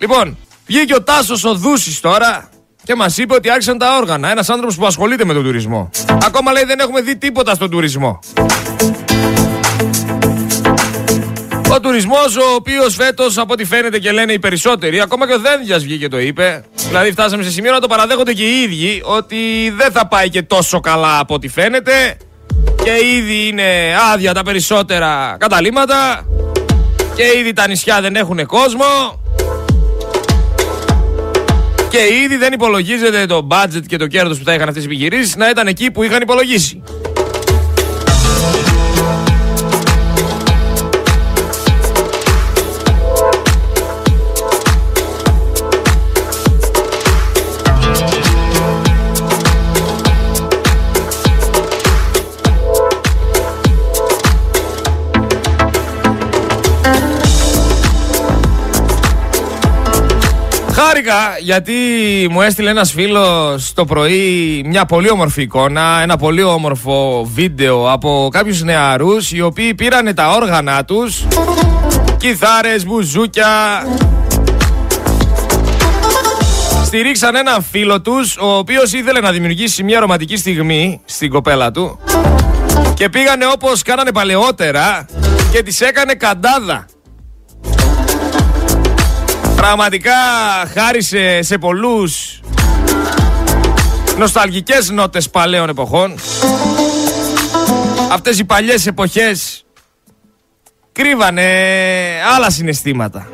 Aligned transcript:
Λοιπόν, 0.00 0.36
βγήκε 0.66 0.94
ο 0.94 1.02
Τάσος 1.02 1.44
ο 1.44 1.54
Δούσης 1.54 2.00
τώρα 2.00 2.48
και 2.82 2.94
μας 2.94 3.18
είπε 3.18 3.34
ότι 3.34 3.50
άρχισαν 3.50 3.78
τα 3.78 3.96
όργανα. 3.96 4.30
Ένας 4.30 4.48
άνθρωπος 4.48 4.76
που 4.76 4.86
ασχολείται 4.86 5.24
με 5.24 5.34
τον 5.34 5.42
τουρισμό. 5.42 5.90
Ακόμα 6.26 6.52
λέει 6.52 6.64
δεν 6.64 6.78
έχουμε 6.78 7.00
δει 7.00 7.16
τίποτα 7.16 7.54
στον 7.54 7.70
τουρισμό. 7.70 8.18
Ο 11.72 11.80
τουρισμός, 11.80 12.36
ο 12.36 12.54
οποίος 12.54 12.94
φέτος 12.94 13.38
από 13.38 13.52
ό,τι 13.52 13.64
φαίνεται 13.64 13.98
και 13.98 14.12
λένε 14.12 14.32
οι 14.32 14.38
περισσότεροι, 14.38 15.00
ακόμα 15.00 15.26
και 15.26 15.32
ο 15.32 15.38
Δένδιας 15.38 15.82
βγήκε 15.82 15.98
και 15.98 16.08
το 16.08 16.18
είπε. 16.18 16.64
Δηλαδή, 16.88 17.12
φτάσαμε 17.12 17.42
σε 17.42 17.50
σημείο 17.50 17.72
να 17.72 17.80
το 17.80 17.86
παραδέχονται 17.86 18.32
και 18.32 18.42
οι 18.42 18.62
ίδιοι 18.62 19.02
ότι 19.04 19.72
δεν 19.76 19.92
θα 19.92 20.06
πάει 20.06 20.28
και 20.28 20.42
τόσο 20.42 20.80
καλά 20.80 21.18
από 21.18 21.34
ό,τι 21.34 21.48
φαίνεται. 21.48 22.16
Και 22.84 23.06
ήδη 23.16 23.46
είναι 23.46 23.96
άδεια 24.12 24.34
τα 24.34 24.42
περισσότερα 24.42 25.36
καταλήμματα. 25.38 26.26
Και 27.14 27.38
ήδη 27.38 27.52
τα 27.52 27.68
νησιά 27.68 28.00
δεν 28.00 28.16
έχουν 28.16 28.46
κόσμο. 28.46 29.19
Και 31.90 31.98
ήδη 32.24 32.36
δεν 32.36 32.52
υπολογίζεται 32.52 33.26
το 33.26 33.46
budget 33.50 33.82
και 33.86 33.96
το 33.96 34.06
κέρδος 34.06 34.38
που 34.38 34.44
θα 34.44 34.54
είχαν 34.54 34.68
αυτές 34.68 34.82
οι 34.82 34.86
επιχειρήσεις 34.86 35.36
να 35.36 35.48
ήταν 35.48 35.66
εκεί 35.66 35.90
που 35.90 36.02
είχαν 36.02 36.22
υπολογίσει. 36.22 36.82
Χάρηκα 60.92 61.36
γιατί 61.40 61.72
μου 62.30 62.42
έστειλε 62.42 62.70
ένας 62.70 62.92
φίλος 62.92 63.72
το 63.72 63.84
πρωί 63.84 64.62
μια 64.66 64.84
πολύ 64.84 65.10
όμορφη 65.10 65.42
εικόνα, 65.42 66.00
ένα 66.02 66.16
πολύ 66.16 66.42
όμορφο 66.42 67.28
βίντεο 67.34 67.92
από 67.92 68.28
κάποιους 68.32 68.62
νεαρούς 68.62 69.32
οι 69.32 69.40
οποίοι 69.40 69.74
πήρανε 69.74 70.14
τα 70.14 70.30
όργανα 70.30 70.84
τους, 70.84 71.26
κιθάρες, 72.16 72.84
μπουζούκια, 72.86 73.46
στηρίξαν 76.84 77.34
έναν 77.34 77.62
φίλο 77.70 78.00
τους 78.00 78.36
ο 78.36 78.56
οποίος 78.56 78.92
ήθελε 78.92 79.20
να 79.20 79.30
δημιουργήσει 79.30 79.82
μια 79.82 80.00
ρομαντική 80.00 80.36
στιγμή 80.36 81.00
στην 81.04 81.30
κοπέλα 81.30 81.70
του. 81.70 81.98
Και 82.94 83.08
πήγανε 83.08 83.46
όπως 83.46 83.82
κάνανε 83.82 84.12
παλαιότερα 84.12 85.06
και 85.52 85.62
τις 85.62 85.80
έκανε 85.80 86.14
καντάδα. 86.14 86.86
Πραγματικά 89.60 90.12
χάρισε 90.74 91.42
σε 91.42 91.58
πολλούς 91.58 92.40
νοσταλγικές 94.18 94.90
νότες 94.90 95.30
παλαιών 95.30 95.68
εποχών. 95.68 96.14
Αυτές 98.12 98.38
οι 98.38 98.44
παλιές 98.44 98.86
εποχές 98.86 99.64
κρύβανε 100.92 101.44
άλλα 102.36 102.50
συναισθήματα. 102.50 103.28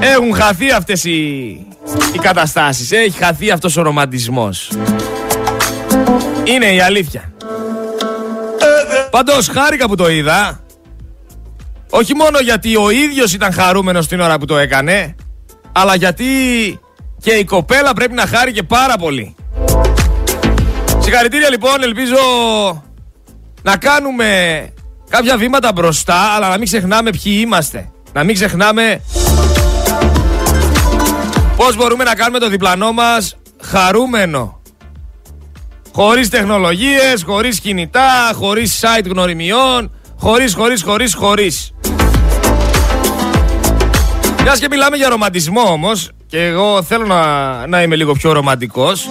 Έχουν 0.00 0.34
χαθεί 0.34 0.70
αυτές 0.70 1.04
οι, 1.04 1.16
οι 2.12 2.18
καταστάσεις. 2.20 2.92
Έχει 2.92 3.18
χαθεί 3.18 3.50
αυτός 3.50 3.76
ο 3.76 3.82
ρομαντισμός. 3.82 4.70
Είναι 6.44 6.66
η 6.66 6.80
αλήθεια. 6.80 7.32
Πάντως 9.10 9.48
χάρηκα 9.48 9.86
που 9.86 9.94
το 9.94 10.10
είδα. 10.10 10.60
Όχι 11.90 12.14
μόνο 12.14 12.38
γιατί 12.38 12.76
ο 12.76 12.90
ίδιος 12.90 13.32
ήταν 13.32 13.52
χαρούμενος 13.52 14.06
την 14.06 14.20
ώρα 14.20 14.38
που 14.38 14.44
το 14.44 14.56
έκανε, 14.56 15.14
αλλά 15.72 15.94
γιατί 15.94 16.24
και 17.22 17.30
η 17.30 17.44
κοπέλα 17.44 17.92
πρέπει 17.92 18.14
να 18.14 18.26
χάρει 18.26 18.52
και 18.52 18.62
πάρα 18.62 18.96
πολύ. 18.96 19.34
Συγχαρητήρια 20.98 21.50
λοιπόν, 21.50 21.82
ελπίζω 21.82 22.16
να 23.62 23.76
κάνουμε 23.76 24.28
κάποια 25.10 25.36
βήματα 25.36 25.72
μπροστά, 25.72 26.34
αλλά 26.34 26.48
να 26.48 26.56
μην 26.56 26.66
ξεχνάμε 26.66 27.10
ποιοι 27.10 27.38
είμαστε. 27.40 27.90
Να 28.12 28.24
μην 28.24 28.34
ξεχνάμε 28.34 29.00
πώς 31.56 31.76
μπορούμε 31.76 32.04
να 32.04 32.14
κάνουμε 32.14 32.38
το 32.38 32.48
διπλανό 32.48 32.92
μας 32.92 33.36
χαρούμενο. 33.62 34.60
Χωρίς 35.92 36.28
τεχνολογίες, 36.28 37.22
χωρίς 37.26 37.60
κινητά, 37.60 38.32
χωρίς 38.34 38.80
site 38.80 39.06
γνωριμιών, 39.08 39.95
χωρίς, 40.18 40.54
χωρίς, 40.54 40.82
χωρίς, 40.82 41.14
χωρίς. 41.14 41.72
Μιας 44.42 44.58
και 44.58 44.66
μιλάμε 44.70 44.96
για 44.96 45.08
ρομαντισμό 45.08 45.60
όμως, 45.60 46.10
και 46.26 46.44
εγώ 46.44 46.82
θέλω 46.82 47.06
να, 47.06 47.66
να 47.66 47.82
είμαι 47.82 47.96
λίγο 47.96 48.12
πιο 48.12 48.32
ρομαντικός. 48.32 49.08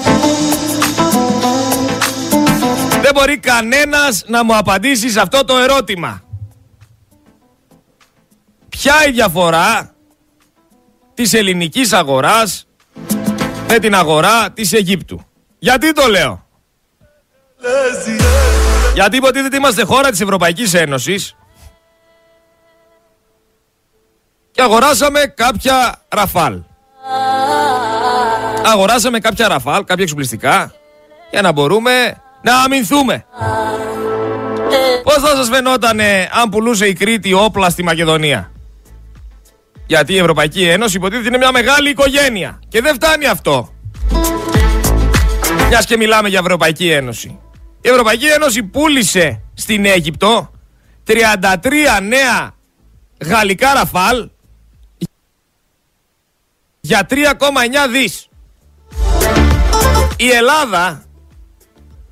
Δεν 3.01 3.13
μπορεί 3.13 3.37
κανένας 3.37 4.23
να 4.27 4.43
μου 4.43 4.57
απαντήσει 4.57 5.09
σε 5.09 5.21
αυτό 5.21 5.45
το 5.45 5.57
ερώτημα. 5.57 6.23
Ποια 8.69 8.93
η 9.07 9.11
διαφορά 9.11 9.95
της 11.13 11.33
ελληνικής 11.33 11.93
αγοράς 11.93 12.67
με 13.67 13.79
την 13.79 13.95
αγορά 13.95 14.51
της 14.51 14.73
Αιγύπτου; 14.73 15.25
Γιατί 15.59 15.91
το 15.91 16.07
λέω; 16.07 16.45
Γιατί 18.95 19.17
υποτίθεται 19.17 19.55
είμαστε 19.55 19.83
χώρα 19.83 20.09
της 20.09 20.21
Ευρωπαϊκής 20.21 20.73
Ένωσης 20.73 21.35
και 24.51 24.61
αγοράσαμε 24.61 25.33
κάποια 25.35 26.01
ραφάλ. 26.09 26.61
Αγοράσαμε 28.65 29.19
κάποια 29.19 29.47
ραφάλ, 29.47 29.83
κάποια 29.83 30.03
εξοπλιστικά 30.03 30.73
για 31.31 31.41
να 31.41 31.51
μπορούμε 31.51 32.21
να 32.41 32.61
αμυνθούμε. 32.61 33.25
Πώς 35.03 35.15
θα 35.15 35.35
σας 35.35 35.49
φαινότανε 35.49 36.29
αν 36.31 36.49
πουλούσε 36.49 36.87
η 36.87 36.93
Κρήτη 36.93 37.33
όπλα 37.33 37.69
στη 37.69 37.83
Μακεδονία; 37.83 38.51
Γιατί 39.85 40.13
η 40.13 40.17
Ευρωπαϊκή 40.17 40.63
Ένωση 40.63 40.97
υποτίθεται 40.97 41.27
είναι 41.27 41.37
μια 41.37 41.51
μεγάλη 41.51 41.89
οικογένεια. 41.89 42.59
Και 42.67 42.81
δεν 42.81 42.93
φτάνει 42.93 43.25
αυτό. 43.25 43.69
Μιας 45.67 45.85
και 45.85 45.97
μιλάμε 45.97 46.29
για 46.29 46.39
Ευρωπαϊκή 46.39 46.91
Ένωση. 46.91 47.39
Η 47.85 47.89
Ευρωπαϊκή 47.89 48.25
Ένωση 48.25 48.63
πούλησε 48.63 49.41
στην 49.53 49.85
Αίγυπτο 49.85 50.51
33 51.07 51.13
νέα 52.01 52.55
γαλλικά 53.25 53.73
ραφάλ 53.73 54.29
για 56.79 57.07
3,9 57.09 57.17
δις. 57.91 58.29
Η 60.17 60.29
Ελλάδα 60.29 61.03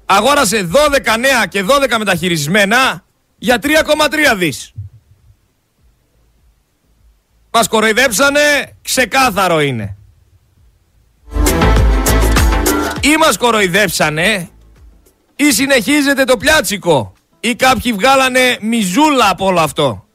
αγόρασε 0.06 0.70
12 0.72 1.20
νέα 1.20 1.46
και 1.46 1.66
12 1.68 1.98
μεταχειρισμένα 1.98 3.04
για 3.38 3.60
3,3 3.62 4.36
δις. 4.38 4.74
Μας 7.52 7.68
κοροϊδέψανε, 7.68 8.76
ξεκάθαρο 8.82 9.62
είναι. 9.62 9.98
Ή 13.02 13.18
μας 13.20 13.38
κοροϊδέψανε 13.38 14.48
ή 15.48 15.52
συνεχίζεται 15.52 16.24
το 16.24 16.38
πιάτσικο 16.38 17.14
ή 17.40 17.56
κάποιοι 17.56 17.94
βγάλανε 17.94 18.58
μιζούλα 18.62 19.30
από 19.30 19.46
όλο 19.46 19.60
αυτό. 19.60 20.06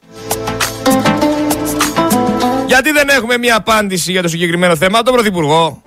Γιατί 2.67 2.91
δεν 2.91 3.09
έχουμε 3.09 3.37
μια 3.37 3.55
απάντηση 3.55 4.11
για 4.11 4.21
το 4.21 4.27
συγκεκριμένο 4.27 4.75
θέμα 4.75 4.97
από 4.97 5.05
τον 5.05 5.13
Πρωθυπουργό, 5.13 5.81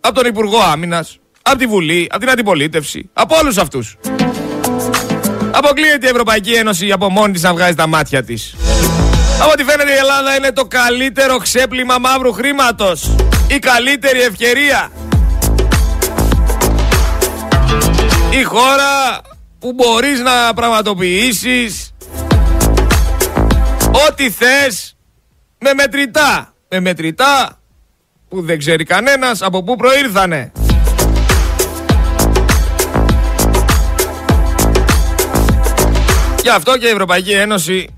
από 0.00 0.14
τον 0.14 0.26
Υπουργό 0.26 0.58
Άμυνας, 0.58 1.18
από 1.42 1.58
τη 1.58 1.66
Βουλή, 1.66 2.06
από 2.10 2.20
την 2.20 2.30
Αντιπολίτευση, 2.30 3.10
από 3.12 3.36
όλους 3.36 3.56
αυτούς. 3.56 3.96
Αποκλείεται 5.50 6.06
η 6.06 6.10
Ευρωπαϊκή 6.10 6.52
Ένωση 6.52 6.90
από 6.92 7.10
μόνη 7.10 7.32
της 7.32 7.42
να 7.42 7.52
βγάζει 7.52 7.74
τα 7.74 7.86
μάτια 7.86 8.24
της. 8.24 8.54
Από 9.40 9.50
ό,τι 9.50 9.64
φαίνεται 9.64 9.92
η 9.92 9.96
Ελλάδα 9.96 10.34
είναι 10.36 10.52
το 10.52 10.64
καλύτερο 10.64 11.36
ξέπλυμα 11.36 11.98
μαύρου 11.98 12.32
χρήματος. 12.32 13.16
Η 13.46 13.58
καλύτερη 13.58 14.20
ευκαιρία. 14.20 14.90
Η 18.38 18.42
χώρα 18.42 19.20
που 19.58 19.72
μπορείς 19.72 20.20
να 20.20 20.54
πραγματοποιήσεις 20.54 21.94
ό,τι 24.08 24.30
θες 24.30 24.96
με 25.58 25.74
μετρητά. 25.74 26.54
Με 26.68 26.80
μετρητά 26.80 27.58
που 28.28 28.42
δεν 28.42 28.58
ξέρει 28.58 28.84
κανένας 28.84 29.42
από 29.42 29.62
πού 29.62 29.76
προήρθανε. 29.76 30.52
Γι' 36.42 36.48
αυτό 36.48 36.78
και 36.78 36.86
η 36.86 36.90
Ευρωπαϊκή 36.90 37.32
Ένωση 37.32 37.94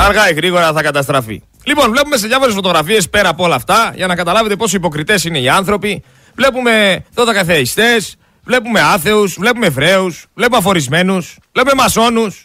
αργά 0.00 0.30
ή 0.30 0.34
γρήγορα 0.34 0.72
θα 0.72 0.82
καταστραφεί. 0.82 1.42
Λοιπόν, 1.64 1.90
βλέπουμε 1.90 2.16
σε 2.16 2.26
διάφορες 2.26 2.54
φωτογραφίες 2.54 3.08
πέρα 3.08 3.28
από 3.28 3.44
όλα 3.44 3.54
αυτά, 3.54 3.92
για 3.96 4.06
να 4.06 4.14
καταλάβετε 4.14 4.56
πόσο 4.56 4.76
υποκριτές 4.76 5.24
είναι 5.24 5.38
οι 5.38 5.48
άνθρωποι. 5.48 6.04
Βλέπουμε 6.34 7.04
καθεϊστέ, 7.14 7.96
βλέπουμε 8.44 8.80
άθεους, 8.80 9.34
βλέπουμε 9.38 9.66
Εβραίους, 9.66 10.26
βλέπουμε 10.34 10.58
αφορισμένους, 10.58 11.38
βλέπουμε 11.52 11.82
μασόνους 11.82 12.44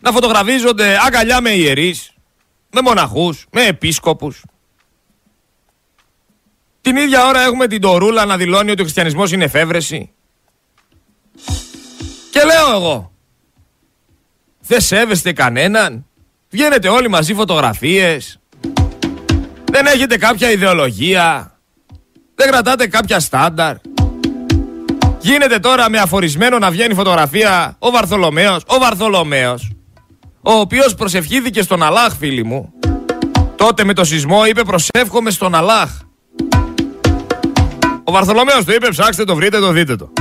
να 0.00 0.12
φωτογραφίζονται 0.12 0.98
αγκαλιά 1.06 1.40
με 1.40 1.50
ιερείς. 1.50 2.12
με 2.70 2.80
μοναχούς, 2.80 3.46
με 3.50 3.62
επίσκοπους. 3.62 4.42
Την 6.80 6.96
ίδια 6.96 7.26
ώρα 7.26 7.40
έχουμε 7.40 7.66
την 7.66 7.80
Τορούλα 7.80 8.24
να 8.24 8.36
δηλώνει 8.36 8.70
ότι 8.70 8.80
ο 8.80 8.84
χριστιανισμός 8.84 9.32
είναι 9.32 9.44
εφεύρεση. 9.44 10.12
Και 12.30 12.42
λέω 12.44 12.70
εγώ, 12.74 13.12
δεν 14.60 14.80
σέβεστε 14.80 15.32
κανέναν, 15.32 16.06
βγαίνετε 16.50 16.88
όλοι 16.88 17.08
μαζί 17.08 17.34
φωτογραφίες, 17.34 18.40
δεν 19.64 19.86
έχετε 19.86 20.18
κάποια 20.18 20.50
ιδεολογία, 20.50 21.57
δεν 22.38 22.50
κρατάτε 22.50 22.86
κάποια 22.86 23.20
στάνταρ. 23.20 23.74
Γίνεται 25.20 25.58
τώρα 25.58 25.90
με 25.90 25.98
αφορισμένο 25.98 26.58
να 26.58 26.70
βγαίνει 26.70 26.94
φωτογραφία 26.94 27.76
ο 27.78 27.90
Βαρθολομέος, 27.90 28.62
ο 28.66 28.78
Βαρθολομέος, 28.78 29.70
ο 30.42 30.52
οποίος 30.52 30.94
προσευχήθηκε 30.94 31.62
στον 31.62 31.82
Αλάχ 31.82 32.12
φίλοι 32.18 32.44
μου. 32.44 32.72
Τότε 33.56 33.84
με 33.84 33.92
το 33.92 34.04
σεισμό 34.04 34.46
είπε 34.46 34.62
προσεύχομαι 34.62 35.30
στον 35.30 35.54
Αλάχ. 35.54 35.90
Ο 38.04 38.12
Βαρθολομέος 38.12 38.64
το 38.64 38.72
είπε 38.72 38.88
ψάξτε 38.88 39.24
το 39.24 39.34
βρείτε 39.34 39.58
το 39.58 39.70
δείτε 39.70 39.96
το. 39.96 40.12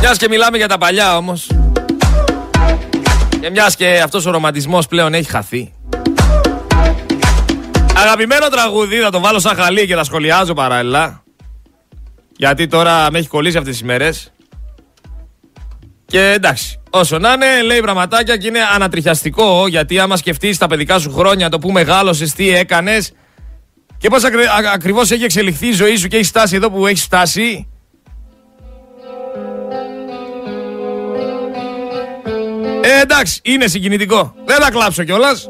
Μιας 0.00 0.18
και 0.18 0.28
μιλάμε 0.28 0.56
για 0.56 0.68
τα 0.68 0.78
παλιά 0.78 1.16
όμως 1.16 1.50
και 3.40 3.50
μιας 3.50 3.76
και 3.76 4.00
αυτός 4.04 4.26
ο 4.26 4.30
ρομαντισμός 4.30 4.86
πλέον 4.86 5.14
έχει 5.14 5.30
χαθεί 5.30 5.72
Αγαπημένο 8.02 8.48
τραγούδι, 8.48 8.96
θα 8.96 9.10
το 9.10 9.20
βάλω 9.20 9.38
σαν 9.38 9.56
χαλί 9.56 9.86
και 9.86 9.94
θα 9.94 10.04
σχολιάζω 10.04 10.54
παράλληλα. 10.54 11.22
Γιατί 12.36 12.66
τώρα 12.66 13.10
με 13.10 13.18
έχει 13.18 13.28
κολλήσει 13.28 13.56
αυτές 13.56 13.72
τις 13.72 13.82
μέρες. 13.82 14.32
Και 16.06 16.30
εντάξει, 16.30 16.80
όσο 16.90 17.18
να 17.18 17.32
είναι, 17.32 17.62
λέει 17.62 17.80
πραγματάκια 17.80 18.36
και 18.36 18.46
είναι 18.46 18.58
ανατριχιαστικό. 18.74 19.66
Γιατί 19.68 19.98
άμα 19.98 20.16
σκεφτείς 20.16 20.58
τα 20.58 20.66
παιδικά 20.66 20.98
σου 20.98 21.12
χρόνια 21.12 21.48
το 21.48 21.58
που 21.58 21.70
μεγάλωσες, 21.70 22.32
τι 22.32 22.48
έκανες 22.50 23.12
και 23.98 24.08
πώς 24.08 24.24
ακρι, 24.24 24.42
ακριβώς 24.74 25.10
έχει 25.10 25.24
εξελιχθεί 25.24 25.66
η 25.66 25.72
ζωή 25.72 25.96
σου 25.96 26.08
και 26.08 26.16
έχει 26.16 26.26
φτάσει 26.26 26.56
εδώ 26.56 26.70
που 26.70 26.86
έχεις 26.86 27.02
φτάσει. 27.02 27.68
Ε, 32.80 33.00
εντάξει, 33.00 33.40
είναι 33.44 33.66
συγκινητικό. 33.66 34.34
Δεν 34.44 34.60
θα 34.60 34.70
κλάψω 34.70 35.04
κιόλας. 35.04 35.48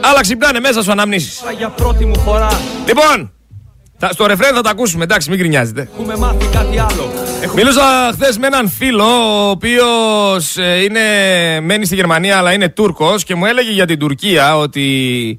Αλλά 0.00 0.20
ξυπνάνε 0.20 0.60
μέσα 0.60 0.82
σου 0.82 0.90
αναμνήσεις. 0.90 1.42
Για 1.56 1.68
πρώτη 1.68 2.04
μου 2.04 2.18
φορά. 2.18 2.60
Λοιπόν, 2.86 3.32
θα, 3.98 4.10
στο 4.12 4.26
ρεφρέν 4.26 4.54
θα 4.54 4.60
τα 4.60 4.70
ακούσουμε, 4.70 5.04
εντάξει, 5.04 5.30
μην 5.30 5.38
γκρινιάζετε. 5.38 5.88
Έχουμε 5.92 6.16
μάθει 6.16 6.46
κάτι 6.52 6.78
άλλο. 6.78 7.12
Μιλούσα 7.54 8.10
χθες 8.12 8.38
με 8.38 8.46
έναν 8.46 8.68
φίλο, 8.68 9.04
ο 9.46 9.50
οποίος 9.50 10.56
ε, 10.56 10.82
είναι, 10.82 11.00
μένει 11.60 11.84
στη 11.84 11.94
Γερμανία, 11.94 12.38
αλλά 12.38 12.52
είναι 12.52 12.68
Τούρκος 12.68 13.24
και 13.24 13.34
μου 13.34 13.46
έλεγε 13.46 13.70
για 13.70 13.86
την 13.86 13.98
Τουρκία 13.98 14.56
ότι 14.56 15.38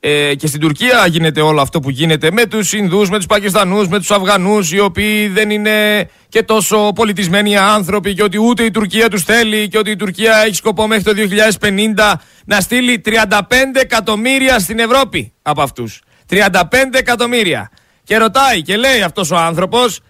ε, 0.00 0.34
και 0.34 0.46
στην 0.46 0.60
Τουρκία 0.60 1.06
γίνεται 1.06 1.40
όλο 1.40 1.60
αυτό 1.60 1.80
που 1.80 1.90
γίνεται 1.90 2.30
με 2.30 2.46
τους 2.46 2.72
Ινδούς, 2.72 3.10
με 3.10 3.16
τους 3.16 3.26
Πακιστανούς, 3.26 3.88
με 3.88 3.98
τους 3.98 4.10
Αφγανούς 4.10 4.72
οι 4.72 4.78
οποίοι 4.78 5.28
δεν 5.28 5.50
είναι 5.50 6.08
και 6.28 6.42
τόσο 6.42 6.92
πολιτισμένοι 6.94 7.56
άνθρωποι 7.56 8.14
και 8.14 8.22
ότι 8.22 8.38
ούτε 8.38 8.62
η 8.62 8.70
Τουρκία 8.70 9.08
τους 9.08 9.22
θέλει 9.22 9.68
και 9.68 9.78
ότι 9.78 9.90
η 9.90 9.96
Τουρκία 9.96 10.42
έχει 10.46 10.54
σκοπό 10.54 10.86
μέχρι 10.86 11.04
το 11.04 11.12
2050 11.60 12.20
να 12.44 12.60
στείλει 12.60 13.02
35 13.04 13.10
εκατομμύρια 13.72 14.58
στην 14.58 14.78
Ευρώπη 14.78 15.32
από 15.42 15.62
αυτούς. 15.62 16.02
35 16.30 16.38
εκατομμύρια. 16.92 17.70
Και 18.04 18.16
ρωτάει 18.16 18.62
και 18.62 18.76
λέει 18.76 19.02
αυτός 19.02 19.30
ο 19.30 19.36
άνθρωπος 19.36 20.00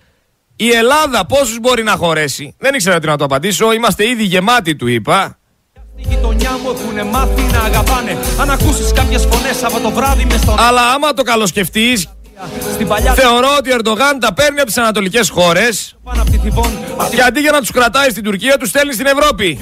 η 0.57 0.71
Ελλάδα 0.71 1.27
πόσους 1.27 1.59
μπορεί 1.59 1.83
να 1.83 1.97
χωρέσει; 1.97 2.55
Δεν 2.59 2.75
ήξερα 2.75 2.99
τι 2.99 3.07
να 3.07 3.17
το 3.17 3.25
απαντήσω, 3.25 3.73
είμαστε 3.73 4.09
ήδη 4.09 4.23
γεμάτοι 4.23 4.77
του 4.77 4.87
είπα. 4.87 5.38
Στη 6.01 6.09
γειτονιά 6.15 6.51
μου 6.63 6.71
έχουν 6.71 7.09
μάθει 7.09 7.43
να 7.53 7.61
αγαπάνε. 7.61 8.19
Αν 8.41 8.51
ακούσεις 8.51 8.93
κάποιες 8.93 9.29
φωνές 9.31 9.65
από 9.65 9.81
το 9.81 9.91
βράδυ 9.91 10.25
μες 10.25 10.41
στον. 10.41 10.55
Αλλά 10.59 10.93
άμα 10.95 11.13
το 11.13 11.23
καλοσκεφτείς, 11.23 12.07
Θεωρώ 13.15 13.49
ότι 13.59 13.71
ο 13.71 13.75
Ερντογάν 13.75 14.19
τα 14.21 14.33
παίρνει 14.33 14.59
από 14.59 14.67
τις 14.67 14.79
ανατολικές 14.79 15.31
χώρες 15.31 15.97
και 17.15 17.23
αντί 17.23 17.41
για 17.41 17.51
να 17.51 17.61
τους 17.61 17.71
κρατάει 17.71 18.11
στην 18.11 18.25
Τουρκία, 18.25 18.57
τους 18.59 18.69
στέλνει 18.69 18.93
στην 18.93 19.07
Ευρώπη. 19.07 19.59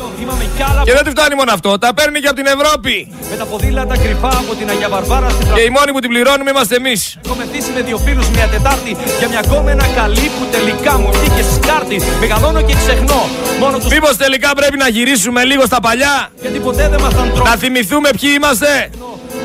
Και 0.85 0.93
δεν 0.93 1.05
του 1.05 1.11
φτάνει 1.11 1.35
μόνο 1.35 1.53
αυτό, 1.53 1.79
τα 1.79 1.95
παίρνει 1.95 2.21
και 2.21 2.27
από 2.27 2.37
την 2.37 2.47
Ευρώπη. 2.47 3.13
Με 3.31 3.37
τα 3.37 3.45
ποδήλατα 3.45 3.97
κρυφά 3.99 4.29
από 4.29 4.55
την 4.59 4.69
Αγία 4.71 4.89
Βαρβάρα 4.89 5.29
στην 5.29 5.55
Και 5.55 5.61
οι 5.61 5.71
μόνοι 5.71 5.93
που 5.93 5.99
την 5.99 6.11
πληρώνουμε 6.11 6.51
είμαστε 6.51 6.75
εμείς. 6.77 7.19
Έχω 7.25 7.35
μεθύσει 7.35 7.71
με 7.75 7.81
δύο 7.81 7.99
φίλους 7.99 8.29
μια 8.29 8.47
Τετάρτη 8.49 8.97
για 9.19 9.29
μια 9.29 9.43
κόμενα 9.49 9.87
καλή 9.95 10.31
που 10.39 10.45
τελικά 10.51 10.99
μου 10.99 11.11
βγήκε 11.13 11.43
σκάρτη. 11.55 12.01
Μεγαλώνω 12.21 12.63
και 12.63 12.75
ξεχνώ. 12.75 13.23
Μόνο 13.59 13.79
του. 13.79 13.87
Μήπως 13.91 14.17
τελικά 14.17 14.51
πρέπει 14.55 14.77
να 14.77 14.89
γυρίσουμε 14.89 15.45
λίγο 15.45 15.65
στα 15.67 15.81
παλιά; 15.81 16.31
Γιατί 16.41 16.59
ποτέ 16.59 16.89
δεν 16.89 17.01
μα 17.03 17.43
Να 17.45 17.57
θυμηθούμε 17.57 18.09
ποιοι 18.21 18.31
είμαστε; 18.37 18.91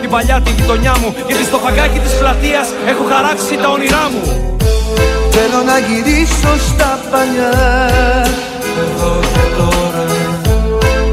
Την 0.02 0.10
παλιά 0.10 0.42
τη 0.44 0.52
γειτονιά 0.52 0.94
μου 1.02 1.10
Γιατί 1.28 1.44
στο 1.44 1.58
φαγκάκι 1.58 2.00
της 2.00 2.14
πλατείας 2.20 2.68
έχω 2.92 3.04
χαράξει 3.12 3.54
τα 3.62 3.70
όνειρά 3.70 4.06
μου. 4.12 4.22
Θέλω 5.36 5.60
να 5.70 5.78
γυρίσω 5.88 6.54
στα 6.68 6.92
παλιά 7.12 7.54
Εδώ 8.84 9.12
και 9.34 9.46
τώρα. 9.58 10.04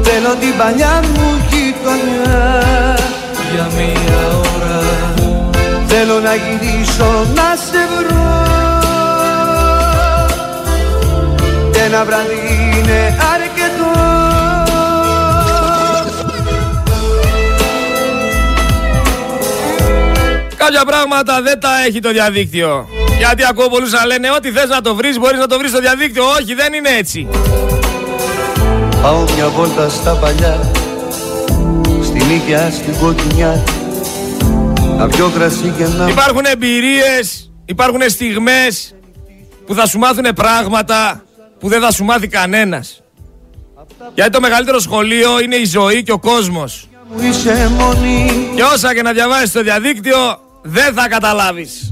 Θέλω 0.07 0.31
την 0.41 0.53
παλιά 0.59 0.93
μου 1.13 1.27
γειτονιά. 1.49 2.37
Για 3.53 3.67
μία 3.77 4.21
ώρα. 4.53 4.79
Θέλω 5.87 6.19
να 6.19 6.33
γυρίσω 6.43 7.09
να 7.37 7.47
σε 7.65 7.81
βρω. 7.95 8.27
Ένα 11.85 12.05
βράδυ 12.05 12.39
είναι 12.77 13.17
αρκετό 13.33 14.18
Κάποια 20.71 20.85
πράγματα 20.85 21.41
δεν 21.41 21.59
τα 21.59 21.69
έχει 21.87 21.99
το 21.99 22.11
διαδίκτυο. 22.11 22.87
Γιατί 23.17 23.43
ακούω 23.49 23.69
πολλούς 23.69 23.91
να 23.91 24.05
λένε 24.05 24.31
ότι 24.35 24.51
θες 24.51 24.69
να 24.69 24.81
το 24.81 24.95
βρεις 24.95 25.19
μπορείς 25.19 25.39
να 25.39 25.47
το 25.47 25.57
βρεις 25.57 25.69
στο 25.69 25.79
διαδίκτυο. 25.79 26.23
Όχι, 26.39 26.53
δεν 26.53 26.73
είναι 26.73 26.89
έτσι. 26.89 27.27
Πάω 29.01 29.23
μια 29.35 29.47
βόλτα 29.47 29.89
στα 29.89 30.11
παλιά 30.15 30.71
Στην 32.03 32.29
Ήγια, 32.29 32.71
στην 32.71 32.97
Κοκκινιά 32.97 33.63
Να 34.97 35.07
πιω 35.07 35.29
κρασί 35.29 35.73
και 35.77 35.85
να... 35.97 36.09
Υπάρχουν 36.09 36.45
εμπειρίες, 36.45 37.51
υπάρχουν 37.65 38.01
στιγμές 38.07 38.95
που 39.65 39.73
θα 39.73 39.87
σου 39.87 39.97
μάθουν 39.97 40.33
πράγματα 40.35 41.23
που 41.59 41.67
δεν 41.67 41.81
θα 41.81 41.91
σου 41.91 42.03
μάθει 42.03 42.27
κανένας. 42.27 43.03
Γιατί 44.13 44.31
το 44.31 44.39
μεγαλύτερο 44.39 44.79
σχολείο 44.79 45.39
είναι 45.41 45.55
η 45.55 45.65
ζωή 45.65 46.03
και 46.03 46.11
ο 46.11 46.19
κόσμος. 46.19 46.89
Και 48.55 48.63
όσα 48.73 48.93
και 48.93 49.01
να 49.01 49.11
διαβάσεις 49.11 49.49
στο 49.49 49.61
διαδίκτυο 49.61 50.47
δεν 50.61 50.93
θα 50.93 51.07
καταλάβεις. 51.07 51.91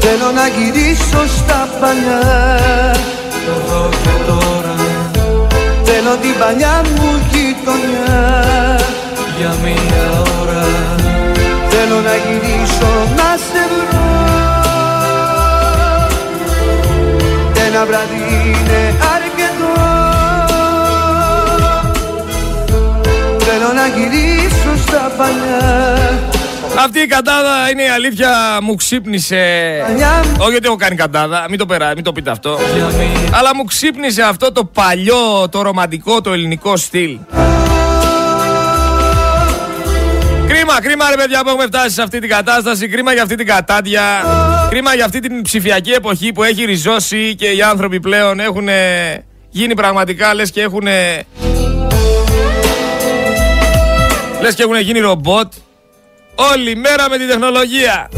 Θέλω 0.00 0.30
να 0.34 0.46
γυρίσω 0.48 1.26
στα 1.36 1.68
παλιά 1.80 2.94
Εδώ 3.48 3.88
και 4.02 4.24
τώρα. 4.26 4.74
Θέλω 5.84 6.16
την 6.16 6.38
παλιά 6.38 6.82
μου 6.96 7.20
γειτονιά. 7.30 8.80
Για 9.38 9.54
μία 9.62 10.22
ώρα. 10.40 10.66
Θέλω 11.68 12.00
να 12.00 12.14
γυρίσω 12.14 12.92
να 13.16 13.36
σε 13.36 13.62
βρω. 13.70 14.10
Ένα 17.66 17.86
βράδυ 17.86 18.22
είναι 18.44 18.94
να 23.80 23.86
γυρίσω 23.86 24.76
στα 24.86 25.12
παλιά 25.16 26.38
αυτή 26.78 27.00
η 27.00 27.06
κατάδα 27.06 27.70
είναι 27.70 27.82
η 27.82 27.88
αλήθεια 27.88 28.58
μου 28.62 28.74
ξύπνησε. 28.74 29.44
Όχι 30.38 30.56
ότι 30.56 30.66
έχω 30.66 30.76
κάνει 30.76 30.96
κατάδα, 30.96 31.46
μην 31.48 31.58
το, 31.58 31.66
περά, 31.66 31.92
μην 31.94 32.04
το 32.04 32.12
πείτε 32.12 32.30
αυτό. 32.30 32.58
Αλλά 33.30 33.54
μου 33.56 33.64
ξύπνησε 33.64 34.22
αυτό 34.22 34.52
το 34.52 34.64
παλιό, 34.64 35.48
το 35.50 35.62
ρομαντικό, 35.62 36.20
το 36.20 36.32
ελληνικό 36.32 36.76
στυλ. 36.76 37.18
Κρίμα, 40.48 40.80
κρίμα 40.82 41.10
ρε 41.10 41.16
παιδιά 41.16 41.42
που 41.42 41.48
έχουμε 41.48 41.64
φτάσει 41.66 41.94
σε 41.94 42.02
αυτή 42.02 42.18
την 42.18 42.28
κατάσταση. 42.28 42.88
Κρίμα 42.88 43.12
για 43.12 43.22
αυτή 43.22 43.34
την 43.34 43.46
κατάδια. 43.46 44.02
Κρίμα 44.70 44.94
για 44.94 45.04
αυτή 45.04 45.20
την 45.20 45.42
ψηφιακή 45.42 45.90
εποχή 45.90 46.32
που 46.32 46.42
έχει 46.42 46.64
ριζώσει 46.64 47.34
και 47.34 47.46
οι 47.46 47.62
άνθρωποι 47.62 48.00
πλέον 48.00 48.40
έχουν 48.40 48.68
γίνει 49.50 49.74
πραγματικά 49.74 50.34
λες 50.34 50.50
και 50.50 50.60
έχουν 50.60 50.86
Λες 54.40 54.54
και 54.54 54.62
έχουν 54.62 54.80
γίνει 54.80 54.98
ρομπότ 54.98 55.52
Όλη 56.34 56.76
μέρα 56.76 57.08
με 57.08 57.16
την 57.16 57.28
τεχνολογία. 57.28 58.08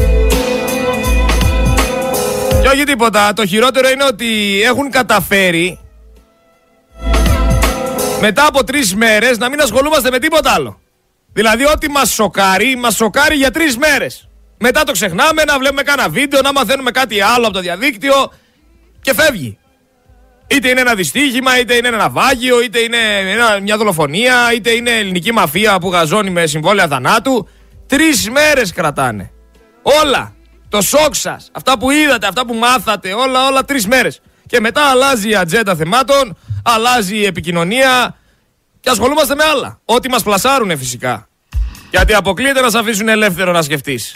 Και 2.61 2.67
όχι 2.67 2.83
τίποτα 2.83 3.33
Το 3.33 3.45
χειρότερο 3.45 3.89
είναι 3.89 4.03
ότι 4.03 4.61
έχουν 4.63 4.91
καταφέρει 4.91 5.79
Μετά 8.21 8.45
από 8.45 8.63
τρεις 8.63 8.95
μέρες 8.95 9.37
να 9.37 9.49
μην 9.49 9.61
ασχολούμαστε 9.61 10.09
με 10.09 10.19
τίποτα 10.19 10.51
άλλο. 10.51 10.79
Δηλαδή 11.33 11.65
ό,τι 11.65 11.89
μας 11.89 12.13
σοκάρει 12.13 12.75
Μας 12.75 12.95
σοκάρει 12.95 13.35
για 13.35 13.51
τρεις 13.51 13.77
μέρες. 13.77 14.27
Μετά 14.57 14.83
το 14.83 14.91
ξεχνάμε 14.91 15.43
να 15.43 15.57
βλέπουμε 15.57 15.81
κάνα 15.81 16.09
βίντεο, 16.09 16.41
να 16.41 16.51
μαθαίνουμε 16.51 16.91
κάτι 16.91 17.21
άλλο 17.21 17.45
από 17.45 17.53
το 17.53 17.59
διαδίκτυο 17.59 18.31
και 19.01 19.13
φεύγει. 19.13 19.57
Είτε 20.55 20.69
είναι 20.69 20.81
ένα 20.81 20.95
δυστύχημα, 20.95 21.59
είτε 21.59 21.73
είναι 21.73 21.87
ένα 21.87 21.97
ναυάγιο, 21.97 22.61
είτε 22.61 22.79
είναι 22.79 22.97
μια 23.61 23.77
δολοφονία, 23.77 24.53
είτε 24.55 24.69
είναι 24.69 24.89
ελληνική 24.89 25.31
μαφία 25.31 25.79
που 25.79 25.91
γαζώνει 25.91 26.29
με 26.29 26.45
συμβόλαια 26.45 26.87
θανάτου. 26.87 27.47
Τρεις 27.87 28.29
μέρες 28.29 28.73
κρατάνε. 28.73 29.31
Όλα. 29.81 30.35
Το 30.69 30.81
σοκ 30.81 31.15
σας. 31.15 31.49
Αυτά 31.51 31.77
που 31.77 31.91
είδατε, 31.91 32.27
αυτά 32.27 32.45
που 32.45 32.53
μάθατε, 32.53 33.13
όλα, 33.13 33.47
όλα 33.47 33.65
τρεις 33.65 33.87
μέρες. 33.87 34.21
Και 34.47 34.59
μετά 34.59 34.81
αλλάζει 34.89 35.29
η 35.29 35.35
ατζέντα 35.35 35.75
θεμάτων, 35.75 36.37
αλλάζει 36.63 37.17
η 37.17 37.25
επικοινωνία 37.25 38.15
και 38.79 38.89
ασχολούμαστε 38.89 39.35
με 39.35 39.43
άλλα. 39.43 39.79
Ό,τι 39.85 40.09
μας 40.09 40.23
πλασάρουν 40.23 40.77
φυσικά. 40.77 41.27
Γιατί 41.89 42.13
αποκλείεται 42.13 42.61
να 42.61 42.69
σε 42.69 42.77
αφήσουν 42.77 43.07
ελεύθερο 43.07 43.51
να 43.51 43.61
σκεφτείς. 43.61 44.15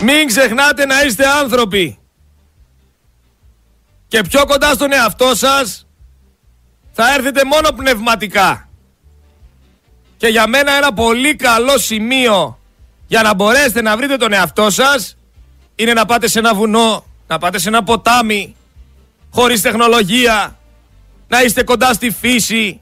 Μην 0.00 0.26
ξεχνάτε 0.26 0.86
να 0.86 1.02
είστε 1.02 1.26
άνθρωποι. 1.26 1.98
Και 4.08 4.22
πιο 4.22 4.46
κοντά 4.46 4.72
στον 4.72 4.92
εαυτό 4.92 5.34
σας 5.34 5.86
θα 6.92 7.14
έρθετε 7.14 7.44
μόνο 7.44 7.68
πνευματικά. 7.76 8.68
Και 10.16 10.26
για 10.26 10.46
μένα 10.46 10.72
ένα 10.72 10.92
πολύ 10.92 11.36
καλό 11.36 11.78
σημείο 11.78 12.58
για 13.06 13.22
να 13.22 13.34
μπορέσετε 13.34 13.82
να 13.82 13.96
βρείτε 13.96 14.16
τον 14.16 14.32
εαυτό 14.32 14.70
σας 14.70 15.16
είναι 15.74 15.92
να 15.92 16.06
πάτε 16.06 16.28
σε 16.28 16.38
ένα 16.38 16.54
βουνό, 16.54 17.04
να 17.26 17.38
πάτε 17.38 17.58
σε 17.58 17.68
ένα 17.68 17.82
ποτάμι, 17.82 18.56
χωρίς 19.30 19.60
τεχνολογία, 19.60 20.58
να 21.28 21.42
είστε 21.42 21.62
κοντά 21.62 21.92
στη 21.92 22.10
φύση, 22.10 22.80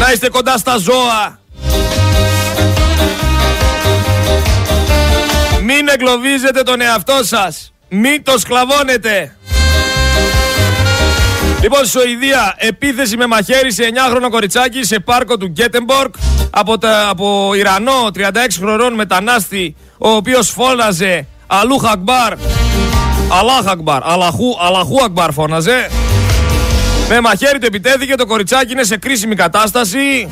να 0.00 0.12
είστε 0.12 0.28
κοντά 0.28 0.58
στα 0.58 0.76
ζώα, 0.76 1.40
εγκλωβίζετε 5.96 6.62
τον 6.62 6.80
εαυτό 6.80 7.20
σας. 7.22 7.72
Μην 7.88 8.22
το 8.22 8.38
σκλαβώνετε. 8.38 9.36
Λοιπόν, 11.62 11.84
στη 11.84 11.88
Σουηδία, 11.88 12.54
επίθεση 12.56 13.16
με 13.16 13.26
μαχαίρι 13.26 13.72
σε 13.72 13.82
9χρονο 13.82 14.30
κοριτσάκι 14.30 14.84
σε 14.84 14.98
πάρκο 14.98 15.36
του 15.36 15.46
Γκέτεμπορκ 15.46 16.14
από, 16.50 16.78
τα, 16.78 17.08
από 17.08 17.54
Ιρανό 17.54 18.10
36 18.14 18.20
χρονών 18.58 18.94
μετανάστη, 18.94 19.76
ο 19.98 20.08
οποίος 20.08 20.50
φώναζε 20.50 21.26
Αλούχ 21.46 21.84
Ακμπάρ. 21.84 22.32
Αλάχ 23.28 23.66
Ακμπάρ. 23.66 24.02
Αλαχού, 24.04 24.56
Αλαχού 24.66 25.04
Ακμπάρ 25.04 25.32
φώναζε. 25.32 25.90
Με 27.08 27.20
μαχαίρι 27.20 27.58
το 27.58 27.66
επιτέθηκε, 27.66 28.14
το 28.14 28.26
κοριτσάκι 28.26 28.72
είναι 28.72 28.84
σε 28.84 28.96
κρίσιμη 28.96 29.34
κατάσταση. 29.34 30.28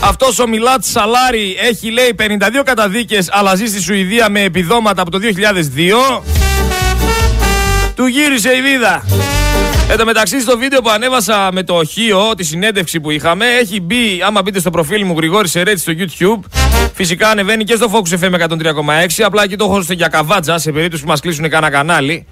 Αυτός 0.00 0.38
ο 0.38 0.48
Μιλάτ 0.48 0.84
Σαλάρι 0.84 1.56
έχει 1.60 1.90
λέει 1.90 2.14
52 2.18 2.62
καταδίκες 2.64 3.28
αλλά 3.30 3.54
ζει 3.54 3.66
στη 3.66 3.80
Σουηδία 3.80 4.28
με 4.28 4.42
επιδόματα 4.42 5.02
από 5.02 5.10
το 5.10 5.18
2002. 6.18 6.22
Του 7.94 8.06
γύρισε 8.06 8.50
η 8.50 8.62
βίδα. 8.62 9.04
Εν 9.90 9.96
τω 9.96 10.04
μεταξύ 10.04 10.40
στο 10.40 10.58
βίντεο 10.58 10.80
που 10.80 10.90
ανέβασα 10.90 11.48
με 11.52 11.62
το 11.62 11.74
οχείο, 11.74 12.34
τη 12.36 12.44
συνέντευξη 12.44 13.00
που 13.00 13.10
είχαμε, 13.10 13.46
έχει 13.46 13.80
μπει, 13.80 14.22
άμα 14.26 14.42
μπείτε 14.42 14.60
στο 14.60 14.70
προφίλ 14.70 15.04
μου 15.04 15.14
Γρηγόρη 15.16 15.48
Σερέτη 15.48 15.80
στο 15.80 15.92
YouTube, 15.96 16.40
φυσικά 16.94 17.28
ανεβαίνει 17.28 17.64
και 17.64 17.74
στο 17.74 17.90
Focus 17.92 18.24
FM 18.24 18.48
103,6, 18.48 19.22
απλά 19.24 19.42
εκεί 19.42 19.56
το 19.56 19.64
έχω 19.64 19.84
για 19.88 20.08
καβάτζα 20.08 20.58
σε 20.58 20.72
περίπτωση 20.72 21.02
που 21.02 21.08
μας 21.08 21.20
κλείσουν 21.20 21.48
κανένα 21.48 21.72
κανάλι. 21.72 22.26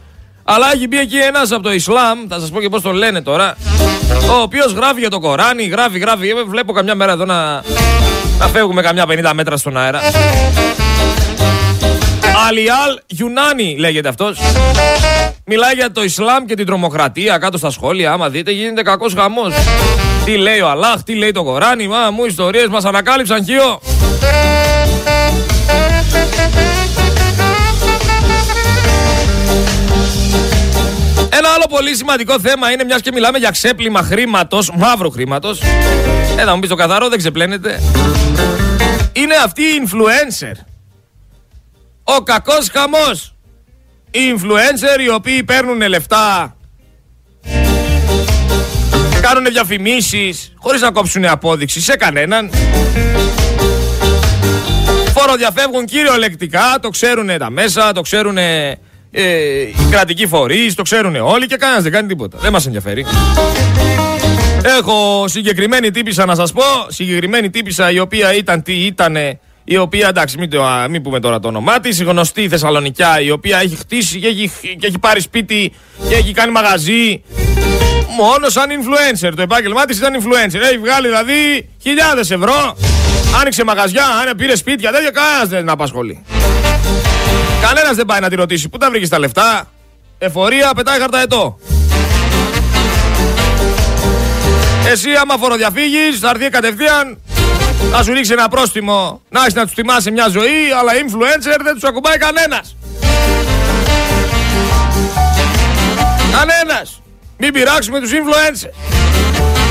Αλλά 0.49 0.73
έχει 0.75 0.89
μπει 0.89 0.99
εκεί 0.99 1.17
ένας 1.17 1.53
από 1.53 1.63
το 1.63 1.73
Ισλάμ, 1.73 2.19
θα 2.29 2.41
σας 2.41 2.51
πω 2.51 2.61
και 2.61 2.69
πώς 2.69 2.83
το 2.83 2.93
λένε 2.93 3.23
τώρα, 3.23 3.57
ο 4.31 4.41
οποίος 4.43 4.73
γράφει 4.73 5.01
για 5.01 5.11
το 5.11 5.19
Κοράνι, 5.19 5.65
γράφει, 5.65 5.99
γράφει. 5.99 6.33
Βλέπω 6.47 6.73
καμιά 6.73 6.95
μέρα 6.95 7.13
εδώ 7.13 7.25
να, 7.25 7.63
να 8.39 8.47
φεύγουμε 8.53 8.83
καμιά 8.83 9.05
50 9.09 9.31
μέτρα 9.35 9.57
στον 9.57 9.77
αέρα. 9.77 10.01
Αλιάλ 12.49 13.01
Γιουνάνι 13.07 13.77
λέγεται 13.79 14.09
αυτός. 14.09 14.39
Μιλάει 15.45 15.75
για 15.75 15.91
το 15.91 16.03
Ισλάμ 16.03 16.45
και 16.45 16.55
την 16.55 16.67
τρομοκρατία 16.67 17.39
κάτω 17.39 17.59
στα 17.59 17.71
σχόλια. 17.71 18.13
Άμα 18.13 18.29
δείτε, 18.29 18.51
γίνεται 18.51 18.83
κακός 18.83 19.15
χαμός. 19.15 19.55
Τι 20.25 20.37
λέει 20.37 20.61
ο 20.61 20.69
Αλάχ, 20.69 21.03
τι 21.03 21.15
λέει 21.15 21.33
το 21.33 21.45
Κοράνι, 21.45 21.89
μα 21.89 22.11
μου 22.11 22.25
ιστορίες 22.25 22.67
μας 22.67 22.85
ανακάλυψαν 22.85 23.45
χείο. 23.45 23.81
Ένα 31.47 31.55
άλλο 31.55 31.67
πολύ 31.69 31.97
σημαντικό 31.97 32.41
θέμα 32.41 32.71
είναι 32.73 32.85
μιας 32.85 33.01
και 33.01 33.11
μιλάμε 33.13 33.39
για 33.39 33.51
ξέπλυμα 33.51 34.03
χρήματος, 34.03 34.71
μαύρο 34.75 35.09
χρήματος. 35.09 35.61
Ε, 36.37 36.45
θα 36.45 36.55
μου 36.55 36.61
πεις 36.61 36.69
το 36.69 36.75
καθαρό, 36.75 37.09
δεν 37.09 37.19
ξεπλένεται. 37.19 37.81
Είναι 39.13 39.35
αυτοί 39.45 39.63
οι 39.63 39.83
influencer. 39.87 40.53
Ο 42.05 42.23
κακός 42.23 42.69
χαμός. 42.73 43.35
Οι 44.11 44.19
influencer 44.37 45.01
οι 45.01 45.09
οποίοι 45.09 45.43
παίρνουν 45.43 45.89
λεφτά. 45.89 46.57
Κάνουν 49.21 49.45
διαφημίσεις 49.45 50.53
χωρίς 50.57 50.81
να 50.81 50.91
κόψουν 50.91 51.25
απόδειξη 51.25 51.81
σε 51.81 51.97
κανέναν. 51.97 52.51
Φοροδιαφεύγουν 55.13 55.85
κυριολεκτικά, 55.85 56.79
το 56.81 56.89
ξέρουν 56.89 57.39
τα 57.39 57.51
μέσα, 57.51 57.93
το 57.93 58.01
ξέρουν 58.01 58.39
ε, 59.19 59.61
οι 59.61 59.87
κρατικοί 59.91 60.27
φορείς, 60.27 60.75
το 60.75 60.83
ξέρουν 60.83 61.17
όλοι 61.17 61.47
και 61.47 61.57
κανένας 61.57 61.83
δεν 61.83 61.93
κάνει 61.93 62.09
τίποτα. 62.09 62.39
Δεν 62.41 62.53
μας 62.53 62.67
ενδιαφέρει. 62.67 63.07
Έχω 64.79 65.25
συγκεκριμένη 65.29 65.91
τύπησα 65.91 66.25
να 66.25 66.35
σας 66.35 66.53
πω. 66.53 66.63
Συγκεκριμένη 66.89 67.51
τύπησα 67.51 67.91
η 67.91 67.99
οποία 67.99 68.35
ήταν 68.35 68.63
τι 68.63 68.73
ήτανε. 68.73 69.39
Η 69.65 69.77
οποία 69.77 70.09
εντάξει, 70.09 70.39
μην, 70.39 70.51
το, 70.51 70.65
μην 70.91 71.03
πούμε 71.03 71.21
τώρα 71.21 71.39
το 71.39 71.49
όνομά 71.49 71.81
της. 71.81 72.03
Γνωστή 72.03 72.49
Θεσσαλονικιά, 72.49 73.21
η 73.21 73.31
οποία 73.31 73.59
έχει 73.59 73.77
χτίσει 73.77 74.19
και 74.19 74.27
έχει, 74.27 74.51
και 74.79 74.87
έχει 74.87 74.99
πάρει 74.99 75.21
σπίτι 75.21 75.73
και 76.09 76.15
έχει 76.15 76.33
κάνει 76.33 76.53
μαγαζί. 76.53 77.23
Μόνος 78.19 78.53
σαν 78.53 78.67
influencer. 78.69 79.33
Το 79.37 79.43
επάγγελμά 79.43 79.85
της 79.85 79.99
ήταν 79.99 80.15
influencer. 80.15 80.61
Έχει 80.61 80.79
βγάλει 80.79 81.07
δηλαδή 81.07 81.69
χιλιάδες 81.83 82.31
ευρώ. 82.31 82.77
Άνοιξε 83.41 83.65
μαγαζιά, 83.65 84.05
αν 84.07 84.37
πήρε 84.37 84.57
σπίτια, 84.57 84.93
τέτοια 84.93 85.11
κανένας 85.11 85.49
δεν 85.49 85.69
απασχολεί. 85.69 86.25
Κανένας 87.61 87.97
δεν 87.97 88.07
πάει 88.07 88.21
να 88.21 88.29
τη 88.29 88.35
ρωτήσει 88.35 88.69
πού 88.69 88.79
τα 88.79 88.91
βρήκες 88.91 89.09
τα 89.09 89.19
λεφτά. 89.19 89.69
Εφορία 90.19 90.71
πετάει 90.77 91.01
χαρταετό. 91.01 91.59
Εσύ 94.87 95.09
άμα 95.23 95.37
φοροδιαφύγεις 95.37 96.19
θα 96.21 96.31
έρθει 96.31 96.49
κατευθείαν 96.49 97.19
να 97.91 98.03
σου 98.03 98.13
ρίξει 98.13 98.33
ένα 98.33 98.49
πρόστιμο 98.49 99.21
να 99.29 99.41
έχεις 99.41 99.55
να 99.55 99.65
τους 99.65 99.75
τιμάσει 99.75 100.11
μια 100.11 100.29
ζωή 100.29 100.73
αλλά 100.79 100.93
influencer 100.93 101.61
δεν 101.63 101.75
τους 101.75 101.85
ακουμπάει 101.85 102.17
κανένας. 102.17 102.77
Κανένας. 106.33 107.03
Μην 107.37 107.53
πειράξουμε 107.53 108.01
τους 108.01 108.11
influencers. 108.11 109.66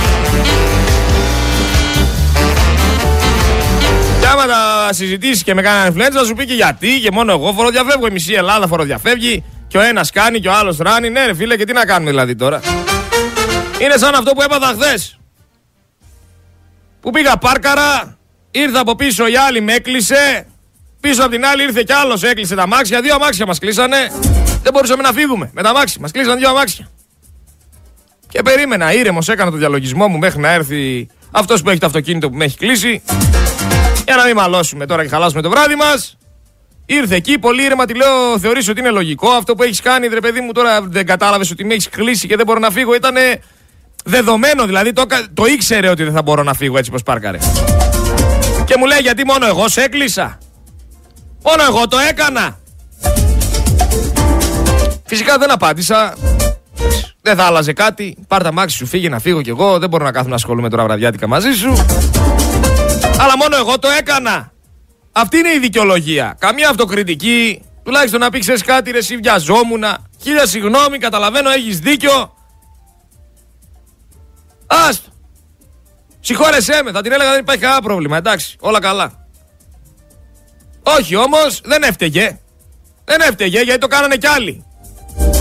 Και 4.25 4.31
άμα 4.31 4.45
τα 4.45 4.93
συζητήσεις 4.93 5.43
και 5.43 5.53
με 5.53 5.61
κανέναν 5.61 5.93
influencer, 5.93 6.13
θα 6.13 6.25
σου 6.25 6.33
πει 6.33 6.45
και 6.45 6.53
γιατί 6.53 6.99
και 6.99 7.11
μόνο 7.11 7.31
εγώ 7.31 7.53
φοροδιαφεύγω. 7.53 8.07
Η 8.07 8.11
μισή 8.11 8.33
Ελλάδα 8.33 8.67
φοροδιαφεύγει 8.67 9.43
και 9.67 9.77
ο 9.77 9.81
ένας 9.81 10.11
κάνει 10.11 10.39
και 10.39 10.47
ο 10.47 10.53
άλλος 10.53 10.77
ράνει. 10.77 11.09
Ναι, 11.09 11.25
ρε 11.25 11.35
φίλε, 11.35 11.55
και 11.55 11.65
τι 11.65 11.73
να 11.73 11.85
κάνουμε 11.85 12.09
δηλαδή 12.09 12.35
τώρα; 12.35 12.59
Είναι 13.81 13.97
σαν 13.97 14.15
αυτό 14.15 14.31
που 14.31 14.41
έπαθα 14.41 14.65
χθες. 14.65 15.19
Που 17.01 17.11
πήγα 17.11 17.37
πάρκαρα, 17.37 18.17
ήρθα 18.51 18.79
από 18.79 18.95
πίσω 18.95 19.27
η 19.27 19.35
άλλη 19.35 19.61
με 19.61 19.73
έκλεισε. 19.73 20.45
Πίσω 20.99 21.21
από 21.21 21.31
την 21.31 21.45
άλλη 21.45 21.63
ήρθε 21.63 21.83
κι 21.83 21.93
άλλος, 21.93 22.23
έκλεισε 22.23 22.55
τα 22.55 22.67
μάξια. 22.67 23.01
Δύο 23.01 23.15
αμάξια 23.15 23.45
μας 23.45 23.59
κλείσανε. 23.59 24.11
Δεν 24.63 24.73
μπορούσαμε 24.73 25.01
να 25.01 25.11
φύγουμε 25.11 25.49
με 25.53 25.61
τα 25.61 25.73
μάξια. 25.73 26.01
Μας 26.01 26.11
κλείσαν 26.11 26.37
δύο 26.37 26.49
αμάξια. 26.49 26.87
Και 28.29 28.41
περίμενα, 28.41 28.93
ήρεμος 28.93 29.29
έκανα 29.29 29.51
το 29.51 29.57
διαλογισμό 29.57 30.07
μου 30.07 30.17
μέχρι 30.17 30.39
να 30.39 30.51
έρθει 30.51 31.07
αυτός 31.31 31.61
που 31.61 31.69
έχει 31.69 31.79
το 31.79 31.85
αυτοκίνητο 31.85 32.29
που 32.29 32.35
με 32.35 32.45
έχει 32.45 32.57
κλείσει. 32.57 33.01
Για 34.05 34.15
να 34.15 34.25
μην 34.25 34.35
μαλώσουμε 34.35 34.85
τώρα 34.85 35.03
και 35.03 35.09
χαλάσουμε 35.09 35.41
το 35.41 35.49
βράδυ 35.49 35.75
μας. 35.75 36.17
Ήρθε 36.85 37.15
εκεί, 37.15 37.39
πολύ 37.39 37.63
ήρεμα, 37.63 37.85
τη 37.85 37.95
λέω: 37.95 38.39
Θεωρείς 38.39 38.69
ότι 38.69 38.79
είναι 38.79 38.89
λογικό 38.89 39.29
αυτό 39.29 39.55
που 39.55 39.63
έχεις 39.63 39.81
κάνει, 39.81 40.07
ρε 40.07 40.19
παιδί 40.19 40.41
μου. 40.41 40.51
Τώρα 40.51 40.81
δεν 40.81 41.05
κατάλαβες 41.05 41.51
ότι 41.51 41.65
με 41.65 41.73
έχεις 41.73 41.89
κλείσει 41.89 42.27
και 42.27 42.35
δεν 42.35 42.45
μπορώ 42.45 42.59
να 42.59 42.69
φύγω. 42.69 42.95
Ήταν 42.95 43.15
δεδομένο, 44.05 44.65
δηλαδή 44.65 44.93
το, 44.93 45.05
το 45.33 45.45
ήξερε 45.45 45.89
ότι 45.89 46.03
δεν 46.03 46.13
θα 46.13 46.21
μπορώ 46.21 46.43
να 46.43 46.53
φύγω 46.53 46.77
έτσι 46.77 46.91
πως 46.91 47.03
πάρκαρε. 47.03 47.37
Και 48.65 48.75
μου 48.77 48.85
λέει: 48.85 48.99
Γιατί 49.01 49.25
μόνο 49.25 49.45
εγώ 49.45 49.69
σε 49.69 49.81
έκλεισα; 49.81 50.37
Μόνο 51.43 51.63
εγώ 51.63 51.87
το 51.87 51.97
έκανα; 52.09 52.59
Φυσικά 55.05 55.37
δεν 55.37 55.51
απάντησα. 55.51 56.13
Δεν 57.21 57.35
θα 57.35 57.43
άλλαζε 57.43 57.73
κάτι. 57.73 58.17
Πάρ 58.27 58.43
τα 58.43 58.53
μάξι 58.53 58.77
σου, 58.77 58.85
φύγει 58.85 59.09
να 59.09 59.19
φύγω 59.19 59.41
κι 59.41 59.49
εγώ. 59.49 59.79
Δεν 59.79 59.89
μπορώ 59.89 60.03
να 60.03 60.11
κάθομαι 60.11 60.29
να 60.29 60.35
ασχολούμαι 60.35 60.69
τώρα 60.69 60.83
βραδιάτικα 60.83 61.27
μαζί 61.27 61.51
σου. 61.51 61.73
Αλλά 63.19 63.37
μόνο 63.37 63.55
εγώ 63.55 63.79
το 63.79 63.87
έκανα. 63.87 64.51
Αυτή 65.11 65.37
είναι 65.37 65.53
η 65.53 65.59
δικαιολογία. 65.59 66.35
Καμία 66.39 66.69
αυτοκριτική. 66.69 67.61
Τουλάχιστον 67.83 68.19
να 68.19 68.29
πει 68.29 68.39
ξέρεις 68.39 68.63
κάτι, 68.63 68.91
ρε, 68.91 68.97
εσύ 68.97 69.17
βιαζόμουν. 69.17 69.83
Χίλια 70.21 70.45
συγγνώμη, 70.45 70.97
καταλαβαίνω, 70.97 71.49
έχεις 71.49 71.79
δίκιο. 71.79 72.33
Άστο. 74.67 75.09
Συγχώρεσέ 76.19 76.81
με, 76.83 76.91
θα 76.91 77.01
την 77.01 77.11
έλεγα 77.11 77.31
δεν 77.31 77.39
υπάρχει 77.39 77.61
κανένα 77.61 77.81
πρόβλημα. 77.81 78.17
Εντάξει, 78.17 78.55
όλα 78.59 78.79
καλά. 78.79 79.27
Όχι 80.83 81.15
όμως, 81.15 81.61
δεν 81.63 81.83
έφταιγε. 81.83 82.39
Δεν 83.05 83.21
έφταιγε 83.21 83.61
γιατί 83.61 83.79
το 83.79 83.87
κάνανε 83.87 84.15
κι 84.15 84.27
άλλοι. 84.27 84.65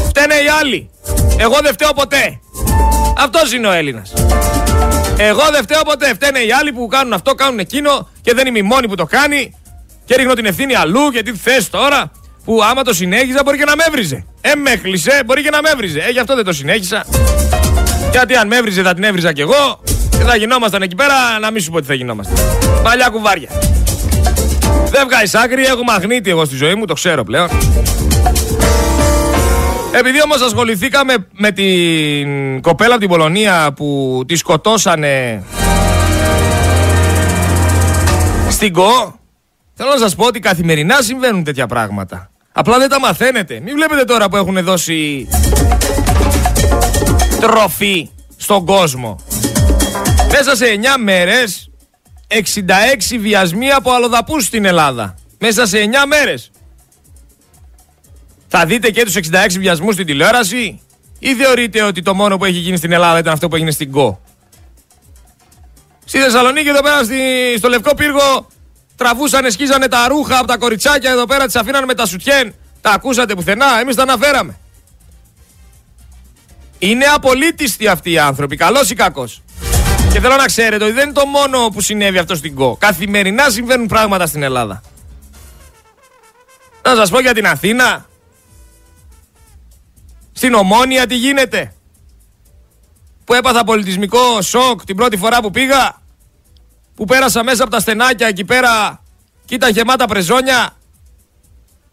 Φταίνε 0.09 0.35
οι 0.35 0.49
άλλοι. 0.61 0.91
Εγώ 1.39 1.59
δεν 1.63 1.73
φταίω 1.73 1.93
ποτέ. 1.93 2.41
Αυτός 3.17 3.53
είναι 3.53 3.67
ο 3.67 3.73
Έλληνας. 3.73 4.13
Εγώ 5.17 5.43
δεν 5.53 5.63
φταίω 5.63 5.83
ποτέ. 5.83 6.15
Φταίνε 6.15 6.39
οι 6.39 6.53
άλλοι 6.53 6.73
που 6.73 6.87
κάνουν 6.87 7.13
αυτό, 7.13 7.35
κάνουν 7.35 7.59
εκείνο 7.59 8.09
και 8.21 8.35
δεν 8.35 8.47
είμαι 8.47 8.59
η 8.59 8.63
μόνη 8.63 8.89
που 8.89 8.95
το 8.95 9.05
κάνει. 9.05 9.55
Και 10.05 10.15
ρίχνω 10.17 10.35
την 10.35 10.45
ευθύνη 10.45 10.75
αλλού 10.75 11.11
και 11.11 11.23
τι 11.23 11.33
θες 11.33 11.71
τώρα. 11.71 12.11
Που 12.45 12.63
άμα 12.71 12.83
το 12.83 12.95
συνέχιζα 12.95 13.41
μπορεί 13.45 13.59
και 13.59 13.65
να 13.65 13.77
με 13.77 13.83
έβριζε. 13.87 14.25
Ε, 14.41 14.55
με 14.55 14.71
έκλεισε, 14.71 15.23
μπορεί 15.27 15.43
και 15.43 15.51
να 15.51 15.63
με 15.63 15.69
έβριζε. 15.71 15.99
Ε, 15.99 16.11
γι' 16.11 16.19
αυτό 16.19 16.35
δεν 16.35 16.45
το 16.45 16.53
συνέχισα. 16.53 17.05
Γιατί 18.11 18.35
αν 18.35 18.47
με 18.47 18.57
έβριζε 18.57 18.83
θα 18.83 18.95
την 18.95 19.05
έβριζα 19.05 19.33
κι 19.33 19.41
εγώ. 19.41 19.83
Και 20.11 20.25
θα 20.25 20.37
γινόμασταν 20.37 20.83
εκεί 20.83 20.95
πέρα 20.95 21.39
να 21.41 21.51
μην 21.51 21.63
σου 21.63 21.71
πω 21.71 21.81
τι 21.81 21.87
θα 21.87 21.95
γινόμασταν. 21.95 22.37
Παλιά 22.83 23.09
κουβάρια. 23.09 23.49
Δεν 24.91 25.07
βγάζει 25.07 25.39
άκρη, 25.45 25.65
έχω 25.65 25.83
μαγνήτη 25.83 26.31
εγώ 26.31 26.45
στη 26.45 26.57
ζωή 26.57 26.75
μου, 26.75 26.85
το 26.85 26.95
ξέρω 26.95 27.25
πλέον. 27.25 27.49
Επειδή 29.99 30.23
όμως 30.23 30.43
ασχοληθήκαμε 30.43 31.15
με 31.33 31.51
την 31.51 32.61
κοπέλα 32.61 32.91
από 32.91 33.01
την 33.01 33.09
Πολωνία 33.09 33.73
που 33.77 34.21
τη 34.27 34.37
σκοτώσανε 34.37 35.45
στην 38.51 38.73
ΚΟ, 38.73 39.19
θέλω 39.75 39.91
να 39.91 39.99
σας 39.99 40.15
πω 40.15 40.27
ότι 40.27 40.39
καθημερινά 40.41 41.03
συμβαίνουν 41.03 41.45
τέτοια 41.45 41.67
πράγματα. 41.67 42.31
Απλά 42.53 42.79
δεν 42.79 42.89
τα 42.89 43.01
μαθαίνετε. 43.01 43.61
Μην 43.61 43.75
βλέπετε 43.75 44.05
τώρα 44.05 44.29
που 44.29 44.37
έχουν 44.37 44.63
δώσει 44.63 45.29
τροφή 47.41 48.11
στον 48.37 48.65
κόσμο. 48.65 49.21
Μέσα 50.31 50.57
σε 50.57 50.65
9 50.97 51.03
μέρες 51.03 51.71
66 52.29 53.19
βιασμοί 53.21 53.71
από 53.71 53.93
αλλοδαπούς 53.93 54.45
στην 54.45 54.65
Ελλάδα. 54.65 55.15
Μέσα 55.39 55.67
σε 55.67 55.79
9 55.79 56.07
μέρες. 56.07 56.51
Θα 58.57 58.67
δείτε 58.67 58.91
και 58.91 59.05
τους 59.05 59.15
66 59.15 59.19
βιασμούς 59.59 59.95
στην 59.95 60.07
τηλεόραση 60.07 60.81
ή 61.19 61.35
θεωρείτε 61.35 61.83
ότι 61.83 62.03
το 62.03 62.15
μόνο 62.15 62.37
που 62.37 62.45
έχει 62.45 62.59
γίνει 62.59 62.77
στην 62.77 62.93
Ελλάδα 62.93 63.19
ήταν 63.19 63.33
αυτό 63.33 63.49
που 63.49 63.55
έγινε 63.55 63.71
στην 63.71 63.91
ΚΟ; 63.91 64.21
Στη 66.05 66.19
Θεσσαλονίκη 66.19 66.69
εδώ 66.69 66.83
πέρα 66.83 67.05
στη, 67.05 67.15
στο 67.59 67.69
Λευκό 67.69 67.95
Πύργο 67.95 68.47
τραβούσαν, 68.97 69.51
σκίζανε 69.51 69.89
τα 69.89 70.09
ρούχα 70.09 70.39
από 70.39 70.47
τα 70.47 70.57
κοριτσάκια 70.57 71.11
εδώ 71.11 71.27
πέρα, 71.27 71.47
τις 71.47 71.57
αφήνανε 71.57 71.87
με 71.87 71.95
τα 71.95 72.07
σουτιέν. 72.07 72.55
Τα 72.81 72.91
ακούσατε 72.91 73.35
πουθενά, 73.35 73.81
εμείς 73.81 73.95
τα 73.95 74.03
αναφέραμε. 74.03 74.59
Είναι 76.79 77.05
απολύτιστοι 77.05 77.89
αυτοί 77.89 78.11
οι 78.11 78.19
άνθρωποι, 78.19 78.57
καλός 78.57 78.91
ή 78.91 78.95
κακός. 78.95 79.43
Και 80.13 80.21
θέλω 80.21 80.37
να 80.37 80.45
ξέρετε 80.45 80.85
ότι 80.85 80.93
δεν 80.93 81.05
είναι 81.05 81.13
το 81.13 81.27
μόνο 81.27 81.69
που 81.69 81.81
συνέβη 81.81 82.19
αυτό 82.19 82.35
στην 82.35 82.55
ΚΟ. 82.55 82.77
Καθημερινά 82.81 83.51
συμβαίνουν 83.51 83.87
πράγματα 83.87 84.27
στην 84.27 84.43
Ελλάδα. 84.43 84.83
Να 86.83 86.95
σας 86.95 87.11
πω 87.11 87.21
για 87.21 87.35
την 87.35 87.47
Αθήνα. 87.47 88.07
Στην 90.37 90.55
Ομόνια 90.55 91.07
τι 91.07 91.17
γίνεται; 91.17 91.75
Που 93.25 93.35
έπαθα 93.35 93.65
πολιτισμικό 93.65 94.43
σοκ 94.43 94.85
την 94.85 94.97
πρώτη 94.97 95.17
φορά 95.17 95.41
που 95.41 95.51
πήγα. 95.51 96.03
Που 96.95 97.05
πέρασα 97.05 97.45
μέσα 97.45 97.63
από 97.63 97.73
τα 97.73 97.81
στενάκια 97.81 98.27
εκεί 98.27 98.45
πέρα 98.45 99.03
και 99.45 99.55
ήταν 99.55 99.71
γεμάτα 99.71 100.07
πρεζόνια. 100.07 100.77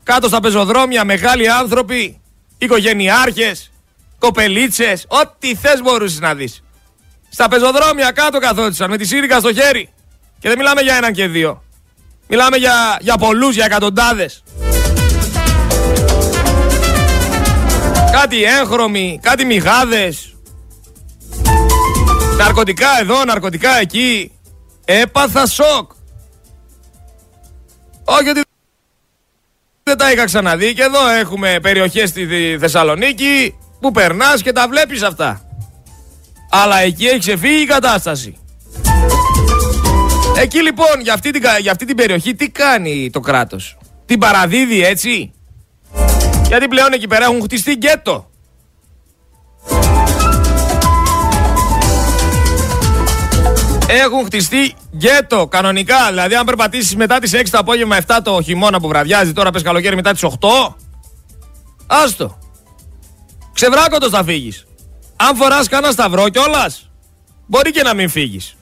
Κάτω 0.04 0.28
στα 0.28 0.40
πεζοδρόμια 0.40 1.04
μεγάλοι 1.04 1.50
άνθρωποι, 1.50 2.22
οικογενειάρχες, 2.58 3.72
κοπελίτσες, 4.20 5.06
ό,τι 5.08 5.56
θες 5.56 5.82
μπορούσες 5.82 6.20
να 6.20 6.36
δεις. 6.36 6.64
Στα 7.30 7.48
πεζοδρόμια 7.48 8.12
κάτω 8.12 8.40
καθόντουσαν 8.40 8.90
με 8.90 8.98
τη 8.98 9.06
σύρικα 9.06 9.40
στο 9.40 9.54
χέρι. 9.54 9.94
Και 10.40 10.48
δεν 10.48 10.58
μιλάμε 10.58 10.82
για 10.82 10.96
έναν 10.96 11.14
και 11.14 11.28
δύο. 11.28 11.64
Μιλάμε 12.28 12.58
για, 12.58 12.98
για 13.02 13.18
πολλούς, 13.18 13.56
για 13.56 13.66
εκατοντάδες. 13.66 14.44
Κάτι 18.12 18.44
έγχρωμοι, 18.44 19.20
κάτι 19.22 19.46
μηγάδες. 19.46 20.36
Ναρκωτικά 22.38 22.88
εδώ, 23.00 23.26
ναρκωτικά 23.26 23.80
εκεί. 23.80 24.32
Έπαθα 24.86 25.46
σοκ. 25.46 25.92
Όχι 28.04 28.30
ότι 28.30 28.42
δεν 29.84 29.98
τα 29.98 30.12
είχα 30.12 30.26
ξαναδεί 30.26 30.74
και 30.74 30.84
εδώ 30.84 31.10
έχουμε 31.10 31.60
περιοχές 31.62 32.10
στη 32.10 32.58
Θεσσαλονίκη 32.60 33.56
που 33.80 33.92
περνάς 33.92 34.42
και 34.42 34.52
τα 34.52 34.68
βλέπεις 34.68 35.02
αυτά. 35.04 35.42
Αλλά 36.50 36.80
εκεί 36.80 37.06
έχει 37.06 37.20
ξεφύγει 37.20 37.62
η 37.62 37.66
κατάσταση. 37.66 38.36
Εκεί 40.38 40.62
λοιπόν, 40.62 41.02
για 41.02 41.14
αυτή, 41.14 41.32
την, 41.32 41.42
για 41.62 41.72
αυτή 41.72 41.86
την 41.86 41.96
περιοχή, 41.96 42.36
τι 42.36 42.50
κάνει 42.50 43.10
το 43.12 43.20
κράτος; 43.20 43.78
Την 44.06 44.20
παραδίδει 44.20 44.86
έτσι; 44.86 45.34
Γιατί 46.52 46.68
πλέον 46.68 46.94
εκεί 46.94 47.08
πέρα 47.08 47.26
έχουν 47.26 47.42
χτιστεί 47.42 47.74
γκέτο. 47.74 48.30
Έχουν 53.88 54.26
χτιστεί 54.26 54.74
γκέτο 54.96 55.48
κανονικά. 55.48 56.08
Δηλαδή, 56.08 56.36
αν 56.36 56.46
περπατήσεις 56.46 56.96
μετά 56.96 57.20
τις 57.20 57.34
6 57.34 57.52
το 57.52 57.58
απόγευμα, 57.58 57.96
7 57.96 58.22
το 58.24 58.42
χειμώνα 58.42 58.80
που 58.80 58.88
βραδιάζει, 58.88 59.34
τώρα 59.34 59.52
πες 59.52 59.62
καλοκαίρι 59.62 59.96
μετά 59.96 60.12
τις 60.12 60.24
8. 60.24 60.76
Άστο. 61.88 62.38
Ξεβράκωτος 63.54 64.10
θα 64.10 64.24
φύγεις. 64.24 64.66
Αν 65.16 65.36
φοράς 65.36 65.68
κανένα 65.68 65.92
σταυρό 65.92 66.30
κιόλας, 66.30 66.90
μπορεί 67.46 67.72
και 67.72 67.84
να 67.84 67.94
μην 67.94 68.10
φύγεις. 68.10 68.56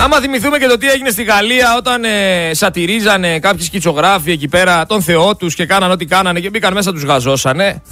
Άμα 0.00 0.20
θυμηθούμε 0.20 0.58
και 0.58 0.66
το 0.66 0.78
τι 0.78 0.88
έγινε 0.88 1.10
στη 1.10 1.22
Γαλλία 1.22 1.76
όταν 1.76 2.04
ε, 2.04 2.50
σατυρίζανε 2.54 3.38
κάποιοι 3.38 3.64
σκητσογράφοι 3.64 4.30
εκεί 4.30 4.48
πέρα 4.48 4.86
τον 4.86 5.02
Θεό 5.02 5.36
τους 5.36 5.54
και 5.54 5.66
κάναν 5.66 5.90
ό,τι 5.90 6.04
κάνανε 6.04 6.40
και 6.40 6.50
μπήκαν 6.50 6.72
μέσα 6.72 6.92
τους 6.92 7.02
γαζώσανε. 7.02 7.82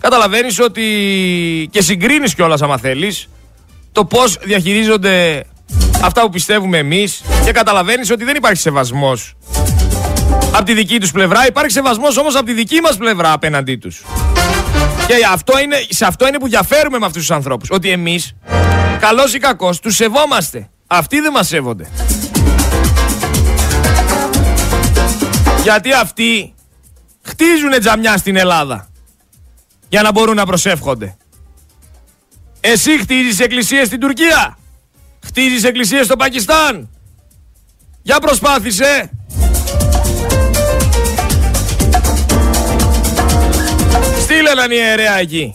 Καταλαβαίνεις 0.00 0.60
ότι 0.60 0.82
και 1.70 1.82
συγκρίνεις 1.82 2.34
κιόλας 2.34 2.62
άμα 2.62 2.78
θέλεις 2.78 3.28
το 3.92 4.04
πώς 4.04 4.38
διαχειρίζονται 4.42 5.44
αυτά 6.02 6.22
που 6.22 6.28
πιστεύουμε 6.28 6.78
εμείς 6.78 7.22
και 7.44 7.52
καταλαβαίνεις 7.52 8.10
ότι 8.10 8.24
δεν 8.24 8.36
υπάρχει 8.36 8.60
σεβασμός 8.60 9.34
από 10.52 10.64
τη 10.64 10.74
δική 10.74 11.00
τους 11.00 11.10
πλευρά. 11.10 11.46
Υπάρχει 11.46 11.70
σεβασμός 11.70 12.16
όμως 12.16 12.36
από 12.36 12.44
τη 12.44 12.52
δική 12.52 12.80
μας 12.80 12.96
πλευρά 12.96 13.32
απέναντί 13.32 13.76
τους. 13.76 14.04
Και 15.06 15.14
αυτό 15.32 15.58
είναι, 15.58 15.76
σε 15.88 16.04
αυτό 16.04 16.26
είναι 16.28 16.38
που 16.38 16.48
διαφέρουμε 16.48 16.98
με 16.98 17.06
αυτούς 17.06 17.26
τους 17.26 17.30
ανθρώπους. 17.30 17.70
Ότι 17.70 17.90
εμείς, 17.90 18.36
καλός 19.00 19.34
ή 19.34 19.38
κακός, 19.38 19.80
τους 19.80 19.94
σεβόμαστε. 19.94 20.68
Αυτοί 20.86 21.20
δεν 21.20 21.32
μας 21.32 21.46
σέβονται. 21.46 21.88
Γιατί 25.62 25.92
αυτοί 25.92 26.54
χτίζουν 27.22 27.80
τζαμιά 27.80 28.16
στην 28.16 28.36
Ελλάδα 28.36 28.88
για 29.88 30.02
να 30.02 30.12
μπορούν 30.12 30.36
να 30.36 30.46
προσεύχονται. 30.46 31.16
Εσύ 32.60 32.98
χτίζεις 32.98 33.40
εκκλησίες 33.40 33.86
στην 33.86 34.00
Τουρκία. 34.00 34.58
Χτίζεις 35.24 35.64
εκκλησίες 35.64 36.04
στο 36.04 36.16
Πακιστάν. 36.16 36.88
Για 38.02 38.18
προσπάθησε. 38.18 39.10
Στείλε 44.22 44.50
έναν 44.50 44.70
ιερέα 44.70 45.18
εκεί. 45.18 45.54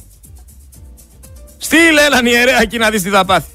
Στείλε 1.58 2.02
έναν 2.02 2.26
ιερέα 2.26 2.62
εκεί 2.62 2.78
να 2.78 2.90
δεις 2.90 3.02
τι 3.02 3.10
θα 3.10 3.26
πάθει. 3.26 3.52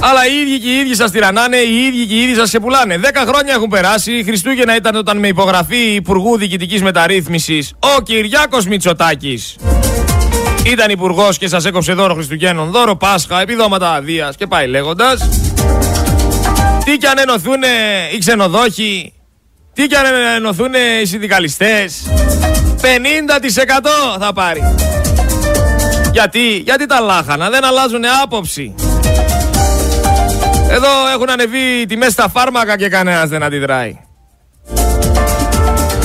Αλλά 0.00 0.26
οι 0.26 0.40
ίδιοι 0.40 0.58
και 0.60 0.68
οι 0.68 0.78
ίδιοι 0.78 0.94
σας 0.94 1.10
τυραννάνε, 1.10 1.56
οι 1.56 1.84
ίδιοι 1.86 2.06
και 2.06 2.14
οι 2.14 2.22
ίδιοι 2.22 2.34
σας 2.34 2.48
ξεπουλάνε. 2.48 2.98
Δέκα 2.98 3.20
χρόνια 3.20 3.54
έχουν 3.54 3.68
περάσει. 3.68 4.12
Η 4.12 4.22
Χριστούγεννα 4.22 4.76
ήταν 4.76 4.94
όταν 4.94 5.18
με 5.18 5.28
υπογραφή 5.28 5.94
Υπουργού 5.94 6.38
Διοικητικής 6.38 6.82
Μεταρρύθμισης 6.82 7.72
ο 7.78 8.00
Κυριάκος 8.02 8.66
Μητσοτάκης 8.66 9.56
ήταν 10.64 10.90
υπουργός 10.90 11.38
και 11.38 11.48
σας 11.48 11.64
έκοψε 11.64 11.92
δώρο 11.92 12.14
Χριστουγέννων, 12.14 12.70
δώρο 12.70 12.96
Πάσχα, 12.96 13.40
επιδόματα 13.40 13.92
αδεία 13.92 14.32
και 14.36 14.46
πάει 14.46 14.66
λέγοντας. 14.66 15.28
Τι 16.84 16.96
κι 16.96 17.06
αν 17.06 17.18
ενωθούν 17.18 17.62
οι 18.14 18.18
ξενοδόχοι, 18.18 19.12
τι 19.74 19.86
κι 19.86 19.96
αν 19.96 20.04
ενωθούν 20.36 20.72
οι 21.02 21.06
συνδικαλιστές 21.06 22.02
50% 22.80 22.86
θα 24.20 24.32
πάρει 24.32 24.74
Γιατί, 26.12 26.56
γιατί 26.56 26.86
τα 26.86 27.00
λάχανα 27.00 27.50
δεν 27.50 27.64
αλλάζουν 27.64 28.02
άποψη 28.22 28.74
Εδώ 30.70 30.88
έχουν 31.14 31.30
ανεβεί 31.30 31.86
τιμές 31.88 32.12
στα 32.12 32.28
φάρμακα 32.28 32.76
και 32.76 32.88
κανένας 32.88 33.28
δεν 33.28 33.42
αντιδράει. 33.42 33.98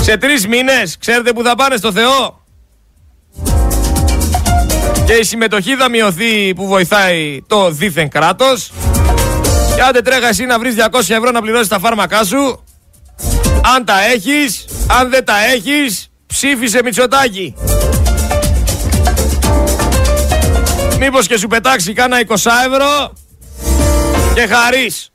Σε 0.01 0.17
τρεις 0.17 0.47
μήνες 0.47 0.97
ξέρετε 0.99 1.34
που 1.34 1.43
θα 1.43 1.56
πάνε 1.56 1.75
στο 1.75 1.91
Θεό; 1.91 2.43
Και 5.06 5.13
η 5.13 5.23
συμμετοχή 5.23 5.75
θα 5.75 5.89
μειωθεί 5.89 6.54
που 6.54 6.67
βοηθάει 6.67 7.41
το 7.47 7.71
δίθεν 7.71 8.10
κράτος. 8.10 8.71
Και 9.75 9.82
άντε 9.82 10.01
τρέχα 10.01 10.28
εσύ 10.28 10.45
να 10.45 10.60
βρεις 10.60 10.75
200 10.75 11.15
ευρώ 11.15 11.32
να 11.32 11.41
πληρώσεις 11.41 11.67
τα 11.67 11.80
φάρμακά 11.80 12.23
σου. 12.23 12.63
Αν 13.75 13.86
τα 13.86 14.06
έχεις, 14.13 14.65
αν 14.99 15.10
δεν 15.10 15.25
τα 15.25 15.45
έχεις, 15.45 16.10
ψήφισε 16.25 16.80
Μητσοτάκη. 16.84 17.56
Μήπως 20.99 21.28
και 21.28 21.38
σου 21.38 21.47
πετάξει 21.47 21.93
κάνα 21.93 22.19
20 22.19 22.34
ευρώ 22.71 23.13
και 24.36 24.48
χαρείς. 24.48 25.10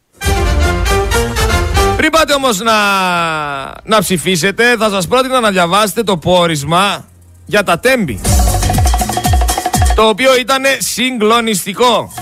Πριν 1.96 2.10
πάτε 2.10 2.34
όμως 2.34 2.58
να, 2.58 2.72
να 3.84 4.00
ψηφίσετε, 4.00 4.76
θα 4.76 4.88
σας 4.88 5.06
πρότεινα 5.08 5.40
να 5.40 5.50
διαβάσετε 5.50 6.02
το 6.02 6.16
πόρισμα 6.16 7.04
για 7.46 7.62
τα 7.62 7.78
τέμπη. 7.78 8.20
Το 9.94 10.08
οποίο 10.08 10.36
ήταν 10.36 10.62
συγκλονιστικό. 10.78 12.12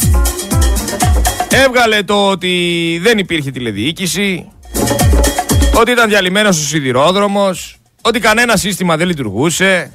Έβγαλε 1.49 2.03
το 2.03 2.29
ότι 2.29 2.99
δεν 3.03 3.19
υπήρχε 3.19 3.51
τηλεδιοίκηση, 3.51 4.49
ότι 5.75 5.91
ήταν 5.91 6.09
διαλυμένος 6.09 6.59
ο 6.59 6.63
σιδηρόδρομος, 6.63 7.77
ότι 8.03 8.21
κανένα 8.21 8.57
σύστημα 8.57 8.97
δεν 8.97 9.07
λειτουργούσε. 9.07 9.93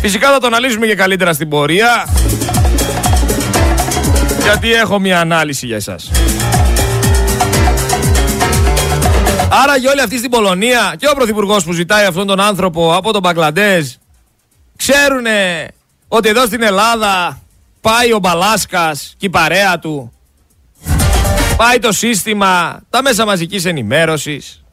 Φυσικά 0.00 0.30
θα 0.30 0.38
το 0.38 0.46
αναλύσουμε 0.46 0.86
και 0.86 0.94
καλύτερα 0.94 1.32
στην 1.32 1.48
πορεία. 1.48 2.06
Γιατί 4.44 4.72
έχω 4.72 4.98
μια 4.98 5.20
ανάλυση 5.20 5.66
για 5.66 5.76
εσάς. 5.76 6.10
Άρα 9.62 9.76
για 9.76 9.90
όλη 9.90 10.00
αυτή 10.00 10.18
στην 10.18 10.30
Πολωνία 10.30 10.94
και 10.98 11.08
ο 11.08 11.14
Πρωθυπουργός 11.14 11.64
που 11.64 11.72
ζητάει 11.72 12.04
αυτόν 12.04 12.26
τον 12.26 12.40
άνθρωπο 12.40 12.94
από 12.94 13.12
τον 13.12 13.20
Μπαγκλαντέζ 13.22 13.92
ξέρουν 14.76 15.24
ότι 16.08 16.28
εδώ 16.28 16.46
στην 16.46 16.62
Ελλάδα 16.62 17.40
πάει 17.80 18.12
ο 18.12 18.18
Μπαλάσκας 18.18 19.14
και 19.16 19.26
η 19.26 19.30
παρέα 19.30 19.78
του 19.78 20.12
πάει 21.56 21.78
το 21.78 21.92
σύστημα, 21.92 22.80
τα 22.90 23.02
μέσα 23.02 23.24
μαζικής 23.24 23.64
ενημέρωσης 23.64 24.64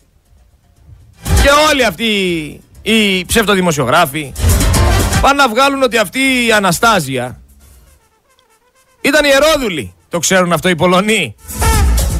και 1.23 1.49
όλοι 1.71 1.85
αυτοί 1.85 2.05
οι 2.81 3.25
ψευτοδημοσιογράφοι 3.25 4.33
πάνε 5.21 5.41
να 5.41 5.49
βγάλουν 5.49 5.83
ότι 5.83 5.97
αυτή 5.97 6.19
η 6.47 6.51
Αναστάζια 6.51 7.40
ήταν 9.01 9.25
ιερόδουλη. 9.25 9.93
Το 10.09 10.19
ξέρουν 10.19 10.53
αυτό 10.53 10.69
οι 10.69 10.75
Πολωνοί. 10.75 11.35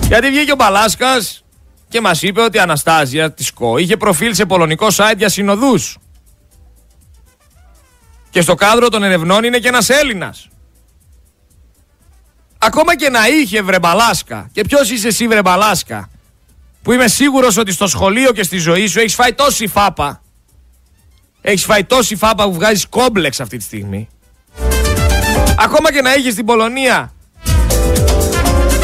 Γιατί 0.08 0.30
βγήκε 0.30 0.52
ο 0.52 0.56
Μπαλάσκας 0.56 1.44
και 1.90 2.02
μας 2.02 2.22
είπε 2.22 2.42
ότι 2.42 2.58
η 2.58 2.60
Αναστάζια 2.60 3.32
της 3.32 3.52
ΚΟ 3.52 3.78
είχε 3.78 3.98
προφίλ 3.98 4.34
σε 4.36 4.46
πολωνικό 4.46 4.88
site 4.96 5.18
για 5.18 5.30
συνοδούς. 5.30 5.98
Και 8.30 8.42
στο 8.42 8.56
κάδρο 8.56 8.90
των 8.90 9.04
ερευνών 9.04 9.44
είναι 9.44 9.58
και 9.58 9.68
ένας 9.68 9.90
Έλληνας. 9.90 10.48
Ακόμα 12.58 12.96
και 12.96 13.10
να 13.10 13.28
είχε 13.28 13.62
βρεμπαλάσκα. 13.62 14.50
Και 14.52 14.62
ποιος 14.62 14.90
είσαι 14.90 15.08
εσύ 15.08 15.28
βρεμπαλάσκα. 15.28 16.10
Που 16.82 16.92
είμαι 16.92 17.08
σίγουρος 17.08 17.58
ότι 17.58 17.72
στο 17.72 17.88
σχολείο 17.88 18.32
και 18.32 18.44
στη 18.44 18.58
ζωή 18.58 18.88
σου 18.88 19.00
έχεις 19.00 19.14
φάει 19.14 19.34
τόση 19.34 19.68
φάπα. 19.68 20.22
Έχεις 21.42 21.66
φάει 21.66 21.84
τόση 21.84 22.16
φάπα 22.16 22.46
που 22.46 22.54
βγάζεις 22.54 22.88
κόμπλεξ 22.88 23.40
αυτή 23.40 23.58
τη 23.58 23.64
στιγμή. 23.64 24.08
Ακόμα 25.64 25.92
και 25.92 26.02
να 26.02 26.14
έχεις 26.14 26.34
στην 26.34 26.46
Πολωνία 26.46 27.14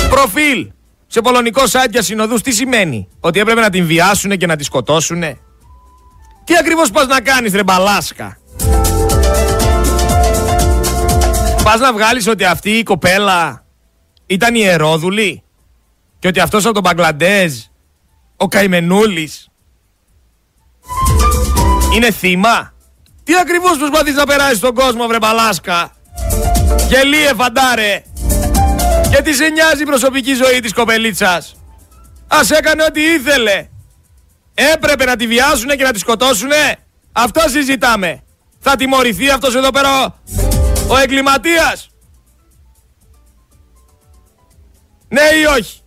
προφίλ 0.10 0.72
σε 1.08 1.22
πολωνικό 1.22 1.62
site 1.64 1.90
για 1.90 2.02
συνοδούς 2.02 2.42
τι 2.42 2.52
σημαίνει; 2.52 3.08
Ότι 3.20 3.40
έπρεπε 3.40 3.62
να 3.62 3.70
την 3.70 3.86
βιάσουν 3.86 4.38
και 4.38 4.46
να 4.46 4.56
τη 4.56 4.64
σκοτώσουν. 4.64 5.22
Τι 6.44 6.58
ακριβώς 6.60 6.92
πας 6.92 7.08
να 7.08 7.22
κάνεις 7.22 7.54
ρε 7.54 7.64
μπαλάσκα; 7.64 8.38
Πας 11.64 11.80
να 11.80 11.94
βγάλεις 11.94 12.28
ότι 12.28 12.46
αυτή 12.46 12.70
η 12.70 12.84
κοπέλα 12.84 13.66
ήταν 14.26 14.56
ιερόδουλη 14.56 15.44
και 16.20 16.28
ότι 16.28 16.40
αυτός 16.40 16.66
από 16.66 16.74
τον 16.74 16.84
Μπαγκλαντέζ 16.84 17.56
ο 18.38 18.48
Καημενούλης 18.48 19.50
είναι 21.96 22.12
θύμα; 22.12 22.74
Τι 23.24 23.36
ακριβώς 23.36 23.78
προσπαθείς 23.78 24.16
να 24.16 24.26
περάσεις 24.26 24.58
στον 24.58 24.74
κόσμο 24.74 25.08
βρε 25.08 25.18
μπαλάσκα; 25.18 25.92
Γελίε 26.88 27.34
φαντάρε. 27.36 28.04
Και 29.12 29.22
τι 29.22 29.34
σε 29.34 29.48
νοιάζει 29.50 29.82
η 29.82 29.86
προσωπική 29.86 30.34
ζωή 30.34 30.60
της 30.60 30.74
κοπελίτσας. 30.74 31.56
Ας 32.28 32.52
έκανε 32.52 32.84
ό,τι 32.84 33.02
ήθελε. 33.02 33.68
Έπρεπε 34.54 35.06
να 35.06 35.16
τη 35.16 35.28
βιάσουνε 35.28 35.76
και 35.76 35.84
να 35.84 35.92
τη 35.92 36.00
σκοτώσουνε. 36.00 36.76
Αυτό 37.12 37.42
συζητάμε. 37.50 38.24
Θα 38.60 38.76
τιμωρηθεί 38.76 39.30
αυτός 39.30 39.56
εδώ 39.56 39.70
πέρα 39.70 40.06
ο, 40.06 40.14
ο 40.88 40.98
εγκληματίας. 40.98 41.90
Ναι 45.10 45.22
ή 45.22 45.46
όχι; 45.58 45.82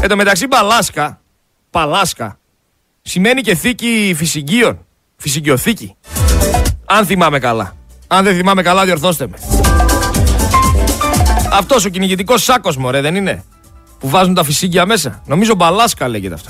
Εν 0.00 0.08
τω 0.08 0.16
μεταξύ 0.16 0.48
Παλάσκα, 0.48 1.20
Παλάσκα, 1.70 2.38
σημαίνει 3.02 3.40
και 3.40 3.54
θήκη 3.54 4.14
φυσικίων. 4.16 4.86
Φυσικιοθήκη. 5.16 5.96
Αν 6.84 7.06
θυμάμαι 7.06 7.38
καλά. 7.38 7.76
Αν 8.06 8.24
δεν 8.24 8.36
θυμάμαι 8.36 8.62
καλά 8.62 8.84
διορθώστε 8.84 9.26
με. 9.26 9.36
Αυτός 11.52 11.84
ο 11.84 11.88
κυνηγητικός 11.88 12.42
σάκος, 12.42 12.76
μωρέ, 12.76 13.00
δεν 13.00 13.14
είναι; 13.14 13.44
Που 13.98 14.08
βάζουν 14.08 14.34
τα 14.34 14.44
φυσίγγια 14.44 14.86
μέσα. 14.86 15.22
Νομίζω 15.26 15.54
μπαλάσκα 15.54 16.08
λέγεται 16.08 16.34
αυτό. 16.34 16.48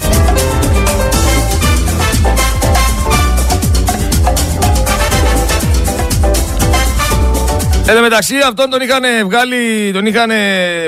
Εν 7.86 7.94
τω 7.94 8.00
μεταξύ 8.00 8.34
αυτόν 8.46 8.70
τον 8.70 8.80
είχαν 8.80 9.02
βγάλει, 9.24 9.92
τον 9.92 10.06
είχαν 10.06 10.30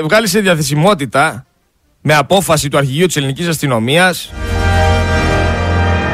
βγάλει 0.03 0.27
σε 0.27 0.39
διαθεσιμότητα 0.39 1.45
με 2.01 2.15
απόφαση 2.15 2.69
του 2.69 2.77
αρχηγείου 2.77 3.05
της 3.05 3.15
ελληνικής 3.15 3.47
αστυνομίας 3.47 4.31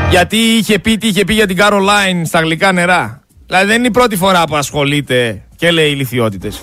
γιατί 0.10 0.38
είχε 0.38 0.80
πει 0.80 0.98
τι 0.98 1.08
είχε 1.08 1.24
πει 1.26 1.34
για 1.34 1.48
την 1.48 1.58
Caroline 1.60 2.22
στα 2.26 2.40
γλυκά 2.40 2.72
νερά. 2.72 3.23
Δηλαδή 3.46 3.66
δεν 3.66 3.78
είναι 3.78 3.88
η 3.88 3.92
πρώτη 3.92 4.16
φορά 4.16 4.44
που 4.44 4.56
ασχολείται 4.56 5.44
και 5.56 5.72
λέει 5.72 5.90
ηλικιότητες. 5.90 6.62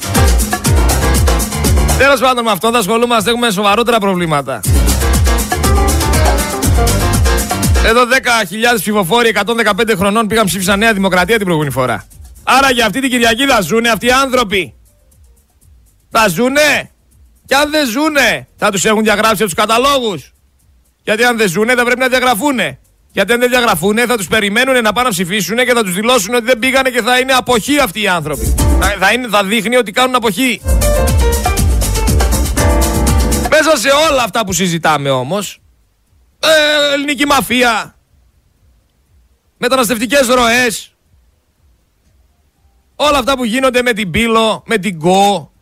Τέλος 1.98 2.20
πάντων 2.20 2.44
με 2.44 2.50
αυτό 2.50 2.70
θα 2.70 2.78
ασχολούμαστε. 2.78 3.30
Έχουμε 3.30 3.50
σοβαρότερα 3.50 3.98
προβλήματα. 3.98 4.60
Εδώ 7.84 8.00
10.000 8.02 8.08
ψηφοφόροι 8.76 9.34
115 9.34 9.94
χρονών 9.96 10.26
πήγαν 10.26 10.46
ψήφισαν 10.46 10.78
Νέα 10.78 10.92
Δημοκρατία 10.92 11.36
την 11.36 11.44
προηγούμενη 11.44 11.72
φορά. 11.72 12.04
Άρα 12.42 12.70
για 12.70 12.86
αυτή 12.86 13.00
την 13.00 13.10
Κυριακή 13.10 13.46
θα 13.46 13.60
ζουνε 13.60 13.88
αυτοί 13.88 14.06
οι 14.06 14.10
άνθρωποι. 14.10 14.74
Θα 16.10 16.28
ζουνε. 16.28 16.90
Και 17.46 17.54
αν 17.54 17.70
δεν 17.70 17.86
ζουνε 17.86 18.48
θα 18.56 18.70
τους 18.70 18.84
έχουν 18.84 19.02
διαγράψει 19.02 19.44
τους 19.44 19.54
καταλόγους. 19.54 20.32
Γιατί 21.02 21.24
αν 21.24 21.36
δεν 21.36 21.48
ζουνε 21.48 21.74
θα 21.74 21.84
πρέπει 21.84 22.00
να 22.00 22.08
διαγραφούνε. 22.08 22.78
Γιατί 23.12 23.32
αν 23.32 23.40
δεν 23.40 23.48
διαγραφούνε 23.48 24.06
θα 24.06 24.16
τους 24.16 24.28
περιμένουν 24.28 24.82
να 24.82 24.92
πάνε 24.92 25.08
να 25.08 25.14
ψηφίσουν 25.14 25.56
και 25.56 25.72
θα 25.74 25.82
τους 25.82 25.94
δηλώσουν 25.94 26.34
ότι 26.34 26.44
δεν 26.44 26.58
πήγανε 26.58 26.90
και 26.90 27.02
θα 27.02 27.18
είναι 27.18 27.32
αποχή 27.32 27.78
αυτοί 27.78 28.02
οι 28.02 28.08
άνθρωποι. 28.08 28.54
Θα, 28.98 29.12
είναι, 29.12 29.28
θα 29.28 29.44
δείχνει 29.44 29.76
ότι 29.76 29.92
κάνουν 29.92 30.14
αποχή. 30.14 30.60
Μέσα 33.50 33.76
σε 33.76 33.88
όλα 34.10 34.22
αυτά 34.22 34.44
που 34.44 34.52
συζητάμε 34.52 35.10
όμως, 35.10 35.60
ε, 36.38 36.92
ελληνική 36.94 37.26
μαφία, 37.26 37.94
μεταναστευτικές 39.58 40.26
ροές, 40.26 40.94
όλα 42.96 43.18
αυτά 43.18 43.36
που 43.36 43.44
γίνονται 43.44 43.82
με 43.82 43.92
την 43.92 44.10
Πύλο, 44.10 44.62
με 44.66 44.78
την 44.78 44.96
Γκο, 44.96 45.52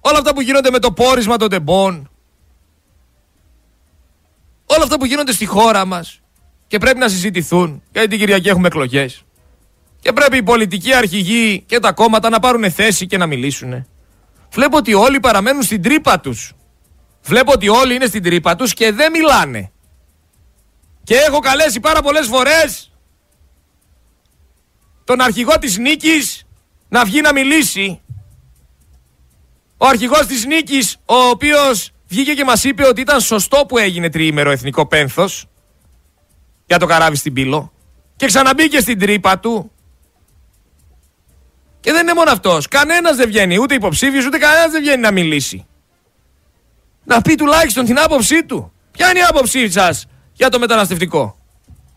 όλα 0.00 0.18
αυτά 0.18 0.34
που 0.34 0.40
γίνονται 0.40 0.70
με 0.70 0.78
το 0.78 0.92
πόρισμα 0.92 1.36
των 1.36 1.48
τεμπών, 1.48 2.10
όλα 4.74 4.82
αυτά 4.82 4.98
που 4.98 5.04
γίνονται 5.04 5.32
στη 5.32 5.46
χώρα 5.46 5.84
μας 5.84 6.20
και 6.66 6.78
πρέπει 6.78 6.98
να 6.98 7.08
συζητηθούν, 7.08 7.82
γιατί 7.92 8.08
την 8.08 8.18
Κυριακή 8.18 8.48
έχουμε 8.48 8.66
εκλογές. 8.66 9.24
Και 10.00 10.12
πρέπει 10.12 10.36
οι 10.36 10.42
πολιτικοί 10.42 10.94
αρχηγοί 10.94 11.64
και 11.66 11.78
τα 11.78 11.92
κόμματα 11.92 12.28
να 12.28 12.38
πάρουν 12.38 12.70
θέση 12.70 13.06
και 13.06 13.16
να 13.16 13.26
μιλήσουν. 13.26 13.86
Βλέπω 14.52 14.76
ότι 14.76 14.94
όλοι 14.94 15.20
παραμένουν 15.20 15.62
στην 15.62 15.82
τρύπα 15.82 16.20
τους. 16.20 16.52
Βλέπω 17.22 17.52
ότι 17.52 17.68
όλοι 17.68 17.94
είναι 17.94 18.06
στην 18.06 18.22
τρύπα 18.22 18.56
τους 18.56 18.74
και 18.74 18.92
δεν 18.92 19.10
μιλάνε. 19.10 19.72
Και 21.02 21.14
έχω 21.14 21.38
καλέσει 21.38 21.80
πάρα 21.80 22.02
πολλές 22.02 22.26
φορές 22.26 22.92
τον 25.04 25.20
αρχηγό 25.20 25.58
της 25.58 25.78
Νίκης 25.78 26.46
να 26.88 27.04
βγει 27.04 27.20
να 27.20 27.32
μιλήσει. 27.32 28.00
Ο 29.76 29.86
αρχηγός 29.86 30.26
της 30.26 30.44
Νίκης, 30.44 30.96
ο 31.04 31.14
οποίος 31.14 31.90
βγήκε 32.08 32.34
και 32.34 32.44
μας 32.44 32.64
είπε 32.64 32.86
ότι 32.86 33.00
ήταν 33.00 33.20
σωστό 33.20 33.66
που 33.68 33.78
έγινε 33.78 34.10
τριήμερο 34.10 34.50
εθνικό 34.50 34.86
πένθος 34.86 35.46
για 36.66 36.78
το 36.78 36.86
καράβι 36.86 37.16
στην 37.16 37.32
Πύλο 37.32 37.72
και 38.16 38.26
ξαναμπήκε 38.26 38.80
στην 38.80 38.98
τρύπα 38.98 39.38
του 39.38 39.70
και 41.80 41.92
δεν 41.92 42.02
είναι 42.02 42.14
μόνο 42.14 42.30
αυτός. 42.30 42.68
Κανένας 42.68 43.16
δεν 43.16 43.26
βγαίνει, 43.26 43.58
ούτε 43.58 43.74
υποψήφιος, 43.74 44.26
ούτε 44.26 44.38
κανένας 44.38 44.70
δεν 44.70 44.82
βγαίνει 44.82 45.00
να 45.00 45.10
μιλήσει. 45.10 45.66
Να 47.04 47.22
πει 47.22 47.34
τουλάχιστον 47.34 47.84
την 47.84 47.98
άποψή 47.98 48.44
του. 48.44 48.72
Ποια 48.90 49.10
είναι 49.10 49.18
η 49.18 49.22
άποψή 49.22 49.70
σας 49.70 50.06
για 50.32 50.48
το 50.48 50.58
μεταναστευτικό; 50.58 51.38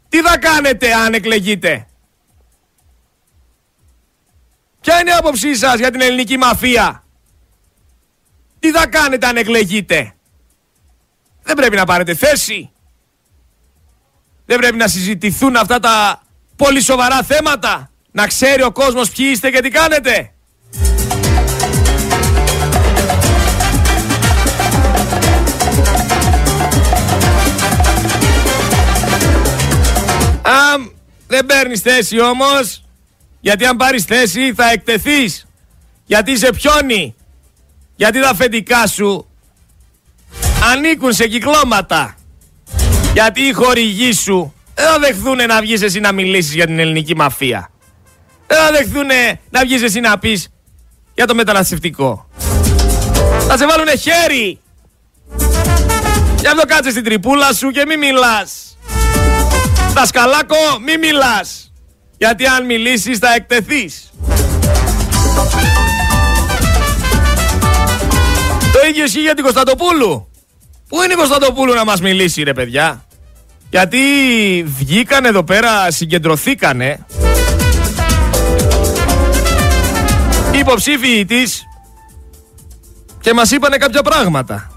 Τι 0.10 0.22
θα 0.22 0.38
κάνετε 0.38 0.94
αν 0.94 1.14
εκλεγείτε; 1.14 1.88
Ποια 4.82 5.00
είναι 5.00 5.10
η 5.10 5.14
άποψή 5.14 5.56
σας 5.56 5.78
για 5.80 5.92
την 5.92 6.02
ελληνική 6.02 6.38
μαφία; 6.38 7.04
Τι 8.60 8.72
θα 8.72 8.88
κάνετε 8.88 9.28
αν 9.28 9.38
εκλεγείτε; 9.38 10.16
Δεν 11.44 11.56
πρέπει 11.56 11.76
να 11.76 11.86
πάρετε 11.86 12.16
θέση. 12.16 12.72
Δεν 14.46 14.58
πρέπει 14.58 14.78
να 14.78 14.88
συζητηθούν 14.88 15.56
αυτά 15.56 15.80
τα 15.80 16.22
πολύ 16.56 16.82
σοβαρά 16.82 17.24
θέματα. 17.24 17.92
Να 18.12 18.28
ξέρει 18.28 18.64
ο 18.64 18.72
κόσμος 18.72 19.10
ποιοι 19.10 19.28
είστε 19.32 19.50
και 19.50 19.60
τι 19.62 19.70
κάνετε. 19.70 20.32
Αν 30.42 30.92
δεν 31.28 31.46
παίρνεις 31.46 31.82
θέση 31.82 32.20
όμως, 32.20 32.84
γιατί 33.40 33.66
αν 33.66 33.78
πάρεις 33.78 34.04
θέση 34.04 34.54
θα 34.54 34.72
εκτεθείς. 34.72 35.48
Γιατί 36.06 36.32
είσαι 36.32 36.50
πιόνι. 36.50 37.16
Γιατί 37.98 38.22
τα 38.22 38.30
αφεντικά 38.30 38.88
σου 38.88 39.28
ανήκουν 40.72 41.14
σε 41.14 41.28
κυκλώματα. 41.28 42.16
Γιατί 43.14 43.42
οι 43.42 43.52
χορηγοί 43.52 44.14
σου 44.14 44.54
δεν 44.74 44.86
θα 44.86 45.00
δεχθούν 45.00 45.38
να 45.48 45.62
βγεις 45.62 45.82
εσύ 45.82 46.00
να 46.00 46.12
μιλήσεις 46.12 46.54
για 46.54 46.66
την 46.66 46.80
ελληνική 46.80 47.16
μαφία. 47.16 47.72
Δεν 48.48 48.58
θα 48.58 48.72
δεχθούν 48.72 49.08
να 49.50 49.62
βγεις 49.62 49.82
εσύ 49.82 50.00
να 50.00 50.20
πεις 50.20 50.50
για 51.14 51.26
το 51.26 51.36
μεταναστευτικό. 51.36 52.28
Θα 53.48 53.58
σε 53.58 53.66
βάλουνε 53.66 53.96
χέρι. 53.96 54.60
Γι' 56.40 56.48
αυτό 56.48 56.66
κάτσε 56.68 56.90
στην 56.90 57.04
τρυπούλα 57.04 57.54
σου 57.54 57.70
και 57.70 57.84
μη 57.88 57.98
μιλάς. 57.98 58.78
Δασκαλάκο, 59.94 60.56
μη 60.86 60.98
μιλάς. 60.98 61.72
Γιατί 62.18 62.46
αν 62.46 62.66
μιλήσεις 62.66 63.18
θα 63.18 63.34
εκτεθείς. 63.34 64.12
Το 68.88 68.94
ίδιο 68.94 69.06
ισχύει 69.06 69.22
για 69.22 69.34
την 69.34 69.44
Κωνσταντοπούλου. 69.44 70.28
Πού 70.88 71.02
είναι 71.02 71.14
η 71.14 71.16
Κωνσταντοπούλου 71.16 71.74
να 71.74 71.86
μας 71.86 72.02
μιλήσει 72.02 72.44
ρε 72.44 72.54
παιδιά; 72.54 73.06
Γιατί 73.70 74.00
βγήκαν 74.78 75.26
εδώ 75.26 75.44
πέρα, 75.44 75.92
συγκεντρωθήκανε 75.92 77.06
οι 80.54 80.58
υποψήφιοι 80.58 81.26
της 81.26 81.64
και 83.20 83.34
μας 83.34 83.52
είπανε 83.52 83.78
κάποια 83.78 84.02
πράγματα. 84.02 84.72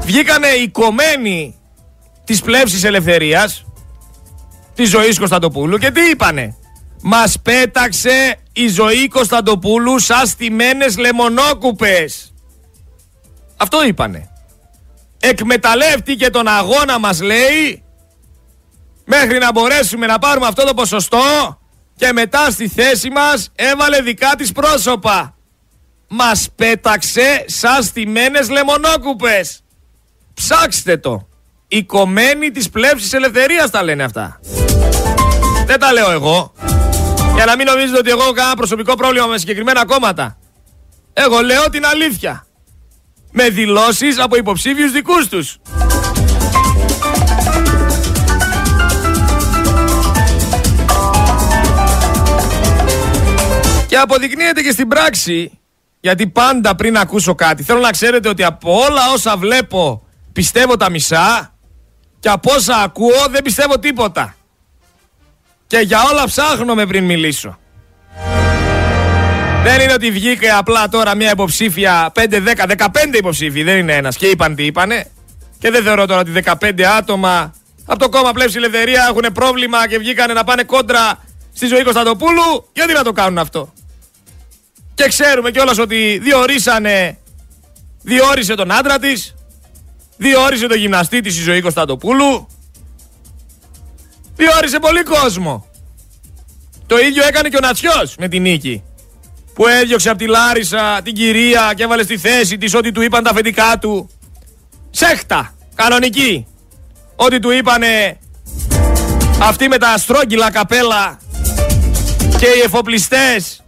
Βγήκανε 0.00 0.48
οι 0.48 0.68
κομμένοι 0.68 1.54
της 2.24 2.42
πλεύσης 2.42 2.84
ελευθερίας 2.84 3.64
της 4.74 4.88
ζωής 4.88 5.18
Κωνσταντοπούλου 5.18 5.78
και 5.78 5.90
τι 5.90 6.00
είπανε; 6.00 6.56
Μας 7.02 7.40
πέταξε 7.42 8.36
η 8.52 8.68
ζωή 8.68 9.08
Κωνσταντοπούλου 9.08 9.98
σαν 9.98 10.26
στημένες 10.26 10.98
λεμονόκουπες. 10.98 12.32
Αυτό 13.56 13.84
είπανε. 13.84 14.30
Εκμεταλλεύτηκε 15.20 16.30
τον 16.30 16.48
αγώνα 16.48 16.98
μας 16.98 17.20
λέει 17.20 17.82
μέχρι 19.04 19.38
να 19.38 19.52
μπορέσουμε 19.52 20.06
να 20.06 20.18
πάρουμε 20.18 20.46
αυτό 20.46 20.64
το 20.64 20.74
ποσοστό 20.74 21.58
και 21.96 22.12
μετά 22.12 22.50
στη 22.50 22.68
θέση 22.68 23.10
μας 23.10 23.52
έβαλε 23.54 24.00
δικά 24.00 24.34
της 24.36 24.52
πρόσωπα. 24.52 25.34
Μας 26.08 26.48
πέταξε 26.54 27.44
σαν 27.46 27.82
στημένες 27.82 28.48
λεμονόκουπες. 28.50 29.60
Ψάξτε 30.34 30.96
το. 30.96 31.28
Οι 31.68 31.84
κομμένοι 31.84 32.50
της 32.50 32.70
πλεύσης 32.70 33.12
ελευθερίας 33.12 33.70
τα 33.70 33.82
λένε 33.82 34.02
αυτά. 34.04 34.40
Δεν 35.66 35.78
τα 35.78 35.92
λέω 35.92 36.10
εγώ. 36.10 36.52
Για 37.38 37.46
να 37.46 37.56
μην 37.56 37.66
νομίζετε 37.66 37.98
ότι 37.98 38.10
εγώ 38.10 38.22
έχω 38.22 38.32
κανένα 38.32 38.54
προσωπικό 38.54 38.94
πρόβλημα 38.94 39.26
με 39.26 39.38
συγκεκριμένα 39.38 39.84
κόμματα. 39.84 40.38
Εγώ 41.12 41.40
λέω 41.40 41.70
την 41.70 41.86
αλήθεια. 41.86 42.46
Με 43.30 43.48
δηλώσεις 43.48 44.18
από 44.18 44.36
υποψήφιους 44.36 44.92
δικούς 44.92 45.28
τους. 45.28 45.56
Και 53.86 53.96
αποδεικνύεται 53.96 54.62
και 54.62 54.70
στην 54.70 54.88
πράξη, 54.88 55.58
γιατί 56.00 56.26
πάντα 56.26 56.74
πριν 56.74 56.96
ακούσω 56.98 57.34
κάτι, 57.34 57.62
θέλω 57.62 57.80
να 57.80 57.90
ξέρετε 57.90 58.28
ότι 58.28 58.44
από 58.44 58.72
όλα 58.72 59.10
όσα 59.12 59.36
βλέπω 59.36 60.06
πιστεύω 60.32 60.76
τα 60.76 60.90
μισά 60.90 61.54
και 62.20 62.28
από 62.28 62.52
όσα 62.52 62.76
ακούω 62.76 63.26
δεν 63.30 63.42
πιστεύω 63.42 63.78
τίποτα. 63.78 64.37
Και 65.68 65.78
για 65.78 66.02
όλα 66.10 66.24
ψάχνω 66.24 66.74
με 66.74 66.86
πριν 66.86 67.04
μιλήσω. 67.04 67.58
Δεν 69.62 69.80
είναι 69.80 69.92
ότι 69.92 70.10
βγήκε 70.10 70.50
απλά 70.50 70.88
τώρα 70.88 71.14
μια 71.14 71.30
υποψήφια 71.30 72.12
5, 72.14 72.20
10, 72.20 72.38
15 72.76 73.14
υποψήφοι, 73.14 73.62
δεν 73.62 73.78
είναι 73.78 73.92
ένας 73.94 74.16
και 74.16 74.26
είπαν 74.26 74.54
τι 74.54 74.64
είπανε. 74.64 75.10
Και 75.58 75.70
δεν 75.70 75.82
θεωρώ 75.82 76.06
τώρα 76.06 76.20
ότι 76.20 76.32
15 76.44 76.82
άτομα 76.82 77.54
από 77.86 77.98
το 77.98 78.08
κόμμα 78.08 78.32
Πλεύση 78.32 78.56
Ελευθερία 78.56 79.06
έχουν 79.08 79.32
πρόβλημα 79.32 79.88
και 79.88 79.98
βγήκανε 79.98 80.32
να 80.32 80.44
πάνε 80.44 80.62
κόντρα 80.62 81.18
στη 81.52 81.66
ζωή 81.66 81.82
Κωνσταντοπούλου. 81.82 82.68
Γιατί 82.72 82.92
να 82.92 83.02
το 83.02 83.12
κάνουν 83.12 83.38
αυτό. 83.38 83.72
Και 84.94 85.08
ξέρουμε 85.08 85.50
κιόλας 85.50 85.78
ότι 85.78 86.18
διορίσανε, 86.22 87.18
διόρισε 88.02 88.54
τον 88.54 88.72
άντρα 88.72 88.98
της, 88.98 89.34
διόρισε 90.16 90.66
τον 90.66 90.78
γυμναστή 90.78 91.20
της 91.20 91.38
η 91.38 91.42
ζωή 91.42 91.60
Κωνσταντοπούλου. 91.60 92.48
Διόρισε 94.38 94.78
πολύ 94.78 95.02
κόσμο. 95.02 95.66
Το 96.86 96.98
ίδιο 96.98 97.26
έκανε 97.26 97.48
και 97.48 97.56
ο 97.56 97.60
Νατσιός 97.60 98.14
με 98.18 98.28
την 98.28 98.42
νίκη. 98.42 98.82
Που 99.54 99.66
έδιωξε 99.66 100.08
από 100.08 100.18
τη 100.18 100.26
Λάρισα 100.26 101.00
την 101.02 101.14
κυρία 101.14 101.72
και 101.76 101.82
έβαλε 101.82 102.02
στη 102.02 102.18
θέση 102.18 102.58
της 102.58 102.74
ό,τι 102.74 102.92
του 102.92 103.02
είπαν 103.02 103.24
τα 103.24 103.30
αφεντικά 103.30 103.78
του. 103.78 104.10
Σέχτα, 104.90 105.54
κανονική. 105.74 106.46
Ό,τι 107.16 107.38
του 107.38 107.50
είπανε 107.50 108.18
αυτοί 109.42 109.68
με 109.68 109.78
τα 109.78 109.98
στρόγγυλα 109.98 110.50
καπέλα 110.50 111.18
και 112.38 112.46
οι 112.46 112.60
εφοπλιστές 112.64 113.62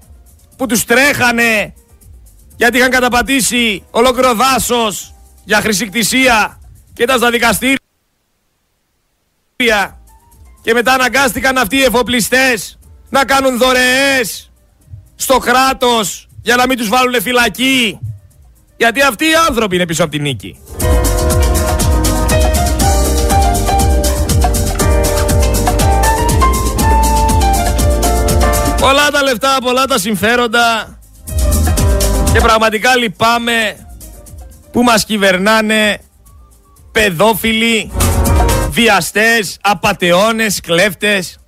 που 0.57 0.67
τους 0.67 0.85
τρέχανε 0.85 1.75
γιατί 2.57 2.79
είχαν 2.79 2.91
καταπατήσει 2.91 3.85
ολόκληρο 3.91 4.35
δάσος 4.35 5.15
για 5.45 5.61
χρησικτησία 5.61 6.61
και 6.93 7.03
ήταν 7.03 7.19
στα 7.19 7.31
δικαστήρια 7.31 7.79
και 10.62 10.73
μετά 10.73 10.92
αναγκάστηκαν 10.92 11.59
αυτοί 11.59 11.77
οι 11.77 11.83
εφοπλιστές 11.83 12.79
να 13.09 13.25
κάνουν 13.25 13.59
δωρεές 13.59 14.51
στο 15.16 15.38
κράτος 15.38 16.29
για 16.42 16.57
να 16.57 16.66
μην 16.66 16.77
τους 16.77 16.88
βάλουν 16.88 17.23
φυλακή. 17.23 17.99
Γιατί 18.77 19.03
αυτοί 19.03 19.25
οι 19.25 19.35
άνθρωποι 19.49 19.75
είναι 19.75 19.87
πίσω 19.87 20.03
από 20.03 20.12
την 20.12 20.23
νίκη. 20.23 20.59
Πολλά 28.81 29.11
τα 29.11 29.23
λεφτά, 29.23 29.57
πολλά 29.62 29.85
τα 29.85 29.99
συμφέροντα. 29.99 30.99
Και 32.33 32.40
πραγματικά 32.40 32.96
λυπάμαι 32.96 33.87
που 34.73 34.83
μας 34.83 35.05
κυβερνάνε 35.05 35.99
παιδόφιλοι, 36.92 37.90
βιαστές, 38.71 39.59
απατεώνες, 39.61 40.61
κλέφτες 40.61 41.39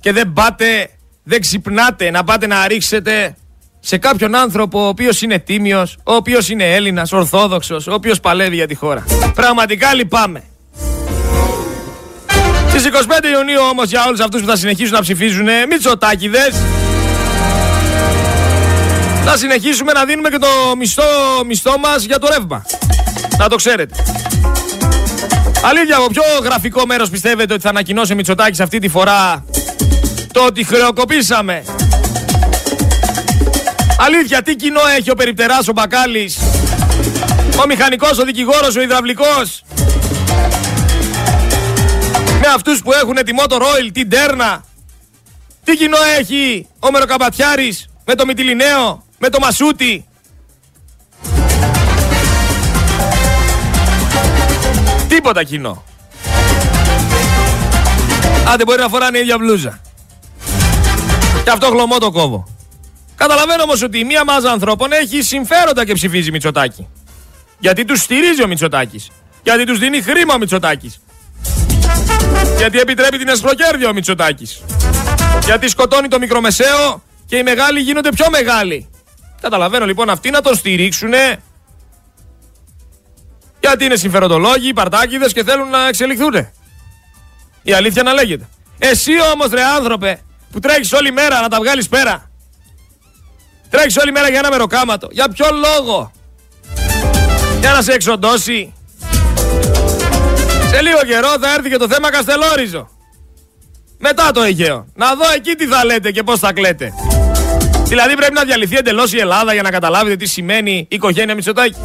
και 0.00 0.12
δεν 0.12 0.32
πάτε, 0.32 0.90
δεν 1.22 1.40
ξυπνάτε 1.40 2.10
να 2.10 2.24
πάτε 2.24 2.46
να 2.46 2.66
ρίξετε 2.66 3.36
σε 3.80 3.98
κάποιον 3.98 4.34
άνθρωπο 4.34 4.84
ο 4.84 4.86
οποίος 4.86 5.22
είναι 5.22 5.38
τίμιος, 5.38 5.96
ο 6.04 6.14
οποίος 6.14 6.48
είναι 6.48 6.74
Έλληνας, 6.74 7.12
Ορθόδοξος, 7.12 7.86
ο 7.86 7.92
οποίος 7.92 8.20
παλεύει 8.20 8.54
για 8.54 8.66
τη 8.66 8.74
χώρα. 8.74 9.04
Πραγματικά 9.34 9.94
λυπάμαι. 9.94 10.42
Στις 12.68 12.84
25 12.84 13.28
Ιουνίου 13.34 13.60
όμως 13.70 13.88
για 13.88 14.04
όλους 14.06 14.20
αυτούς 14.20 14.40
που 14.40 14.46
θα 14.46 14.56
συνεχίσουν 14.56 14.94
να 14.94 15.00
ψηφίζουν 15.00 15.46
Μητσοτάκηδες 15.68 16.54
θα 19.24 19.36
συνεχίσουμε 19.36 19.92
να 19.92 20.04
δίνουμε 20.04 20.28
και 20.28 20.38
το 20.38 20.46
μισθό, 20.78 21.02
μισθό 21.46 21.78
μας 21.78 22.04
για 22.04 22.18
το 22.18 22.28
ρεύμα. 22.28 22.64
Να 23.38 23.48
το 23.48 23.56
ξέρετε. 23.56 23.94
Αλήθεια, 25.64 25.96
από 25.96 26.06
ποιο 26.06 26.22
γραφικό 26.42 26.86
μέρος 26.86 27.10
πιστεύετε 27.10 27.52
ότι 27.52 27.62
θα 27.62 27.68
ανακοινώσει 27.68 28.12
ο 28.12 28.14
Μητσοτάκης 28.14 28.60
αυτή 28.60 28.78
τη 28.78 28.88
φορά 28.88 29.44
το 30.32 30.44
ότι 30.46 30.64
χρεοκοπήσαμε; 30.64 31.64
Αλήθεια, 33.98 34.42
τι 34.42 34.56
κοινό 34.56 34.80
έχει 34.96 35.10
ο 35.10 35.14
περιπτεράς 35.14 35.68
ο 35.68 35.72
Μπακάλης, 35.72 36.38
ο 37.62 37.66
μηχανικός, 37.66 38.18
ο 38.18 38.24
δικηγόρος, 38.24 38.76
ο 38.76 38.80
υδραυλικός, 38.82 39.64
με 42.40 42.46
αυτούς 42.54 42.82
που 42.82 42.92
έχουν 42.92 43.14
τη 43.14 43.32
Motor 43.40 43.58
Oil, 43.60 43.90
την 43.92 44.10
Τέρνα; 44.10 44.64
Τι 45.64 45.76
κοινό 45.76 45.98
έχει 46.18 46.66
ο 46.78 46.90
Μεροκαμπατιάρης 46.90 47.88
με 48.04 48.14
το 48.14 48.24
Μητυλινέο, 48.26 49.04
με 49.18 49.28
το 49.28 49.38
Μασούτι; 49.38 50.06
Τίποτα 55.14 55.44
κοινό. 55.44 55.84
Άντε 58.52 58.64
μπορεί 58.64 58.80
να 58.80 58.88
φοράνε 58.88 59.18
η 59.18 59.20
ίδια 59.20 59.38
μπλούζα. 59.38 59.80
Και 61.44 61.50
αυτό 61.50 61.66
χλωμό 61.66 61.98
το 61.98 62.10
κόβω. 62.10 62.46
Καταλαβαίνω 63.16 63.62
όμως 63.62 63.82
ότι 63.82 64.04
μία 64.04 64.24
μάζα 64.24 64.50
ανθρώπων 64.50 64.92
έχει 64.92 65.22
συμφέροντα 65.22 65.84
και 65.84 65.92
ψηφίζει 65.92 66.30
Μητσοτάκη. 66.30 66.88
Γιατί 67.58 67.84
τους 67.84 68.00
στηρίζει 68.00 68.42
ο 68.42 68.46
Μητσοτάκης. 68.46 69.10
Γιατί 69.42 69.64
τους 69.64 69.78
δίνει 69.78 70.02
χρήμα 70.02 70.34
ο 70.34 70.38
Μητσοτάκης. 70.38 71.00
Γιατί 72.56 72.78
επιτρέπει 72.78 73.18
την 73.18 73.28
εσχροκέρδεια 73.28 73.88
ο 73.88 73.92
Μητσοτάκης. 73.92 74.62
Γιατί 75.44 75.68
σκοτώνει 75.68 76.08
το 76.08 76.18
μικρομεσαίο 76.18 77.02
και 77.26 77.36
οι 77.36 77.42
μεγάλοι 77.42 77.80
γίνονται 77.80 78.08
πιο 78.08 78.26
μεγάλοι. 78.30 78.88
Καταλαβαίνω 79.40 79.86
λοιπόν 79.86 80.10
αυτοί 80.10 80.30
να 80.30 80.40
τον 80.40 80.54
στηρίξουνε 80.54 81.38
γιατί 83.62 83.84
είναι 83.84 83.96
συμφεροντολόγοι, 83.96 84.72
παρτάκιδες 84.72 85.32
και 85.32 85.44
θέλουν 85.44 85.68
να 85.68 85.88
εξελιχθούν. 85.88 86.48
Η 87.62 87.72
αλήθεια 87.72 88.02
να 88.02 88.12
λέγεται. 88.12 88.48
Εσύ 88.78 89.12
όμως 89.34 89.50
ρε 89.50 89.62
άνθρωπε 89.62 90.20
που 90.52 90.58
τρέχεις 90.60 90.92
όλη 90.92 91.12
μέρα 91.12 91.40
να 91.40 91.48
τα 91.48 91.58
βγάλεις 91.58 91.88
πέρα. 91.88 92.30
Τρέχεις 93.70 93.96
όλη 93.96 94.12
μέρα 94.12 94.28
για 94.28 94.38
ένα 94.38 94.50
μεροκάματο. 94.50 95.08
Για 95.10 95.28
ποιο 95.28 95.46
λόγο; 95.52 96.12
Για 97.60 97.72
να 97.72 97.82
σε 97.82 97.92
εξοντώσει. 97.92 98.72
Σε 100.70 100.82
λίγο 100.82 100.98
καιρό 101.06 101.34
θα 101.40 101.52
έρθει 101.54 101.68
και 101.68 101.76
το 101.76 101.88
θέμα 101.88 102.10
Καστελόριζο. 102.10 102.88
Μετά 103.98 104.30
το 104.30 104.42
Αιγαίο. 104.42 104.86
Να 104.94 105.14
δω 105.14 105.24
εκεί 105.34 105.54
τι 105.54 105.66
θα 105.66 105.84
λέτε 105.84 106.10
και 106.10 106.22
πώς 106.22 106.38
θα 106.38 106.52
κλαίτε. 106.52 106.92
Δηλαδή 107.84 108.14
πρέπει 108.14 108.34
να 108.34 108.44
διαλυθεί 108.44 108.76
εντελώς 108.76 109.12
η 109.12 109.18
Ελλάδα 109.18 109.52
για 109.52 109.62
να 109.62 109.70
καταλάβετε 109.70 110.16
τι 110.16 110.26
σημαίνει 110.26 110.72
η 110.72 110.86
οικογένεια 110.88 111.34
Μητσοτάκη. 111.34 111.76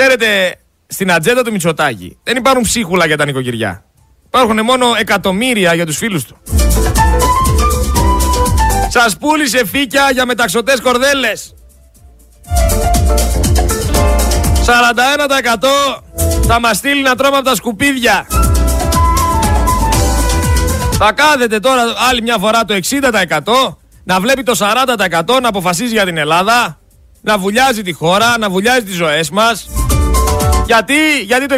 Ξέρετε, 0.00 0.54
στην 0.86 1.12
ατζέντα 1.12 1.42
του 1.42 1.52
Μητσοτάκη 1.52 2.18
δεν 2.22 2.36
υπάρχουν 2.36 2.62
ψίχουλα 2.62 3.06
για 3.06 3.16
τα 3.16 3.24
νοικοκυριά. 3.24 3.84
Υπάρχουν 4.26 4.64
μόνο 4.64 4.86
εκατομμύρια 4.98 5.74
για 5.74 5.86
τους 5.86 5.96
φίλους 5.96 6.24
του. 6.24 6.36
Σας 8.88 9.16
πούλησε 9.16 9.66
φύκια 9.66 10.10
για 10.12 10.26
μεταξωτές 10.26 10.80
κορδέλες. 10.80 11.54
41% 14.66 16.02
θα 16.46 16.60
μας 16.60 16.76
στείλει 16.76 17.02
να 17.02 17.14
τρώμε 17.14 17.36
από 17.36 17.44
τα 17.44 17.54
σκουπίδια. 17.54 18.26
Θα 20.98 21.12
κάθεται 21.12 21.58
τώρα 21.58 21.82
άλλη 22.10 22.22
μια 22.22 22.38
φορά 22.38 22.64
το 22.64 22.74
60% 22.74 23.76
να 24.04 24.20
βλέπει 24.20 24.42
το 24.42 24.56
40% 24.58 25.40
να 25.40 25.48
αποφασίζει 25.48 25.92
για 25.92 26.04
την 26.04 26.16
Ελλάδα, 26.16 26.78
να 27.20 27.38
βουλιάζει 27.38 27.82
τη 27.82 27.92
χώρα, 27.92 28.38
να 28.38 28.50
βουλιάζει 28.50 28.84
τις 28.84 28.94
ζωές 28.94 29.30
μας. 29.30 29.68
Γιατί, 30.70 31.22
γιατί 31.24 31.46
το 31.46 31.56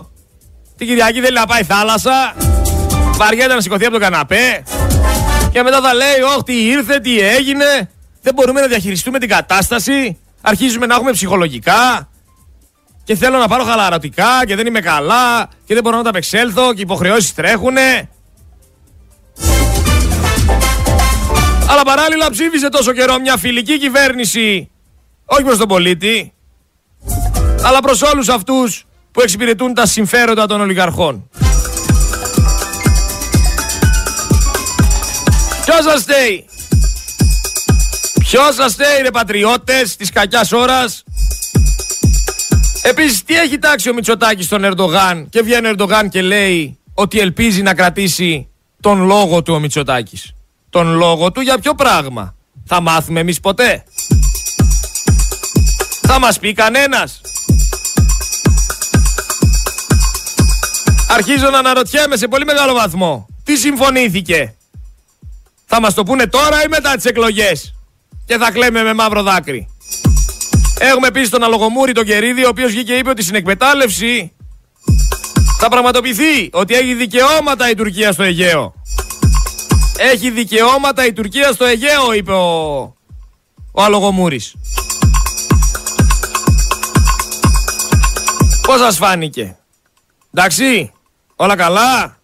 60% 0.00 0.06
την 0.76 0.86
Κυριακή 0.86 1.20
θέλει 1.20 1.34
να 1.34 1.46
πάει 1.46 1.62
θάλασσα, 1.62 2.34
βαριέται 3.16 3.54
να 3.54 3.60
σηκωθεί 3.60 3.84
από 3.84 3.94
το 3.94 4.00
καναπέ. 4.00 4.62
Και 5.52 5.62
μετά 5.62 5.80
θα 5.80 5.94
λέει 5.94 6.20
όχι 6.34 6.42
τι 6.44 6.68
ήρθε, 6.68 6.98
τι 6.98 7.20
έγινε, 7.20 7.90
δεν 8.22 8.34
μπορούμε 8.34 8.60
να 8.60 8.66
διαχειριστούμε 8.66 9.18
την 9.18 9.28
κατάσταση, 9.28 10.18
αρχίζουμε 10.40 10.86
να 10.86 10.94
έχουμε 10.94 11.10
ψυχολογικά. 11.10 12.08
Και 13.04 13.16
θέλω 13.16 13.38
να 13.38 13.48
πάρω 13.48 13.64
χαλαρωτικά 13.64 14.46
και 14.46 14.56
δεν 14.56 14.66
είμαι 14.66 14.80
καλά 14.80 15.48
και 15.64 15.74
δεν 15.74 15.82
μπορώ 15.82 15.96
να 15.96 16.02
τα 16.02 16.08
απεξέλθω 16.08 16.72
και 16.72 16.78
οι 16.78 16.84
υποχρεώσεις 16.84 17.34
τρέχουνε. 17.34 18.08
Αλλά 21.68 21.82
παράλληλα 21.84 22.30
ψήφισε 22.30 22.68
τόσο 22.68 22.92
καιρό 22.92 23.18
μια 23.20 23.36
φιλική 23.36 23.78
κυβέρνηση, 23.78 24.70
όχι 25.24 25.42
προς 25.42 25.58
τον 25.58 25.68
πολίτη, 25.68 26.32
αλλά 27.62 27.80
προς 27.80 28.02
όλους 28.02 28.28
αυτούς 28.28 28.84
που 29.12 29.20
εξυπηρετούν 29.20 29.74
τα 29.74 29.86
συμφέροντα 29.86 30.46
των 30.46 30.60
ολιγαρχών. 30.60 31.28
Ποιος 35.64 35.84
σας 35.84 36.00
στέει! 36.00 36.46
Ποιος 38.18 38.54
σας 38.54 38.72
στέει 38.72 39.02
ρε 39.02 39.10
πατριώτες 39.10 39.96
της 39.96 40.10
κακιάς 40.10 40.52
ώρας! 40.52 41.02
Επίσης 42.82 43.24
τι 43.24 43.34
έχει 43.34 43.58
τάξει 43.58 43.90
ο 43.90 43.94
Μητσοτάκης 43.94 44.46
στον 44.46 44.64
Ερντογάν 44.64 45.28
και 45.30 45.42
βγαίνει 45.42 45.66
ο 45.66 45.70
Ερντογάν 45.70 46.08
και 46.08 46.22
λέει 46.22 46.78
ότι 46.94 47.18
ελπίζει 47.18 47.62
να 47.62 47.74
κρατήσει 47.74 48.48
τον 48.80 49.06
λόγο 49.06 49.42
του 49.42 49.54
ο 49.54 49.58
Μητσοτάκης. 49.58 50.32
Τον 50.70 50.94
λόγο 50.94 51.32
του 51.32 51.40
για 51.40 51.58
ποιο 51.58 51.74
πράγμα; 51.74 52.34
Θα 52.64 52.80
μάθουμε 52.80 53.20
εμείς 53.20 53.40
ποτέ. 53.40 53.84
Θα 56.00 56.18
μας 56.18 56.38
πει 56.38 56.52
κανένας. 56.52 57.20
Αρχίζω 61.14 61.50
να 61.50 61.58
αναρωτιέμαι 61.58 62.16
σε 62.16 62.28
πολύ 62.28 62.44
μεγάλο 62.44 62.72
βαθμό. 62.72 63.26
Τι 63.44 63.56
συμφωνήθηκε; 63.56 64.54
Θα 65.66 65.80
μας 65.80 65.94
το 65.94 66.02
πούνε 66.02 66.26
τώρα 66.26 66.62
ή 66.62 66.68
μετά 66.68 66.94
τις 66.96 67.04
εκλογές; 67.04 67.74
Και 68.26 68.36
θα 68.36 68.50
κλαίμε 68.50 68.82
με 68.82 68.94
μαύρο 68.94 69.22
δάκρυ. 69.22 69.68
Έχουμε 70.78 71.06
επίση 71.06 71.30
τον 71.30 71.42
Αλογομούρη 71.42 71.92
τον 71.92 72.04
Κερίδη, 72.04 72.44
ο 72.44 72.48
οποίος 72.48 72.70
βγήκε 72.70 72.92
και 72.92 72.98
είπε 72.98 73.10
ότι 73.10 73.22
στην 73.22 73.34
εκμετάλλευση 73.34 74.32
θα 75.58 75.68
πραγματοποιηθεί 75.68 76.48
ότι 76.52 76.74
έχει 76.74 76.94
δικαιώματα 76.94 77.70
η 77.70 77.74
Τουρκία 77.74 78.12
στο 78.12 78.22
Αιγαίο. 78.22 78.74
Έχει 79.96 80.30
δικαιώματα 80.30 81.06
η 81.06 81.12
Τουρκία 81.12 81.52
στο 81.52 81.64
Αιγαίο, 81.64 82.12
είπε 82.12 82.32
ο, 82.32 82.78
ο 83.72 83.82
Αλογομούρης. 83.82 84.54
Πώς 88.62 88.80
σας 88.80 88.96
φάνηκε; 88.96 89.56
Εντάξει; 90.34 90.92
Όλα 91.42 91.56
καλά. 91.56 92.16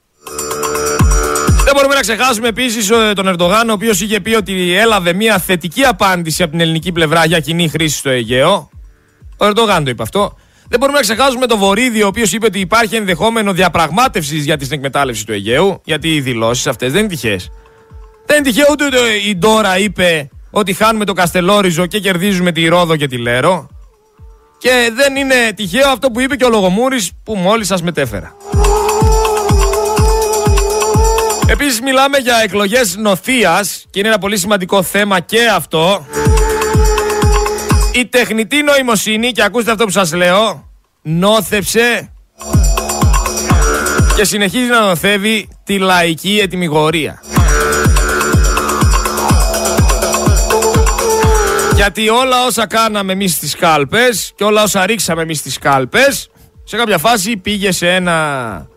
Δεν 1.65 1.73
μπορούμε 1.75 1.95
να 1.95 2.01
ξεχάσουμε 2.01 2.49
επίσης 2.49 2.91
ε, 2.91 3.13
τον 3.15 3.29
Ερντογάν, 3.29 3.69
ο 3.69 3.73
οποίος 3.73 4.01
είχε 4.01 4.21
πει 4.21 4.35
ότι 4.35 4.75
έλαβε 4.75 5.13
μια 5.13 5.39
θετική 5.39 5.85
απάντηση 5.85 6.43
από 6.43 6.51
την 6.51 6.61
ελληνική 6.61 6.93
πλευρά 6.93 7.25
για 7.25 7.41
κοινή 7.41 7.69
χρήση 7.69 7.97
στο 7.97 8.11
Αιγαίο. 8.11 8.71
Ο 9.37 9.45
Ερντογάν 9.47 9.85
το 9.85 9.91
είπε 9.91 10.03
αυτό. 10.03 10.37
Δεν 10.69 10.79
μπορούμε 10.79 10.99
να 10.99 11.05
ξεχάσουμε 11.05 11.47
τον 11.47 11.59
Βορύδη, 11.59 12.03
ο 12.03 12.07
οποίος 12.07 12.33
είπε 12.33 12.47
ότι 12.47 12.61
υπάρχει 12.61 12.97
ενδεχόμενο 12.97 13.53
διαπραγμάτευσης 13.53 14.45
για 14.45 14.57
την 14.57 14.69
εκμετάλλευση 14.71 15.27
του 15.27 15.33
Αιγαίου. 15.33 15.81
Γιατί 15.85 16.15
οι 16.15 16.21
δηλώσεις 16.21 16.67
αυτές 16.67 16.93
δεν 16.93 17.01
είναι 17.01 17.09
τυχαίες. 17.09 17.51
Δεν 18.27 18.37
είναι 18.37 18.47
τυχαίο 18.47 18.67
ούτε 18.71 18.87
η 19.27 19.37
Ντόρα 19.37 19.79
είπε 19.79 20.29
ότι 20.51 20.73
χάνουμε 20.73 21.05
το 21.05 21.13
Καστελόριζο 21.13 21.87
και 21.87 21.99
κερδίζουμε 21.99 22.53
τη 22.53 22.67
Ρόδο 22.67 22.97
και 22.97 23.07
τη 23.07 23.17
Λέρο. 23.17 23.69
Και 24.59 24.93
δεν 24.95 25.17
είναι 25.17 25.35
τυχαίο 25.57 25.89
αυτό 25.89 26.11
που 26.11 26.21
είπε 26.21 26.37
και 26.37 26.45
ο 26.45 26.49
Λογομούρης 26.49 27.11
που 27.25 27.35
μόλις 27.35 27.67
σας 27.67 27.83
μετέφερα. 27.83 28.37
Επίσης 31.51 31.81
μιλάμε 31.81 32.19
για 32.19 32.41
εκλογές 32.43 32.97
νοθείας 32.97 33.85
και 33.91 33.99
είναι 33.99 34.09
ένα 34.09 34.19
πολύ 34.19 34.39
σημαντικό 34.39 34.83
θέμα 34.83 35.21
και 35.21 35.47
αυτό. 35.55 36.07
Η 37.93 38.07
τεχνητή 38.07 38.63
νοημοσύνη, 38.63 39.33
και 39.33 39.43
ακούστε 39.43 39.71
αυτό 39.71 39.85
που 39.85 39.91
σας 39.91 40.13
λέω, 40.13 40.69
νόθεψε 41.03 42.13
και 44.17 44.25
συνεχίζει 44.25 44.69
να 44.69 44.81
νοθεύει 44.81 45.49
τη 45.65 45.79
λαϊκή 45.79 46.39
ετοιμιγορία. 46.43 47.23
Γιατί 51.75 52.09
όλα 52.09 52.45
όσα 52.47 52.67
κάναμε 52.67 53.13
εμείς 53.13 53.33
στις 53.33 53.57
κάλπες 53.57 54.33
και 54.37 54.45
όλα 54.45 54.63
όσα 54.63 54.87
ρίξαμε 54.87 55.23
εμείς 55.23 55.39
στις 55.39 55.59
κάλπες, 55.59 56.31
σε 56.65 56.77
κάποια 56.77 56.99
φάση 56.99 57.37
πήγε 57.37 57.73
σε 57.73 57.95
ένα 57.95 58.69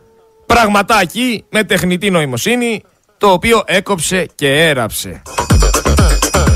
πραγματάκι 0.53 1.43
με 1.49 1.63
τεχνητή 1.63 2.09
νοημοσύνη 2.09 2.83
το 3.17 3.27
οποίο 3.31 3.63
έκοψε 3.65 4.27
και 4.35 4.67
έραψε. 4.67 5.21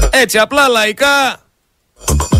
Έτσι 0.10 0.38
απλά 0.38 0.68
λαϊκά 0.68 1.38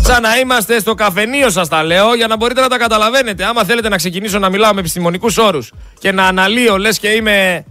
σαν 0.00 0.22
να 0.22 0.38
είμαστε 0.38 0.80
στο 0.80 0.94
καφενείο 0.94 1.50
σας 1.50 1.68
τα 1.68 1.82
λέω 1.82 2.14
για 2.14 2.26
να 2.26 2.36
μπορείτε 2.36 2.60
να 2.60 2.68
τα 2.68 2.78
καταλαβαίνετε. 2.78 3.44
Άμα 3.44 3.64
θέλετε 3.64 3.88
να 3.88 3.96
ξεκινήσω 3.96 4.38
να 4.38 4.48
μιλάω 4.48 4.74
με 4.74 4.80
επιστημονικούς 4.80 5.38
όρους 5.38 5.72
και 5.98 6.12
να 6.12 6.24
αναλύω 6.26 6.78
λες 6.78 6.98
και 6.98 7.08
είμαι 7.08 7.64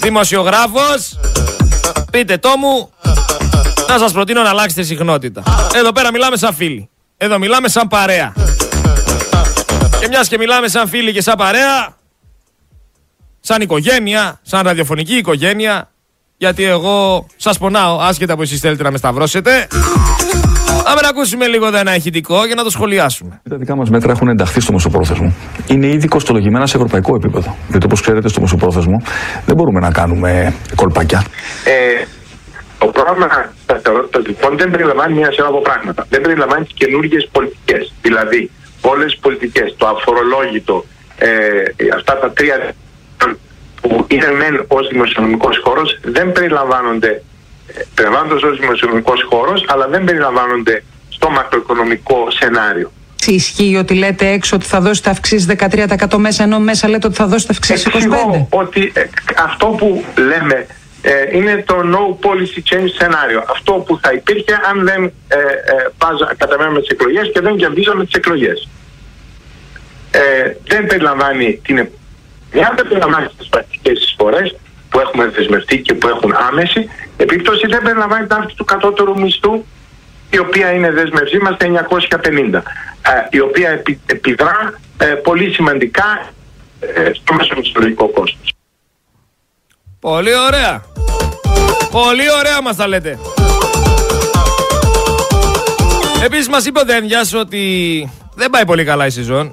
δημοσιογράφος 0.00 1.18
πείτε 2.10 2.36
το 2.36 2.56
μου 2.58 2.90
να 3.88 3.98
σας 3.98 4.12
προτείνω 4.12 4.42
να 4.42 4.48
αλλάξετε 4.48 4.82
συχνότητα. 4.82 5.42
Εδώ 5.74 5.92
πέρα 5.92 6.10
μιλάμε 6.12 6.36
σαν 6.36 6.54
φίλοι. 6.54 6.90
Εδώ 7.16 7.38
μιλάμε 7.38 7.68
σαν 7.68 7.88
παρέα. 7.88 8.32
Και 10.00 10.08
μιας 10.08 10.28
και 10.28 10.38
μιλάμε 10.38 10.68
σαν 10.68 10.88
φίλοι 10.88 11.12
και 11.12 11.22
σαν 11.22 11.34
παρέα, 11.36 11.96
σαν 13.50 13.60
οικογένεια, 13.60 14.38
σαν 14.42 14.60
ραδιοφωνική 14.64 15.14
οικογένεια, 15.14 15.90
γιατί 16.36 16.64
εγώ 16.64 17.26
σας 17.36 17.58
πονάω, 17.58 17.98
άσχετα 18.00 18.36
που 18.36 18.42
εσείς 18.42 18.60
θέλετε 18.60 18.82
να 18.82 18.90
με 18.90 18.98
σταυρώσετε. 18.98 19.66
Θα 20.84 20.92
με 20.94 21.00
ακούσουμε 21.10 21.46
λίγο 21.46 21.66
ένα 21.76 21.94
ηχητικό 21.94 22.44
για 22.46 22.54
να 22.54 22.62
το 22.62 22.70
σχολιάσουμε. 22.70 23.40
Τα 23.50 23.56
δικά 23.56 23.76
μας 23.76 23.90
μέτρα 23.90 24.12
έχουν 24.12 24.28
ενταχθεί 24.28 24.60
στο 24.60 24.72
μεσοπρόθεσμο. 24.72 25.34
Είναι 25.66 25.86
ήδη 25.86 26.08
κοστολογημένα 26.08 26.66
σε 26.66 26.76
ευρωπαϊκό 26.76 27.14
επίπεδο. 27.14 27.56
Γιατί 27.68 27.84
όπως 27.84 28.00
ξέρετε, 28.00 28.28
στο 28.28 28.40
μεσοπρόθεσμο 28.40 29.02
δεν 29.46 29.54
μπορούμε 29.56 29.80
να 29.80 29.90
κάνουμε 29.90 30.54
κολπάκια. 30.74 31.24
Ε, 31.64 32.04
το 32.78 32.86
πρόγραμμα 32.86 33.52
σταθερότητα 33.62 34.18
λοιπόν 34.26 34.56
δεν 34.58 34.70
περιλαμβάνει 34.70 35.14
μια 35.14 35.32
σειρά 35.32 35.46
από 35.46 35.60
πράγματα. 35.60 36.06
Δεν 36.08 36.20
περιλαμβάνει 36.20 36.64
τις 36.64 36.74
καινούργιες 36.74 37.28
πολιτικές. 37.32 37.92
Δηλαδή, 38.02 38.50
όλες 38.80 39.10
τις 39.10 39.20
πολιτικές, 39.20 39.74
το 39.76 39.86
αφορολόγητο, 39.86 40.84
ε, 41.18 41.28
αυτά 41.94 42.18
τα 42.18 42.30
τρία 42.32 42.74
που 43.80 44.06
είναι 44.08 44.30
μεν 44.30 44.64
ως 44.68 44.88
δημοσιονομικός 44.88 45.60
χώρος, 45.64 45.98
δεν 46.02 46.32
περιλαμβάνονται. 46.32 47.22
Ε, 47.66 47.82
περιλαμβάνονται 47.94 48.46
ως 48.46 48.58
δημοσιονομικός 48.58 49.26
χώρος, 49.30 49.64
αλλά 49.68 49.88
δεν 49.88 50.04
περιλαμβάνονται 50.04 50.82
στο 51.08 51.30
μακροοικονομικό 51.30 52.26
σενάριο. 52.30 52.92
Ισχύει 53.26 53.76
ότι 53.76 53.94
λέτε 53.94 54.26
έξω 54.28 54.56
ότι 54.56 54.66
θα 54.66 54.80
δώσετε 54.80 55.10
αυξήσεις 55.10 55.46
13% 55.46 56.16
μέσα, 56.18 56.42
ενώ 56.42 56.58
μέσα 56.58 56.88
λέτε 56.88 57.06
ότι 57.06 57.16
θα 57.16 57.26
δώσετε 57.26 57.52
αυξήσεις 57.52 57.86
25%. 57.86 57.94
Εξηγώ 57.94 58.48
ότι 58.50 58.92
ε, 58.94 59.04
αυτό 59.36 59.66
που 59.66 60.04
λέμε 60.16 60.66
ε, 61.02 61.36
είναι 61.36 61.64
το 61.66 61.74
no 61.74 62.26
policy 62.26 62.74
change 62.74 62.90
σενάριο. 62.98 63.44
Αυτό 63.50 63.72
που 63.72 63.98
θα 64.02 64.12
υπήρχε 64.12 64.60
αν 64.70 64.84
δεν 64.84 65.04
ε, 65.28 65.36
ε, 65.36 66.34
καταμένουμε 66.36 66.80
τις 66.80 66.88
εκλογές 66.88 67.30
και 67.32 67.40
δεν 67.40 67.56
κερδίζαμε 67.56 68.04
τις 68.04 68.14
εκλογές. 68.14 68.68
Ε, 70.10 70.52
δεν 70.66 70.86
περιλαμβάνει 70.86 71.60
την 71.64 71.88
δεν 72.50 72.88
περιλαμβάνει 72.88 73.28
τις 73.38 73.48
πρακτικές 73.48 74.04
εισφορέ 74.04 74.42
που 74.90 75.00
έχουμε 75.00 75.26
δεσμευτεί 75.28 75.80
και 75.80 75.94
που 75.94 76.08
έχουν 76.08 76.34
άμεση 76.48 76.88
επίπτωση, 77.16 77.66
δεν 77.66 77.82
περιλαμβάνει 77.82 78.26
την 78.26 78.36
αύξηση 78.36 78.56
του 78.56 78.64
κατώτερου 78.64 79.20
μισθού, 79.20 79.64
η 80.30 80.38
οποία 80.38 80.72
είναι 80.72 80.90
δεσμευσή 80.90 81.38
μας 81.38 81.56
950, 81.56 82.62
η 83.30 83.40
οποία 83.40 83.82
επιδρά 84.06 84.80
πολύ 85.22 85.52
σημαντικά 85.52 86.32
στο 87.12 87.34
μέσο 87.34 87.54
μισθολογικό 87.56 88.08
κόστος. 88.08 88.52
Πολύ 90.00 90.34
ωραία. 90.34 90.82
Πολύ 91.90 92.30
ωραία 92.38 92.62
μας 92.62 92.76
τα 92.76 92.88
λέτε. 92.88 93.18
Επίσης 96.24 96.48
μας 96.48 96.66
είπε 96.66 96.80
ο 96.80 96.84
Δένδιας 96.84 97.34
ότι 97.34 98.12
δεν 98.34 98.50
πάει 98.50 98.64
πολύ 98.64 98.84
καλά 98.84 99.06
η 99.06 99.10
σεζόν. 99.10 99.50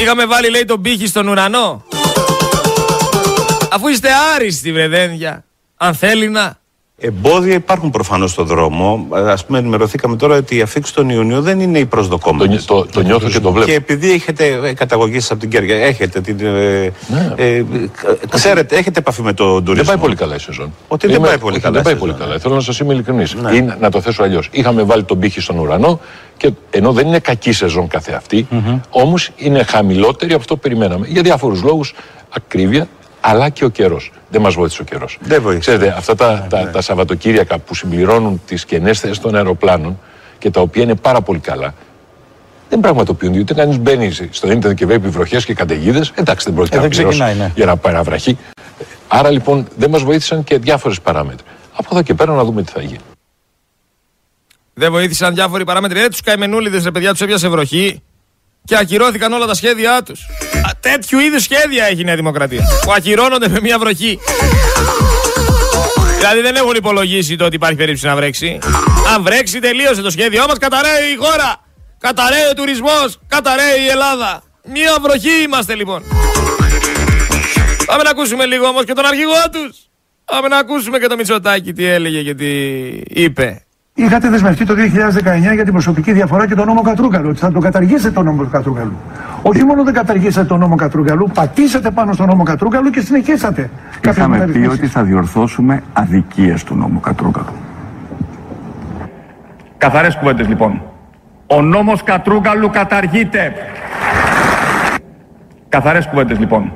Είχαμε 0.00 0.26
βάλει 0.26 0.50
λέει 0.50 0.64
τον 0.64 0.82
πύχη 0.82 1.06
στον 1.06 1.28
ουρανό. 1.28 1.84
Αφού 3.70 3.88
είστε 3.88 4.08
άριστοι 4.34 4.72
βρε 4.72 4.88
Δένδια. 4.88 5.44
Αν 5.76 5.94
θέλει 5.94 6.28
να 6.28 6.58
Εμπόδια 6.98 7.54
υπάρχουν 7.54 7.90
προφανώς 7.90 8.30
στον 8.30 8.46
δρόμο. 8.46 9.06
Α 9.10 9.44
πούμε, 9.46 9.58
ενημερωθήκαμε 9.58 10.16
τώρα 10.16 10.36
ότι 10.36 10.56
η 10.56 10.60
αφήξη 10.60 10.94
τον 10.94 11.08
Ιούνιο 11.08 11.42
δεν 11.42 11.60
είναι 11.60 11.78
η 11.78 11.86
προσδοκόμενη. 11.86 12.56
Το, 12.56 12.64
το, 12.64 12.86
το 12.92 13.00
νιώθω 13.00 13.28
και 13.28 13.40
το 13.40 13.52
βλέπω. 13.52 13.66
Και 13.66 13.74
επειδή 13.74 14.12
έχετε 14.12 14.72
καταγωγής 14.76 15.30
από 15.30 15.40
την 15.40 15.50
Κέρια, 15.50 15.76
έχετε 15.76 16.20
την. 16.20 16.38
Ε, 16.40 16.92
ναι. 17.06 17.34
ε, 17.36 17.64
ξέρετε, 18.28 18.76
έχετε 18.76 18.98
επαφή 18.98 19.22
με 19.22 19.32
τον 19.32 19.64
τουρισμό. 19.64 19.74
Δεν 19.74 19.84
πάει 19.84 19.96
πολύ 19.96 20.14
καλά 20.14 20.34
η 20.34 20.38
σεζόν. 20.38 20.72
Ότι 20.88 21.06
δεν 21.06 21.20
πάει 21.20 21.38
πολύ 21.38 21.60
καλά. 21.60 21.74
Δεν 21.74 21.82
πάει 21.82 21.96
πολύ 21.96 22.12
καλά. 22.12 22.38
Θέλω 22.38 22.54
να 22.54 22.60
σας 22.60 22.78
είμαι 22.78 22.92
ειλικρινής. 22.92 23.34
Ναι. 23.34 23.56
Ή 23.56 23.62
να 23.80 23.90
το 23.90 24.00
θέσω 24.00 24.22
αλλιώς. 24.22 24.48
Είχαμε 24.52 24.82
βάλει 24.82 25.04
τον 25.04 25.18
πύχη 25.18 25.40
στον 25.40 25.58
ουρανό 25.58 26.00
και 26.36 26.50
ενώ 26.70 26.92
δεν 26.92 27.06
είναι 27.06 27.18
κακή 27.18 27.52
σεζόν 27.52 27.88
καθεαυτή, 27.88 28.46
mm-hmm. 28.50 28.80
όμως 28.90 29.30
είναι 29.36 29.62
χαμηλότερη 29.62 30.32
από 30.32 30.40
αυτό 30.40 30.54
που 30.54 30.60
περιμέναμε. 30.60 31.06
Για 31.06 31.22
διάφορους 31.22 31.62
λόγους. 31.62 31.94
Ακρίβεια, 32.30 32.88
αλλά 33.28 33.48
και 33.48 33.64
ο 33.64 33.68
καιρός. 33.68 34.12
Δεν 34.30 34.40
μας 34.40 34.54
βοήθησε 34.54 34.82
ο 34.82 34.84
καιρός. 34.84 35.18
Δεν 35.20 35.42
βοήθησε. 35.42 35.70
Ξέρετε, 35.70 35.94
αυτά 35.96 36.14
τα, 36.14 36.32
ναι, 36.32 36.46
τα, 36.48 36.62
ναι. 36.62 36.70
τα 36.70 36.80
Σαββατοκύριακα 36.80 37.58
που 37.58 37.74
συμπληρώνουν 37.74 38.42
τις 38.46 38.64
κενές 38.64 39.00
θέσεις 39.00 39.18
των 39.18 39.34
αεροπλάνων 39.34 40.00
και 40.38 40.50
τα 40.50 40.60
οποία 40.60 40.82
είναι 40.82 40.94
πάρα 40.94 41.20
πολύ 41.20 41.38
καλά, 41.38 41.74
δεν 42.68 42.80
πραγματοποιούνται. 42.80 43.38
Ούτε 43.38 43.54
κανείς 43.54 43.78
μπαίνει 43.78 44.10
στο 44.30 44.50
ίντερνετ 44.50 44.78
και 44.78 44.86
βλέπει 44.86 45.08
βροχές 45.08 45.44
και 45.44 45.54
καταιγίδες. 45.54 46.12
Εντάξει, 46.14 46.44
δεν 46.46 46.54
πρόκειται 46.54 46.76
ε, 46.76 46.80
να 46.80 46.88
πληρώσει 46.88 47.22
ναι. 47.22 47.52
για 47.54 47.66
να 47.66 47.76
πάει 47.76 47.92
να 47.92 48.02
βραχεί. 48.02 48.38
Άρα 49.08 49.30
λοιπόν 49.30 49.66
δεν 49.76 49.90
μας 49.90 50.02
βοήθησαν 50.02 50.44
και 50.44 50.58
διάφορες 50.58 51.00
παράμετροι. 51.00 51.46
Από 51.76 51.88
εδώ 51.92 52.02
και 52.02 52.14
πέρα 52.14 52.32
να 52.32 52.44
δούμε 52.44 52.62
τι 52.62 52.72
θα 52.72 52.80
γίνει. 52.80 53.00
Δεν 54.74 54.90
βοήθησαν 54.90 55.34
διάφοροι 55.34 55.64
παράμετροι. 55.64 56.00
Δεν 56.00 56.10
τους 56.10 56.20
καημενούλιδες, 56.20 56.84
ρε 56.84 56.90
παιδιά, 56.90 57.10
τους 57.10 57.20
έπιασε 57.20 57.48
βροχή 57.48 58.02
και 58.64 58.76
ακυρώθηκαν 58.76 59.32
όλα 59.32 59.46
τα 59.46 59.54
σχέδιά 59.54 60.02
τους. 60.02 60.26
Τέτοιου 60.92 61.18
είδους 61.18 61.42
σχέδια 61.42 61.84
έχει 61.84 62.00
η 62.00 62.04
Νέα 62.04 62.16
Δημοκρατία. 62.16 62.64
Που 62.84 62.92
ακυρώνονται 62.92 63.48
με 63.48 63.60
μια 63.60 63.78
βροχή. 63.78 64.18
Δηλαδή 66.18 66.40
δεν 66.40 66.56
έχουν 66.56 66.74
υπολογίσει 66.74 67.36
το 67.36 67.44
ότι 67.44 67.56
υπάρχει 67.56 67.76
περίπτωση 67.76 68.06
να 68.06 68.16
βρέξει. 68.16 68.58
Αν 69.14 69.22
βρέξει, 69.22 69.58
τελείωσε 69.58 70.02
το 70.02 70.10
σχέδιό 70.10 70.46
μας. 70.48 70.58
Καταραίει 70.58 71.12
η 71.12 71.16
χώρα. 71.16 71.64
Καταραίει 71.98 72.48
ο 72.50 72.54
τουρισμός. 72.54 73.18
Καταραίει 73.26 73.84
η 73.84 73.88
Ελλάδα. 73.88 74.42
Μια 74.64 74.96
βροχή 75.02 75.42
είμαστε 75.44 75.74
λοιπόν. 75.74 76.02
Πάμε 77.86 78.02
να 78.02 78.10
ακούσουμε 78.10 78.46
λίγο 78.46 78.66
όμως 78.66 78.84
και 78.84 78.92
τον 78.92 79.06
αρχηγό 79.06 79.42
τους. 79.52 79.76
Πάμε 80.24 80.48
να 80.48 80.58
ακούσουμε 80.58 80.98
και 80.98 81.06
το 81.06 81.16
Μητσοτάκι 81.16 81.72
τι 81.72 81.84
έλεγε 81.84 82.22
και 82.22 82.34
τι 82.34 82.46
είπε. 83.22 83.65
Είχατε 83.98 84.28
δεσμευτεί 84.28 84.64
το 84.64 84.74
2019 84.74 85.54
για 85.54 85.64
την 85.64 85.72
προσωπική 85.72 86.12
διαφορά 86.12 86.46
και 86.46 86.54
τον 86.54 86.66
νόμο 86.66 86.82
Κατρούγκαλου, 86.82 87.28
ότι 87.28 87.38
θα 87.38 87.52
το 87.52 87.58
καταργήσετε 87.58 88.10
τον 88.10 88.24
νόμο 88.24 88.44
Κατρούγκαλου. 88.44 88.96
Όχι 89.42 89.64
μόνο 89.64 89.84
δεν 89.84 89.94
καταργήσατε 89.94 90.46
τον 90.46 90.58
νόμο 90.58 90.74
Κατρούγκαλου, 90.74 91.30
πατήσατε 91.34 91.90
πάνω 91.90 92.12
στον 92.12 92.26
νόμο 92.26 92.42
Κατρούγκαλου 92.42 92.90
και 92.90 93.00
συνεχίσατε. 93.00 93.70
Είχαμε 94.08 94.46
πει 94.52 94.66
ότι 94.70 94.86
θα 94.86 95.02
διορθώσουμε 95.02 95.82
αδικίες 95.92 96.64
του 96.64 96.74
νόμου 96.74 97.00
Κατρούγκαλου. 97.00 97.52
Καθαρές 99.78 100.16
κουβέντες 100.16 100.48
λοιπόν. 100.48 100.82
Ο 101.46 101.62
νόμος 101.62 102.02
Κατρούγκαλου 102.02 102.70
καταργείται. 102.70 103.52
Καθαρές 105.68 106.06
κουβέντες 106.06 106.38
λοιπόν. 106.38 106.72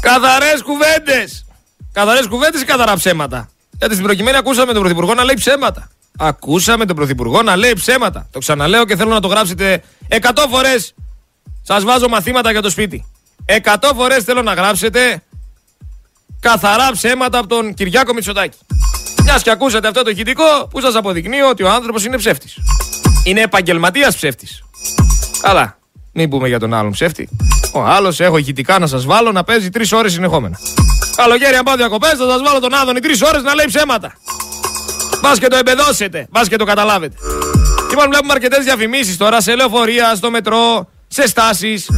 Καθαρές 0.00 0.62
κουβέντες. 0.62 1.44
Καθαρές 1.92 2.26
κουβέντες 2.26 2.60
ή 2.60 2.64
καθαρά 2.64 2.94
ψέματα; 2.94 3.48
Γιατί 3.78 3.94
στην 3.94 4.06
προκειμένη 4.06 4.36
ακούσαμε 4.36 4.72
τον 4.72 4.80
Πρωθυπουργό 4.80 5.14
να 5.14 5.24
λέει 5.24 5.34
ψέματα. 5.34 5.88
Ακούσαμε 6.18 6.84
τον 6.84 6.96
Πρωθυπουργό 6.96 7.42
να 7.42 7.56
λέει 7.56 7.72
ψέματα. 7.72 8.28
Το 8.30 8.38
ξαναλέω 8.38 8.84
και 8.84 8.96
θέλω 8.96 9.10
να 9.10 9.20
το 9.20 9.28
γράψετε 9.28 9.82
100 10.08 10.18
φορές. 10.50 10.94
Σας 11.62 11.84
βάζω 11.84 12.08
μαθήματα 12.08 12.50
για 12.50 12.62
το 12.62 12.70
σπίτι. 12.70 13.06
100 13.44 13.90
φορές 13.96 14.24
θέλω 14.24 14.42
να 14.42 14.54
γράψετε 14.54 15.22
καθαρά 16.40 16.90
ψέματα 16.92 17.38
από 17.38 17.48
τον 17.48 17.74
Κυριάκο 17.74 18.12
Μητσοτάκη. 18.12 18.58
Μιας 19.22 19.42
και 19.42 19.50
ακούσατε 19.50 19.88
αυτό 19.88 20.02
το 20.02 20.10
ηχητικό 20.10 20.68
που 20.70 20.80
σας 20.80 20.94
αποδεικνύει 20.94 21.40
ότι 21.40 21.62
ο 21.62 21.70
άνθρωπος 21.70 22.04
είναι 22.04 22.16
ψεύτης. 22.16 22.58
Είναι 23.24 23.40
επαγγελματίας 23.40 24.16
ψεύτης. 24.16 24.62
Καλά. 25.40 25.78
Μην 26.12 26.30
πούμε 26.30 26.48
για 26.48 26.58
τον 26.58 26.74
άλλον 26.74 26.90
ψεύτη. 26.90 27.28
Ο 27.72 27.82
άλλος 27.82 28.20
έχω 28.20 28.36
ηχητικά 28.36 28.78
να 28.78 28.86
σας 28.86 29.04
βάλω 29.04 29.32
να 29.32 29.44
παίζει 29.44 29.70
τρεις 29.70 29.92
ώρες 29.92 30.12
συνεχόμενα. 30.12 30.58
Καλοκαίρι, 31.22 31.56
αν 31.56 31.64
πάω 31.64 31.76
διακοπές, 31.76 32.10
θα 32.10 32.28
σας 32.28 32.42
βάλω 32.42 32.60
τον 32.60 32.74
Άδωνη 32.74 33.00
τρεις 33.00 33.22
ώρες 33.22 33.42
να 33.42 33.54
λέει 33.54 33.66
ψέματα. 33.66 34.12
Μπας 35.22 35.38
και 35.38 35.46
το 35.46 35.56
εμπεδώσετε, 35.56 36.26
μπας 36.30 36.48
και 36.48 36.56
το 36.56 36.64
καταλάβετε. 36.64 37.16
Λοιπόν, 37.90 38.08
βλέπουμε 38.08 38.32
αρκετές 38.32 38.64
διαφημίσεις 38.64 39.16
τώρα 39.16 39.40
σε 39.40 39.54
λεωφορεία, 39.54 40.14
στο 40.14 40.30
μετρό, 40.30 40.88
σε 41.08 41.28
στάσεις, 41.28 41.90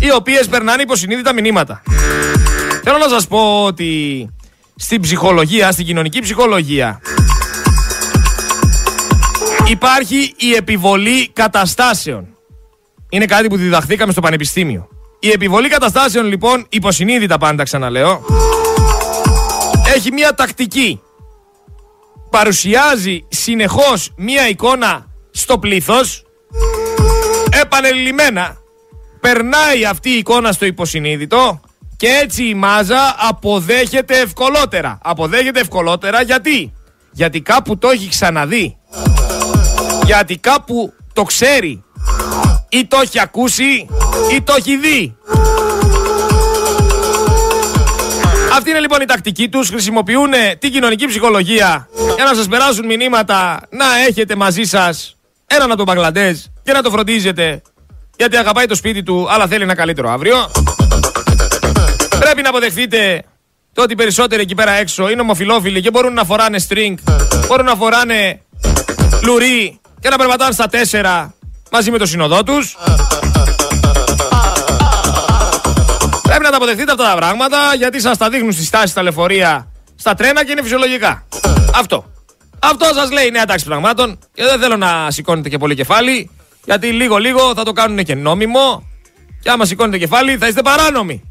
οι 0.00 0.12
οποίες 0.12 0.48
περνάνε 0.48 0.82
υποσυνείδητα 0.82 1.32
μηνύματα. 1.32 1.82
Θέλω 2.82 2.98
να 2.98 3.08
σας 3.08 3.26
πω 3.26 3.64
ότι 3.64 4.28
στην 4.76 5.00
ψυχολογία, 5.00 5.72
στην 5.72 5.84
κοινωνική 5.86 6.20
ψυχολογία, 6.20 7.00
υπάρχει 9.66 10.34
η 10.36 10.54
επιβολή 10.54 11.28
καταστάσεων. 11.32 12.26
Είναι 13.08 13.24
κάτι 13.24 13.48
που 13.48 13.56
διδαχθήκαμε 13.56 14.12
στο 14.12 14.20
πανεπιστήμιο. 14.20 14.88
Η 15.20 15.30
επιβολή 15.30 15.68
καταστάσεων 15.68 16.26
λοιπόν, 16.26 16.66
υποσυνείδητα 16.68 17.38
πάντα 17.38 17.62
ξαναλέω, 17.62 18.24
έχει 19.96 20.12
μία 20.12 20.34
τακτική. 20.34 21.00
Παρουσιάζει 22.30 23.24
συνεχώς 23.28 24.12
μία 24.16 24.48
εικόνα 24.48 25.06
στο 25.30 25.58
πλήθος, 25.58 26.24
επανελειμμένα. 27.62 28.56
Περνάει 29.20 29.84
αυτή 29.84 30.10
η 30.10 30.16
εικόνα 30.16 30.52
στο 30.52 30.66
υποσυνείδητο 30.66 31.60
και 31.96 32.06
έτσι 32.22 32.44
η 32.44 32.54
μάζα 32.54 33.16
αποδέχεται 33.18 34.18
ευκολότερα. 34.20 34.98
Αποδέχεται 35.02 35.60
ευκολότερα 35.60 36.22
γιατί; 36.22 36.72
Γιατί 37.12 37.40
κάπου 37.40 37.78
το 37.78 37.88
έχει 37.88 38.08
ξαναδεί. 38.08 38.76
Γιατί 40.04 40.38
κάπου 40.38 40.92
το 41.12 41.22
ξέρει. 41.22 41.84
Ή 42.68 42.86
το 42.86 42.98
έχει 43.02 43.20
ακούσει 43.20 43.86
ή 44.32 44.42
το 44.42 44.54
έχει 44.58 44.76
δει. 44.76 45.16
Αυτή 48.56 48.70
είναι 48.70 48.80
λοιπόν 48.80 49.00
η 49.00 49.04
τακτική 49.04 49.48
τους. 49.48 49.68
Χρησιμοποιούν 49.68 50.32
την 50.58 50.72
κοινωνική 50.72 51.06
ψυχολογία 51.06 51.88
για 52.16 52.24
να 52.24 52.34
σας 52.34 52.48
περάσουν 52.48 52.86
μηνύματα 52.86 53.60
να 53.70 53.84
έχετε 54.08 54.36
μαζί 54.36 54.62
σας 54.62 55.16
έναν 55.46 55.68
από 55.68 55.76
τον 55.76 55.86
Μπαγκλαντές 55.86 56.52
και 56.62 56.72
να 56.72 56.82
το 56.82 56.90
φροντίζετε 56.90 57.62
γιατί 58.16 58.36
αγαπάει 58.36 58.66
το 58.66 58.74
σπίτι 58.74 59.02
του 59.02 59.26
αλλά 59.30 59.46
θέλει 59.46 59.62
ένα 59.62 59.74
καλύτερο 59.74 60.10
αύριο. 60.10 60.50
Πρέπει 62.18 62.42
να 62.42 62.48
αποδεχτείτε 62.48 63.22
το 63.72 63.82
ότι 63.82 63.94
περισσότεροι 63.94 64.42
εκεί 64.42 64.54
πέρα 64.54 64.72
έξω 64.72 65.08
είναι 65.10 65.20
ομοφιλόφιλοι 65.20 65.80
και 65.80 65.90
μπορούν 65.90 66.12
να 66.12 66.24
φοράνε 66.24 66.58
string, 66.68 66.94
μπορούν 67.46 67.64
να 67.64 67.74
φοράνε 67.74 68.40
λουρί 69.22 69.80
και 70.00 70.08
να 70.08 70.16
περπατάνε 70.16 70.52
στα 70.52 70.66
τέσσερα 70.66 71.34
μαζί 71.70 71.90
με 71.90 71.98
το 71.98 72.06
συνοδό 72.06 72.42
τους. 72.42 72.76
Πρέπει 76.38 76.52
να 76.52 76.58
τα 76.58 76.64
αποδεχτείτε 76.64 76.92
αυτά 76.92 77.04
τα 77.04 77.16
πράγματα 77.16 77.58
γιατί 77.76 78.00
σας 78.00 78.18
τα 78.18 78.28
δείχνουν 78.28 78.52
στη 78.52 78.64
στάση 78.64 78.86
στα 78.86 79.02
λεωφορεία, 79.02 79.68
στα 79.96 80.14
τρένα 80.14 80.44
και 80.44 80.52
είναι 80.52 80.62
φυσιολογικά. 80.62 81.26
Αυτό. 81.74 82.12
Αυτό 82.58 82.84
σας 82.94 83.10
λέει 83.10 83.26
η 83.26 83.30
νέα 83.30 83.44
τάξη 83.44 83.64
πραγμάτων 83.64 84.18
και 84.34 84.44
δεν 84.44 84.60
θέλω 84.60 84.76
να 84.76 85.10
σηκώνετε 85.10 85.48
και 85.48 85.58
πολύ 85.58 85.74
κεφάλι 85.74 86.30
γιατί 86.64 86.90
λίγο 86.90 87.16
λίγο 87.16 87.54
θα 87.54 87.62
το 87.62 87.72
κάνουν 87.72 88.04
και 88.04 88.14
νόμιμο 88.14 88.88
και 89.42 89.50
άμα 89.50 89.64
σηκώνετε 89.64 89.98
κεφάλι 89.98 90.36
θα 90.36 90.48
είστε 90.48 90.62
παράνομοι. 90.62 91.30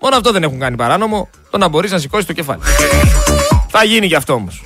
Μόνο 0.00 0.16
αυτό 0.16 0.32
δεν 0.32 0.42
έχουν 0.42 0.58
κάνει 0.58 0.76
παράνομο, 0.76 1.28
το 1.50 1.58
να 1.58 1.68
μπορείς 1.68 1.90
να 1.90 1.98
σηκώσεις 1.98 2.26
το 2.26 2.32
κεφάλι. 2.32 2.60
Θα 3.68 3.84
γίνει 3.84 4.08
κι 4.08 4.14
αυτό 4.14 4.32
όμως. 4.32 4.62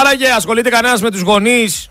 Άραγε 0.00 0.28
ασχολείται 0.36 0.68
κανένας 0.68 1.00
με 1.00 1.10
τους 1.10 1.20
γονείς 1.20 1.90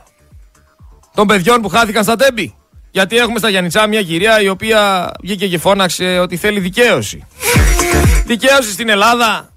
των 1.15 1.27
παιδιών 1.27 1.61
που 1.61 1.69
χάθηκαν 1.69 2.03
στα 2.03 2.15
τέμπη; 2.15 2.55
Γιατί 2.95 3.17
έχουμε 3.17 3.39
στα 3.39 3.49
Γιάννητσά 3.49 3.87
μια 3.87 4.01
κυρία 4.01 4.41
η 4.41 4.47
οποία 4.47 5.11
βγήκε 5.21 5.47
και 5.47 5.57
φώναξε 5.57 6.19
ότι 6.19 6.37
θέλει 6.37 6.59
δικαίωση. 6.59 7.27
δικαίωση 8.25 8.71
στην 8.71 8.89
Ελλάδα 8.89 9.49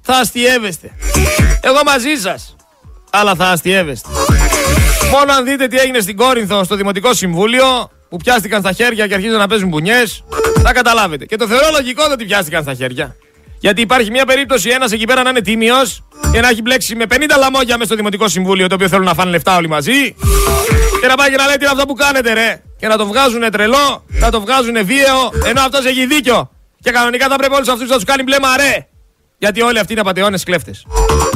θα 0.00 0.14
αστειεύεστε. 0.14 0.90
Εγώ 1.60 1.80
μαζί 1.84 2.14
σας. 2.22 2.56
Αλλά 3.10 3.34
θα 3.34 3.48
αστειεύεστε. 3.48 4.08
Μόνο 5.10 5.32
αν 5.32 5.44
δείτε 5.44 5.66
τι 5.66 5.76
έγινε 5.76 6.00
στην 6.00 6.16
Κόρινθο 6.16 6.64
στο 6.64 6.76
Δημοτικό 6.76 7.14
Συμβούλιο 7.14 7.90
που 8.08 8.16
πιάστηκαν 8.16 8.60
στα 8.60 8.72
χέρια 8.72 9.06
και 9.06 9.14
αρχίζουν 9.14 9.38
να 9.38 9.46
παίζουν 9.46 9.68
μπουνιές 9.68 10.24
θα 10.62 10.72
καταλάβετε. 10.72 11.24
Και 11.24 11.36
το 11.36 11.46
θεωρώ 11.46 11.66
λογικό 11.72 12.02
ότι 12.12 12.24
πιάστηκαν 12.24 12.62
στα 12.62 12.74
χέρια. 12.74 13.16
Γιατί 13.62 13.80
υπάρχει 13.80 14.10
μια 14.10 14.24
περίπτωση 14.24 14.68
ένας 14.68 14.92
εκεί 14.92 15.04
πέρα 15.04 15.22
να 15.22 15.30
είναι 15.30 15.40
τίμιος 15.40 16.04
και 16.32 16.40
να 16.40 16.48
έχει 16.48 16.62
μπλέξει 16.62 16.94
με 16.94 17.04
50 17.08 17.14
λαμόγια 17.38 17.74
μέσα 17.74 17.84
στο 17.84 17.94
Δημοτικό 17.94 18.28
Συμβούλιο 18.28 18.66
το 18.66 18.74
οποίο 18.74 18.88
θέλουν 18.88 19.04
να 19.04 19.14
φάνε 19.14 19.30
λεφτά 19.30 19.56
όλοι 19.56 19.68
μαζί. 19.68 20.14
Και 21.00 21.06
να 21.06 21.14
πάει 21.14 21.30
και 21.30 21.36
να 21.36 21.46
λέει 21.46 21.56
τι 21.56 21.64
είναι 21.64 21.72
αυτό 21.72 21.86
που 21.86 21.94
κάνετε, 21.94 22.32
ρε; 22.32 22.62
Και 22.78 22.86
να 22.86 22.96
το 22.96 23.06
βγάζουν 23.06 23.50
τρελό, 23.50 24.04
να 24.06 24.30
το 24.30 24.40
βγάζουν 24.40 24.84
βίαιο, 24.84 25.30
ενώ 25.44 25.60
αυτός 25.60 25.84
έχει 25.84 26.06
δίκιο. 26.06 26.50
Και 26.80 26.90
κανονικά 26.90 27.28
θα 27.28 27.36
πρέπει 27.36 27.54
όλους 27.54 27.68
αυτούς 27.68 27.88
να 27.88 27.94
τους 27.94 28.04
κάνει 28.04 28.22
μπλε 28.22 28.36
μαρέ. 28.40 28.86
Γιατί 29.38 29.62
όλοι 29.62 29.78
αυτοί 29.78 29.92
είναι 29.92 30.00
απαταιώνες 30.00 30.44
κλέφτες. 30.44 30.86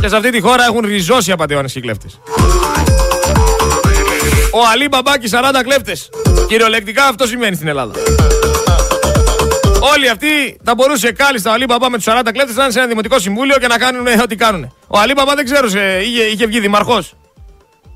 Και 0.00 0.08
σε 0.08 0.16
αυτή 0.16 0.30
τη 0.30 0.40
χώρα 0.40 0.64
έχουν 0.64 0.84
ριζώσει 0.86 1.32
απαταιώνες 1.32 1.72
και 1.72 1.80
κλέφτες. 1.80 2.20
Ο 4.52 4.58
Αλή 4.72 4.88
Μπαμπάκη 4.88 5.28
40 5.32 5.62
κλέφτες. 5.62 6.10
Κυριολεκτικά 6.48 7.04
αυτό 7.04 7.26
σημαίνει 7.26 7.54
στην 7.54 7.68
Ελλάδα. 7.68 7.92
Όλοι 9.94 10.08
αυτοί 10.08 10.58
θα 10.64 10.74
μπορούσε 10.74 11.12
κάλλιστα 11.12 11.50
ο 11.50 11.52
Αλή 11.52 11.64
Μπαμπά 11.64 11.90
με 11.90 11.96
τους 11.96 12.06
40 12.08 12.22
κλέφτες 12.32 12.56
να 12.56 12.62
είναι 12.62 12.72
σε 12.72 12.78
ένα 12.78 12.88
δημοτικό 12.88 13.18
συμβούλιο 13.18 13.56
και 13.58 13.66
να 13.66 13.78
κάνουν 13.78 14.06
ό,τι 14.22 14.36
κάνουν. 14.36 14.74
Ο 14.86 14.98
Αλή 14.98 15.12
Μπαμπά 15.16 15.34
δεν 15.34 15.44
ξέρω, 15.44 15.66
είχε, 15.66 16.22
είχε 16.22 16.46
βγει 16.46 16.60
δημαρχό. 16.60 17.02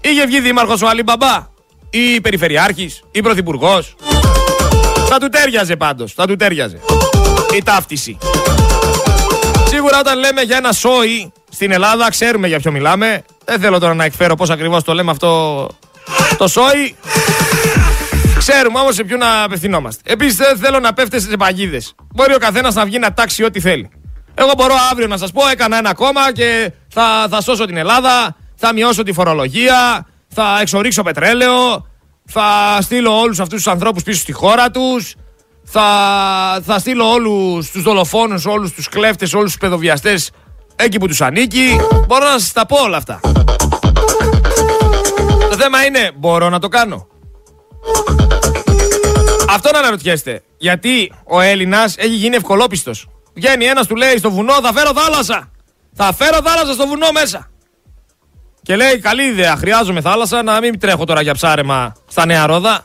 Είχε 0.01 0.27
βγει 0.27 0.41
δήμαρχος 0.41 0.83
ο 0.83 0.89
Αλή 0.89 1.03
Μπαμπά. 1.03 1.49
Ή 1.91 2.21
περιφερειάρχης, 2.21 3.03
ή 3.11 3.23
πρωθυπουργός. 3.23 3.97
Θα 5.09 5.19
του 5.19 5.29
τέριαζε 5.29 5.77
πάντως. 5.77 6.13
Θα 6.13 6.27
του 6.27 6.37
τέριαζε. 6.37 6.81
Η 7.57 7.63
ταύτιση. 7.63 8.19
Σίγουρα 9.69 9.99
όταν 9.99 10.19
λέμε 10.19 10.43
για 10.43 10.57
ένα 10.57 10.73
σόι 10.73 11.33
στην 11.51 11.73
Ελλάδα, 11.73 12.11
ξέρουμε 12.11 12.49
για 12.49 12.61
ποιο 12.61 12.71
μιλάμε. 12.71 13.25
Δεν 13.45 13.61
θέλω 13.61 13.79
τώρα 13.79 13.95
να 13.95 14.05
εκφέρω 14.05 14.35
πώς 14.35 14.51
ακριβώς 14.51 14.85
το 14.85 14.95
λέμε 14.95 15.11
αυτό 15.11 15.69
το 16.37 16.49
σόι. 16.49 16.97
Ξέρουμε 18.41 18.79
όμως 18.79 18.95
σε 18.95 19.05
ποιον 19.05 19.19
να 19.19 19.43
απευθυνόμαστε. 19.43 20.13
Επίσης 20.13 20.37
δεν 20.37 20.59
θέλω 20.59 20.79
να 20.79 20.93
πέφτετε 20.93 21.23
σε 21.31 21.37
παγίδες. 21.37 21.95
Μπορεί 22.15 22.35
ο 22.35 22.39
καθένας 22.39 22.75
να 22.75 22.85
βγει 22.85 22.99
να 22.99 23.13
τάξει 23.13 23.45
ό,τι 23.45 23.61
θέλει. 23.61 23.91
Εγώ 24.35 24.51
μπορώ 24.57 24.75
αύριο 24.91 25.07
να 25.07 25.17
σας 25.17 25.33
πω: 25.33 25.49
Έκανα 25.49 25.77
ένα 25.77 25.95
κόμμα 25.95 26.33
και 26.33 26.73
θα, 26.89 27.27
θα 27.31 27.41
σώσω 27.41 27.65
την 27.65 27.77
Ελλάδα, 27.77 28.37
θα 28.55 28.73
μειώσω 28.73 29.03
τη 29.03 29.13
φορολογία, 29.13 30.07
θα 30.29 30.59
εξορίξω 30.61 31.03
πετρέλαιο, 31.03 31.87
θα 32.27 32.79
στείλω 32.81 33.21
όλους 33.21 33.41
αυτούς 33.41 33.63
τους 33.63 33.73
ανθρώπους 33.73 34.03
πίσω 34.03 34.21
στη 34.21 34.33
χώρα 34.33 34.71
τους, 34.71 35.15
θα, 35.65 35.87
θα 36.65 36.79
στείλω 36.79 37.11
όλους 37.11 37.71
τους 37.71 37.83
δολοφόνους, 37.83 38.47
όλους 38.47 38.73
τους 38.73 38.89
κλέφτες, 38.89 39.35
όλους 39.35 39.51
τους 39.51 39.61
παιδοβιαστές 39.61 40.31
εκεί 40.77 40.99
που 40.99 41.07
τους 41.07 41.21
ανήκει. 41.21 41.81
Μπορώ 42.07 42.25
να 42.25 42.39
σας 42.39 42.53
τα 42.53 42.67
πω 42.67 42.77
όλα 42.77 42.97
αυτά. 42.97 43.21
Το 45.51 45.57
θέμα 45.57 45.85
είναι, 45.85 46.11
μπορώ 46.17 46.49
να 46.49 46.59
το 46.59 46.69
κάνω. 46.69 47.07
Αυτό 49.49 49.71
να 49.73 49.79
αναρωτιέστε. 49.79 50.43
Γιατί 50.59 51.13
ο 51.25 51.41
Έλληνας 51.41 51.95
έχει 51.97 52.15
γίνει 52.15 52.37
ευκολόπιστος. 52.37 53.09
Βγαίνει 53.35 53.65
ένας, 53.65 53.87
του 53.87 53.97
λέει 53.97 54.17
στο 54.19 54.31
βουνό, 54.31 54.53
θα 54.63 54.73
φέρω 54.73 54.93
θάλασσα. 54.95 55.51
Θα 55.95 56.13
φέρω 56.13 56.39
θάλασσα 56.45 56.73
στο 56.73 56.87
βουνό 56.87 57.13
μέσα. 57.13 57.51
Και 58.63 58.77
λέει, 58.77 58.99
καλή 58.99 59.23
ιδέα, 59.23 59.57
χρειάζομαι 59.57 60.01
θάλασσα, 60.01 60.43
να 60.43 60.61
μην 60.61 60.79
τρέχω 60.79 61.05
τώρα 61.05 61.23
για 61.23 61.35
ψάρεμα 61.35 61.93
στα 62.09 62.27
Νέα 62.27 62.47
Ρόδα. 62.47 62.85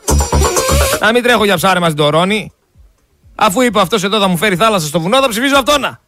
Να 1.00 1.12
μην 1.12 1.22
τρέχω 1.22 1.44
για 1.44 1.56
ψάρεμα 1.56 1.86
στην 1.86 1.96
Τωρώνη. 1.98 2.52
Αφού 3.34 3.60
είπε 3.60 3.80
αυτός 3.80 4.04
εδώ 4.04 4.18
θα 4.18 4.28
μου 4.28 4.36
φέρει 4.36 4.56
θάλασσα 4.56 4.86
στο 4.86 5.00
βουνό, 5.00 5.20
θα 5.20 5.28
ψηφίσω 5.28 5.56
αυτόνα. 5.56 6.00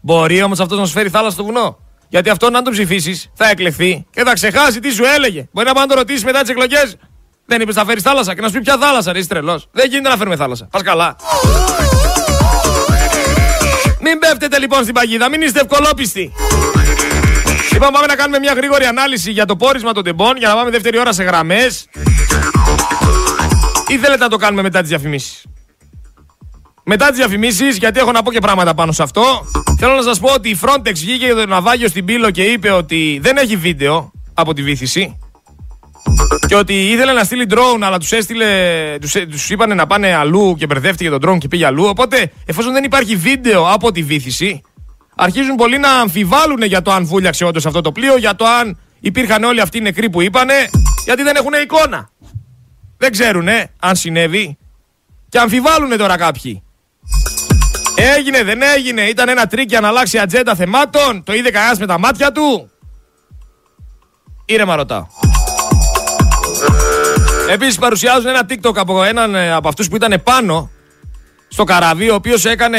Μπορεί 0.00 0.42
όμως 0.42 0.60
αυτός 0.60 0.78
να 0.78 0.86
σου 0.86 0.92
φέρει 0.92 1.08
θάλασσα 1.08 1.32
στο 1.34 1.44
βουνό. 1.44 1.78
Γιατί 2.08 2.30
αυτό 2.30 2.46
αν 2.46 2.64
τον 2.64 2.72
ψηφίσεις 2.72 3.30
θα 3.34 3.48
εκλεχθεί 3.48 4.06
και 4.10 4.22
θα 4.22 4.32
ξεχάσει 4.32 4.80
τι 4.80 4.90
σου 4.90 5.04
έλεγε. 5.04 5.48
Μπορεί 5.52 5.66
να 5.66 5.74
πάει 5.74 5.86
να 5.86 5.88
το 5.88 5.98
ρωτήσει 5.98 6.24
μετά 6.24 6.40
τις 6.40 6.50
εκλογές. 6.50 6.96
Δεν 7.50 7.60
είπες 7.60 7.74
θα 7.74 7.84
φέρεις 7.84 8.02
θάλασσα 8.02 8.34
και 8.34 8.40
να 8.40 8.46
σου 8.46 8.52
πει 8.52 8.60
ποια 8.60 8.76
θάλασσα, 8.80 9.12
ρε, 9.12 9.18
είσαι 9.18 9.28
τρελός. 9.28 9.68
Δεν 9.72 9.88
γίνεται 9.90 10.08
να 10.08 10.16
φέρουμε 10.16 10.36
θάλασσα. 10.36 10.68
Πας 10.70 10.82
καλά. 10.82 11.16
Μην 14.00 14.18
πέφτετε 14.18 14.58
λοιπόν 14.58 14.82
στην 14.82 14.94
παγίδα, 14.94 15.28
μην 15.28 15.42
είστε 15.42 15.60
ευκολόπιστοι. 15.60 16.32
Λοιπόν, 17.72 17.88
πάμε 17.92 18.06
να 18.06 18.14
κάνουμε 18.14 18.38
μια 18.38 18.52
γρήγορη 18.52 18.84
ανάλυση 18.84 19.30
για 19.30 19.44
το 19.44 19.56
πόρισμα 19.56 19.92
των 19.92 20.04
τεμπών 20.04 20.36
για 20.36 20.48
να 20.48 20.54
πάμε 20.54 20.70
δεύτερη 20.70 20.98
ώρα 20.98 21.12
σε 21.12 21.22
γραμμές. 21.22 21.88
Ή 23.88 23.96
θέλετε 23.98 24.22
να 24.22 24.28
το 24.28 24.36
κάνουμε 24.36 24.62
μετά 24.62 24.80
τις 24.80 24.88
διαφημίσεις; 24.88 25.44
Μετά 26.84 27.08
τις 27.08 27.16
διαφημίσεις, 27.16 27.76
γιατί 27.76 28.00
έχω 28.00 28.12
να 28.12 28.22
πω 28.22 28.32
και 28.32 28.40
πράγματα 28.40 28.74
πάνω 28.74 28.92
σε 28.92 29.02
αυτό, 29.02 29.46
θέλω 29.78 29.94
να 29.94 30.02
σας 30.02 30.18
πω 30.18 30.32
ότι 30.32 30.48
η 30.48 30.58
Frontex 30.62 30.92
βγήκε 30.92 31.24
για 31.24 31.34
το 31.34 31.46
ναυάγιο 31.46 31.88
στην 31.88 32.04
Πύλο 32.04 32.30
και 32.30 32.42
είπε 32.42 32.70
ότι 32.70 33.18
δεν 33.22 33.36
έχει 33.36 33.56
βίντεο 33.56 34.12
από 34.34 34.54
τη 34.54 34.62
βήθηση. 34.62 35.18
Και 36.46 36.54
ότι 36.54 36.90
ήθελε 36.90 37.12
να 37.12 37.24
στείλει 37.24 37.46
drone, 37.50 37.80
αλλά 37.80 37.98
τους 37.98 38.12
έστειλε. 38.12 38.46
Τους 39.30 39.50
είπανε 39.50 39.74
να 39.74 39.86
πάνε 39.86 40.14
αλλού 40.14 40.56
και 40.58 40.66
μπερδεύτηκε 40.66 41.10
τον 41.10 41.20
drone 41.26 41.38
και 41.38 41.48
πήγε 41.48 41.66
αλλού. 41.66 41.84
Οπότε, 41.84 42.32
εφόσον 42.46 42.72
δεν 42.72 42.84
υπάρχει 42.84 43.16
βίντεο 43.16 43.72
από 43.72 43.92
τη 43.92 44.02
βήθηση, 44.02 44.62
αρχίζουν 45.16 45.54
πολλοί 45.54 45.78
να 45.78 45.90
αμφιβάλλουν 45.90 46.62
για 46.62 46.82
το 46.82 46.92
αν 46.92 47.04
βούλιαξε 47.04 47.44
όντως 47.44 47.66
αυτό 47.66 47.80
το 47.80 47.92
πλοίο, 47.92 48.16
για 48.16 48.36
το 48.36 48.44
αν 48.44 48.78
υπήρχαν 49.00 49.44
όλοι 49.44 49.60
αυτοί 49.60 49.78
οι 49.78 49.80
νεκροί 49.80 50.10
που 50.10 50.20
είπανε, 50.20 50.70
γιατί 51.04 51.22
δεν 51.22 51.36
έχουν 51.36 51.52
εικόνα. 51.62 52.10
Δεν 52.96 53.12
ξέρουν 53.12 53.48
αν 53.80 53.96
συνέβη. 53.96 54.58
Και 55.28 55.38
αμφιβάλλουν 55.38 55.96
τώρα 55.96 56.16
κάποιοι. 56.16 56.62
Έγινε, 58.16 58.42
δεν 58.42 58.62
έγινε, 58.76 59.02
ήταν 59.02 59.28
ένα 59.28 59.46
τρικ 59.46 59.78
να 59.80 59.88
αλλάξει 59.88 60.18
ατζέντα 60.18 60.54
θεμάτων, 60.54 61.22
το 61.24 61.34
είδε 61.34 61.50
κανένας 61.50 61.78
με 61.78 61.86
τα 61.86 61.98
μάτια 61.98 62.32
του. 62.32 62.70
Ήρεμα 64.44 64.76
ρωτάω. 64.76 65.06
Επίσης 67.52 67.78
παρουσιάζουν 67.78 68.26
ένα 68.26 68.46
TikTok 68.48 68.76
από 68.76 69.04
έναν 69.04 69.34
ε, 69.34 69.52
από 69.52 69.68
αυτούς 69.68 69.88
που 69.88 69.96
ήταν 69.96 70.20
πάνω 70.24 70.70
στο 71.48 71.64
καράβι, 71.64 72.10
ο 72.10 72.14
οποίος 72.14 72.44
έκανε 72.44 72.78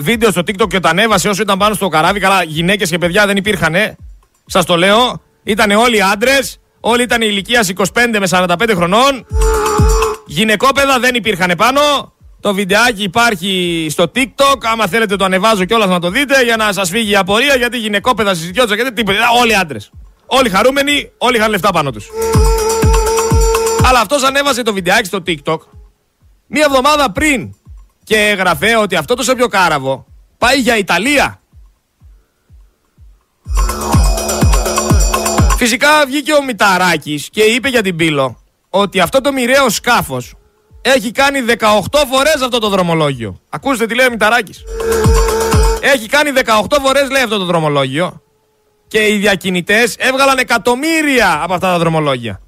βίντεο 0.00 0.30
στο 0.30 0.40
TikTok 0.40 0.68
και 0.68 0.80
το 0.80 0.88
ανέβασε 0.88 1.28
όσο 1.28 1.42
ήταν 1.42 1.58
πάνω 1.58 1.74
στο 1.74 1.88
καράβι. 1.88 2.20
Καλά, 2.20 2.42
γυναίκες 2.42 2.90
και 2.90 2.98
παιδιά 2.98 3.26
δεν 3.26 3.36
υπήρχαν. 3.36 3.74
Σας 4.46 4.64
το 4.64 4.76
λέω. 4.76 5.22
Ήταν 5.42 5.70
όλοι 5.70 6.02
άντρες. 6.02 6.58
Όλοι 6.80 7.02
ήταν 7.02 7.22
ηλικίας 7.22 7.68
25 7.76 7.84
με 8.18 8.26
45 8.30 8.72
χρονών. 8.74 9.26
Γυναικόπαιδα 10.26 10.98
δεν 10.98 11.14
υπήρχαν 11.14 11.52
πάνω. 11.56 11.80
Το 12.40 12.54
βιντεάκι 12.54 13.02
υπάρχει 13.02 13.86
στο 13.90 14.10
TikTok. 14.14 14.56
Άμα 14.72 14.86
θέλετε 14.86 15.16
το 15.16 15.24
ανεβάζω 15.24 15.64
κιόλα 15.64 15.86
να 15.86 16.00
το 16.00 16.10
δείτε 16.10 16.42
για 16.44 16.56
να 16.56 16.72
σας 16.72 16.88
φύγει 16.88 17.10
η 17.10 17.16
απορία. 17.16 17.54
Γιατί 17.54 17.78
γυναικόπαιδα 17.78 18.34
συζητιόντουσαν 18.34 18.84
και 18.84 18.90
τίποτα. 18.90 19.18
Όλοι 19.40 19.56
άντρες. 19.56 19.90
Όλοι 20.26 20.48
χαρούμενοι, 20.48 21.10
όλοι 21.18 21.36
είχαν 21.36 21.50
λεφτά 21.50 21.70
πάνω 21.70 21.90
τους. 21.90 22.06
Αλλά 23.88 24.00
αυτός 24.00 24.22
ανέβασε 24.22 24.62
το 24.62 24.72
βιντεάκι 24.72 25.06
στο 25.06 25.22
TikTok 25.26 25.58
μία 26.46 26.64
εβδομάδα 26.64 27.10
πριν 27.12 27.54
και 28.04 28.16
έγραφε 28.16 28.76
ότι 28.76 28.96
αυτό 28.96 29.14
το 29.14 29.22
σέπιο 29.22 29.48
κάραβο 29.48 30.06
πάει 30.38 30.60
για 30.60 30.76
Ιταλία. 30.76 31.40
Φυσικά 35.56 35.88
βγήκε 36.06 36.32
ο 36.32 36.44
Μηταράκης 36.44 37.28
και 37.30 37.42
είπε 37.42 37.68
για 37.68 37.82
την 37.82 37.96
Πύλο 37.96 38.38
ότι 38.70 39.00
αυτό 39.00 39.20
το 39.20 39.32
μοιραίο 39.32 39.68
σκάφος 39.68 40.34
έχει 40.82 41.10
κάνει 41.10 41.38
18 41.58 41.78
φορές 42.10 42.34
αυτό 42.42 42.58
το 42.58 42.68
δρομολόγιο. 42.68 43.40
Ακούστε 43.48 43.86
τι 43.86 43.94
λέει 43.94 44.06
ο 44.06 44.10
Μηταράκης. 44.10 44.62
Έχει 45.80 46.08
κάνει 46.08 46.30
18 46.34 46.76
φορές 46.82 47.10
λέει 47.10 47.22
αυτό 47.22 47.38
το 47.38 47.44
δρομολόγιο 47.44 48.22
και 48.86 49.08
οι 49.08 49.16
διακινητές 49.16 49.96
έβγαλαν 49.98 50.38
εκατομμύρια 50.38 51.40
από 51.42 51.54
αυτά 51.54 51.70
τα 51.70 51.78
δρομολόγια. 51.78 52.40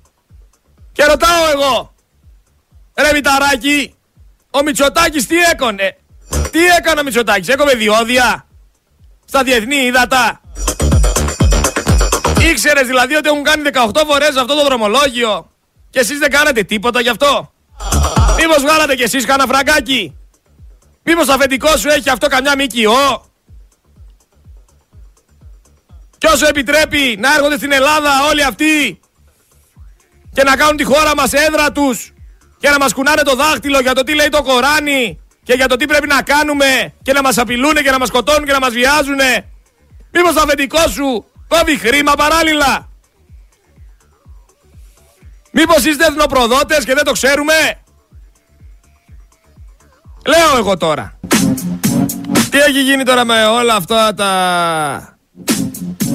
Και 0.92 1.04
ρωτάω 1.04 1.50
εγώ, 1.54 1.94
ρε 2.94 3.12
Μηταράκη, 3.12 3.94
ο 4.50 4.62
Μητσοτάκης 4.62 5.26
τι 5.26 5.38
έκανε. 5.38 5.96
Τι 6.50 6.66
έκανε 6.66 7.00
ο 7.00 7.02
Μητσοτάκης, 7.02 7.48
έκοβε 7.48 7.74
διόδια 7.74 8.46
στα 9.24 9.42
διεθνή 9.42 9.76
ύδατα; 9.76 10.40
Ήξερες 12.40 12.86
δηλαδή 12.86 13.14
ότι 13.14 13.28
έχουν 13.28 13.42
κάνει 13.42 13.62
18 13.72 14.02
φορές 14.06 14.36
αυτό 14.36 14.54
το 14.54 14.64
δρομολόγιο 14.64 15.50
και 15.90 15.98
εσείς 15.98 16.18
δεν 16.18 16.30
κάνατε 16.30 16.62
τίποτα 16.62 17.00
γι' 17.00 17.08
αυτό; 17.08 17.52
Μήπως 18.36 18.62
βγάλατε 18.62 18.94
κι 18.94 19.02
εσείς 19.02 19.24
κανένα 19.24 19.52
φραγκάκι; 19.52 20.16
Μήπως 21.02 21.26
το 21.26 21.32
αφεντικό 21.32 21.76
σου 21.76 21.88
έχει 21.88 22.10
αυτό 22.10 22.26
καμιά 22.26 22.54
ΜΚΟ; 22.56 23.24
Κι 26.18 26.26
όσο 26.26 26.46
επιτρέπει 26.46 27.16
να 27.20 27.34
έρχονται 27.34 27.56
στην 27.56 27.72
Ελλάδα 27.72 28.10
όλοι 28.30 28.44
αυτοί 28.44 29.00
και 30.32 30.42
να 30.42 30.56
κάνουν 30.56 30.76
τη 30.76 30.84
χώρα 30.84 31.14
μας 31.16 31.32
έδρα 31.32 31.72
τους 31.72 32.12
και 32.58 32.68
να 32.68 32.78
μας 32.78 32.92
κουνάνε 32.92 33.22
το 33.22 33.34
δάχτυλο 33.34 33.80
για 33.80 33.94
το 33.94 34.02
τι 34.02 34.14
λέει 34.14 34.28
το 34.28 34.42
Κοράνι 34.42 35.20
και 35.42 35.52
για 35.52 35.68
το 35.68 35.76
τι 35.76 35.86
πρέπει 35.86 36.06
να 36.06 36.22
κάνουμε 36.22 36.94
και 37.02 37.12
να 37.12 37.22
μας 37.22 37.38
απειλούν 37.38 37.74
και 37.74 37.90
να 37.90 37.98
μας 37.98 38.08
σκοτώνουν 38.08 38.44
και 38.44 38.52
να 38.52 38.58
μας 38.58 38.72
βιάζουν. 38.72 39.18
Μήπως 40.12 40.34
το 40.34 40.40
αφεντικό 40.40 40.88
σου 40.88 41.24
κόβει 41.48 41.76
χρήμα 41.78 42.12
παράλληλα; 42.12 42.88
Μήπως 45.52 45.84
είστε 45.84 46.04
εθνοπροδότες 46.04 46.84
και 46.84 46.94
δεν 46.94 47.04
το 47.04 47.12
ξέρουμε; 47.12 47.54
Λέω 50.26 50.56
εγώ 50.58 50.76
τώρα. 50.76 51.18
Τι 52.50 52.58
έχει 52.58 52.82
γίνει 52.82 53.02
τώρα 53.02 53.24
με 53.24 53.44
όλα 53.44 53.74
αυτά 53.74 54.14
τα... 54.14 55.18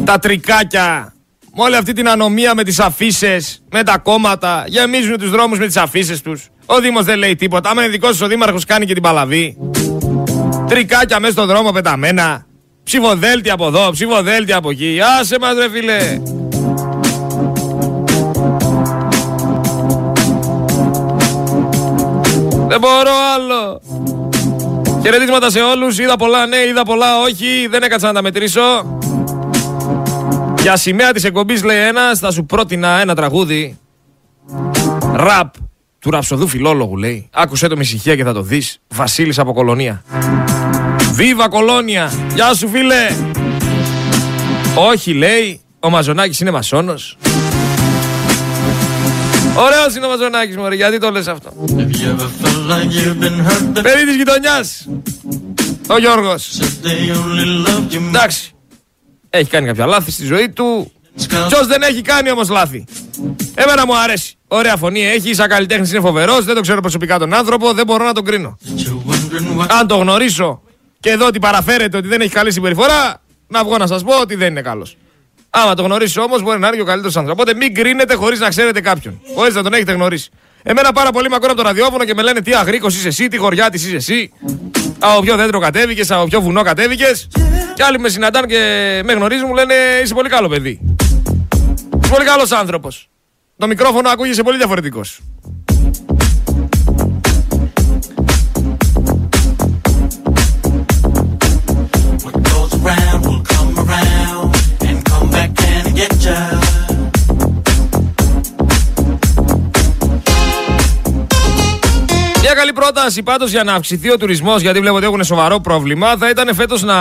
Τα 0.06 0.20
τρικάκια 0.20 1.15
με 1.58 1.64
όλη 1.64 1.76
αυτή 1.76 1.94
την 1.94 2.10
ανομία 2.10 2.56
με 2.56 2.64
τις 2.64 2.80
αφήσει, 2.80 3.38
με 3.72 3.84
τα 3.84 3.98
κόμματα, 3.98 4.64
γεμίζουν 4.68 5.18
τους 5.18 5.30
δρόμους 5.30 5.60
με 5.60 5.66
τις 5.66 5.78
αφήσει 5.78 6.24
τους. 6.24 6.48
Ο 6.66 6.80
Δήμος 6.80 7.04
δεν 7.04 7.18
λέει 7.18 7.36
τίποτα. 7.36 7.70
Άμα 7.70 7.82
είναι 7.82 7.92
δικός 7.92 8.22
ο 8.22 8.28
Δήμαρχος 8.28 8.66
κάνει 8.66 8.86
και 8.86 8.94
την 8.94 9.02
παλαβή. 9.02 9.58
Τρικάκια 10.68 11.20
μέσα 11.20 11.34
στον 11.34 11.48
δρόμο 11.48 11.72
πεταμένα. 11.72 12.46
Ψηφοδέλτια 12.84 13.54
από 13.54 13.68
εδώ, 13.68 13.90
ψηφοδέλτια 13.92 14.58
από 14.58 14.70
εκεί. 14.70 15.00
Άσε 15.20 15.38
μας 15.40 15.54
ρε 15.58 15.70
φίλε. 15.70 16.22
Δεν 22.68 22.80
μπορώ 22.80 23.12
άλλο. 23.36 23.82
Χαιρετίσματα 25.02 25.50
σε 25.50 25.60
όλους. 25.60 26.00
Είδα 26.00 26.16
πολλά 26.16 26.46
ναι, 26.46 26.58
είδα 26.58 26.84
πολλά 26.84 27.20
όχι. 27.20 27.68
Δεν 27.70 27.84
έκατσα 27.84 28.08
να 28.08 28.14
τα 28.14 28.22
μετρήσω. 28.22 28.98
Για 30.66 30.78
σημαία 30.78 31.12
της 31.12 31.24
εκπομπής 31.24 31.64
λέει 31.64 31.78
ένας, 31.78 32.20
θα 32.20 32.32
σου 32.32 32.46
πρότεινα 32.46 33.00
ένα 33.00 33.16
τραγούδι. 33.16 33.80
Ραπ 35.14 35.54
του 36.00 36.12
ραψοδού 36.12 36.48
φιλόλογου 36.48 36.98
λέει. 36.98 37.30
Άκουσέ 37.34 37.68
το 37.68 37.76
με 37.76 37.82
ησυχία 37.82 38.16
και 38.16 38.24
θα 38.24 38.34
το 38.34 38.42
δεις. 38.42 38.80
Βασίλης 38.88 39.40
από 39.40 39.54
Κολονία. 39.54 40.04
Βίβα 41.14 41.50
Κολόνια. 41.50 42.12
Γεια 42.34 42.54
σου 42.54 42.68
φίλε. 42.68 43.10
Όχι 44.76 45.14
λέει, 45.14 45.62
ο 45.80 45.90
Μαζονάκης 45.90 46.40
είναι 46.40 46.52
μασόνος. 46.52 47.18
Ωραίος 49.58 49.96
είναι 49.96 50.06
ο 50.06 50.10
Μαζονάκης 50.10 50.58
μωρέ, 50.58 50.76
γιατί 50.76 50.98
το 50.98 51.12
λες 51.12 51.28
αυτό; 51.28 51.52
Παιδί 53.82 54.06
της 54.06 54.16
γειτονιάς. 54.16 54.88
Ο 55.88 55.98
Γιώργος. 55.98 56.60
Εντάξει. 58.08 58.55
Έχει 59.36 59.50
κάνει 59.50 59.66
κάποια 59.66 59.86
λάθη 59.86 60.12
στη 60.12 60.26
ζωή 60.26 60.50
του. 60.50 60.92
Ποιος 61.28 61.68
δεν 61.68 61.82
έχει 61.82 62.02
κάνει 62.02 62.32
όμως 62.32 62.50
λάθη. 62.50 62.86
Εμένα 63.56 63.86
μου 63.86 63.98
αρέσει. 63.98 64.38
Ωραία 64.48 64.76
φωνή 64.76 65.06
έχει, 65.06 65.34
σαν 65.34 65.50
καλλιτέχνης 65.50 65.92
είναι 65.92 66.00
φοβερός. 66.00 66.46
Δεν 66.46 66.56
το 66.56 66.62
ξέρω 66.62 66.82
προσωπικά 66.82 67.20
τον 67.20 67.34
άνθρωπο, 67.34 67.74
δεν 67.74 67.86
μπορώ 67.86 68.06
να 68.06 68.14
τον 68.14 68.26
κρίνω. 68.26 68.58
Αν 69.68 69.88
το 69.88 69.96
γνωρίσω 69.96 70.62
και 71.00 71.10
εδώ 71.10 71.26
ότι 71.26 71.40
παραφέρεται 71.40 71.98
ότι 71.98 72.08
δεν 72.08 72.22
έχει 72.22 72.32
καλή 72.32 72.52
συμπεριφορά, 72.52 73.22
να 73.48 73.64
βγω 73.64 73.78
να 73.78 73.88
σας 73.88 74.04
πω 74.04 74.20
ότι 74.22 74.36
δεν 74.36 74.50
είναι 74.50 74.62
καλός. 74.62 74.98
Άμα 75.50 75.74
το 75.74 75.84
γνωρίσει 75.84 76.20
όμως, 76.20 76.42
μπορεί 76.42 76.60
να 76.60 76.68
είναι 76.68 76.76
και 76.76 76.82
ο 76.82 76.86
καλύτερος 76.86 77.16
άνθρωπος. 77.16 77.44
Οπότε 77.44 77.58
μην 77.58 77.74
κρίνετε 77.74 78.14
χωρίς 78.14 78.40
να 78.40 78.50
ξέρετε 78.50 78.82
κάποιον. 78.82 79.22
Χωρίς 79.36 79.54
να 79.56 79.64
τον 79.64 79.74
έχετε 79.74 79.92
γνωρίσει. 79.92 80.30
Εμένα 80.68 80.92
πάρα 80.92 81.12
πολύ 81.12 81.30
μακριά 81.30 81.52
από 81.52 81.62
το 81.62 81.68
ραδιόφωνο 81.68 82.06
και 82.06 82.14
με 82.14 82.22
λένε 82.22 82.42
τι 82.42 82.54
αγρίκος 82.54 82.96
είσαι 82.96 83.08
εσύ, 83.08 83.28
τι 83.28 83.38
χωριά 83.38 83.70
της 83.70 83.86
είσαι 83.86 83.96
εσύ. 83.96 84.32
Από 85.00 85.22
ποιο 85.22 85.36
δέντρο 85.36 85.60
κατέβηκες, 85.60 86.12
από 86.12 86.26
ποιο 86.26 86.42
βουνό 86.42 86.62
κατέβηκες. 86.62 87.28
Και 87.76 87.84
άλλοι 87.84 88.00
με 88.00 88.10
συναντάνε 88.10 88.48
και 88.48 89.02
με 89.06 89.14
γνωρίζουν, 89.14 89.48
μου 89.48 89.54
λένε 89.54 89.74
είσαι 90.04 90.14
πολύ 90.14 90.30
καλό 90.30 90.48
παιδί. 90.48 90.80
Είσαι 92.04 92.14
πολύ 92.14 92.26
καλός 92.26 92.52
άνθρωπος. 92.52 93.10
Το 93.58 93.68
μικρόφωνο 93.68 94.10
ακούγεσαι 94.10 94.44
πολύ 94.44 94.58
διαφορετικός. 94.58 95.20
Πρόταση 112.76 113.24
πάντως 113.24 113.52
για 113.52 113.64
να 113.64 113.74
αυξηθεί 113.74 114.12
ο 114.12 114.18
τουρισμός, 114.18 114.62
γιατί 114.62 114.80
βλέπω 114.80 114.96
ότι 114.96 115.06
έχουν 115.06 115.24
σοβαρό 115.24 115.60
πρόβλημα, 115.60 116.16
θα 116.18 116.30
ήταν 116.30 116.56
φέτος 116.56 116.84
να 116.84 116.96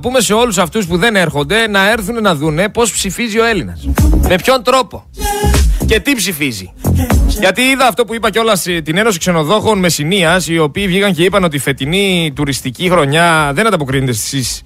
πούμε 0.00 0.20
σε 0.20 0.32
όλους 0.32 0.58
αυτούς 0.58 0.86
που 0.86 0.96
δεν 0.96 1.16
έρχονται 1.16 1.68
να 1.68 1.90
έρθουν 1.90 2.22
να 2.22 2.34
δούνε 2.34 2.68
πώς 2.68 2.92
ψηφίζει 2.92 3.38
ο 3.38 3.44
Έλληνας. 3.44 3.88
Με 4.28 4.34
ποιον 4.42 4.62
τρόπο. 4.62 5.04
Και 5.86 6.00
τι 6.00 6.14
ψηφίζει. 6.14 6.72
Γιατί 7.26 7.62
είδα 7.62 7.86
αυτό 7.86 8.04
που 8.04 8.14
είπα 8.14 8.30
κιόλας 8.30 8.62
την 8.62 8.96
Ένωση 8.96 9.18
Ξενοδόχων 9.18 9.78
Μεσσηνίας, 9.78 10.48
οι 10.48 10.58
οποίοι 10.58 10.86
βγήκαν 10.86 11.14
και 11.14 11.24
είπαν 11.24 11.44
ότι 11.44 11.56
η 11.56 11.58
φετινή 11.58 12.32
τουριστική 12.34 12.90
χρονιά 12.90 13.50
δεν 13.54 13.66
ανταποκρίνεται 13.66 14.12
στις 14.12 14.62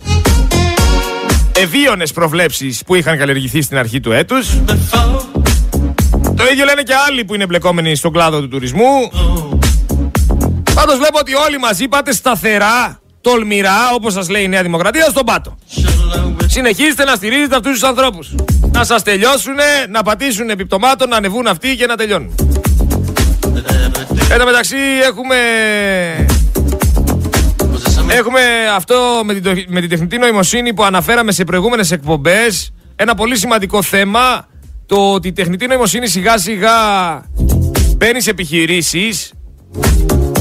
ευίωνε 1.57 2.07
προβλέψεις 2.15 2.83
που 2.87 2.95
είχαν 2.95 3.19
καλλιεργηθεί 3.19 3.63
στην 3.63 3.77
αρχή 3.77 4.01
του 4.01 4.13
έτους. 4.13 4.49
Το 6.37 6.45
ίδιο 6.53 6.65
λένε 6.65 6.83
και 6.83 6.95
άλλοι 7.09 7.25
που 7.25 7.35
είναι 7.35 7.47
μπλεκόμενοι 7.47 7.95
στον 7.95 8.13
κλάδο 8.13 8.41
του 8.41 8.49
τουρισμού. 8.49 9.11
Πάντως 10.75 10.97
βλέπω 10.97 11.19
ότι 11.19 11.35
όλοι 11.35 11.59
μαζί 11.59 11.89
πάτε 11.89 12.13
σταθερά, 12.13 13.01
τολμηρά, 13.21 13.95
όπως 13.95 14.13
σας 14.13 14.29
λέει 14.29 14.43
η 14.43 14.49
Νέα 14.49 14.63
Δημοκρατία, 14.63 15.05
στον 15.05 15.25
πάτο. 15.25 15.57
Συνεχίστε 16.47 17.05
να 17.05 17.15
στηρίζετε 17.15 17.57
αυτούς 17.57 17.73
τους 17.73 17.83
ανθρώπους. 17.83 18.35
Να 18.73 18.85
σας 18.85 19.03
τελειώσουν, 19.03 19.55
να 19.89 20.03
πατήσουν 20.03 20.51
επιπτωμάτων, 20.51 21.09
να 21.09 21.17
ανεβούν 21.17 21.47
αυτοί 21.47 21.77
και 21.77 21.87
να 21.87 21.97
τελειώνουν. 21.97 22.35
Εν 24.31 24.39
τω 24.39 24.45
μεταξύ 24.45 24.77
έχουμε... 25.05 25.37
Έχουμε 28.09 28.41
αυτό 28.77 29.23
με 29.25 29.35
την, 29.35 29.65
με 29.69 29.81
την 29.81 29.89
τεχνητή 29.89 30.19
νοημοσύνη 30.19 30.75
που 30.75 30.85
αναφέραμε 30.85 31.33
σε 31.33 31.45
προηγούμενες 31.45 31.91
εκπομπές. 31.91 32.73
Ένα 32.97 33.15
πολύ 33.15 33.37
σημαντικό 33.39 33.83
θέμα, 33.83 34.47
το 34.87 35.13
ότι 35.13 35.29
η 35.29 35.33
τεχνητή 35.33 35.67
νοημοσύνη 35.67 36.09
σιγά 36.09 36.39
σιγά 36.39 36.73
μπαίνει 37.97 38.21
σε 38.21 38.31
επιχειρήσεις 38.31 39.33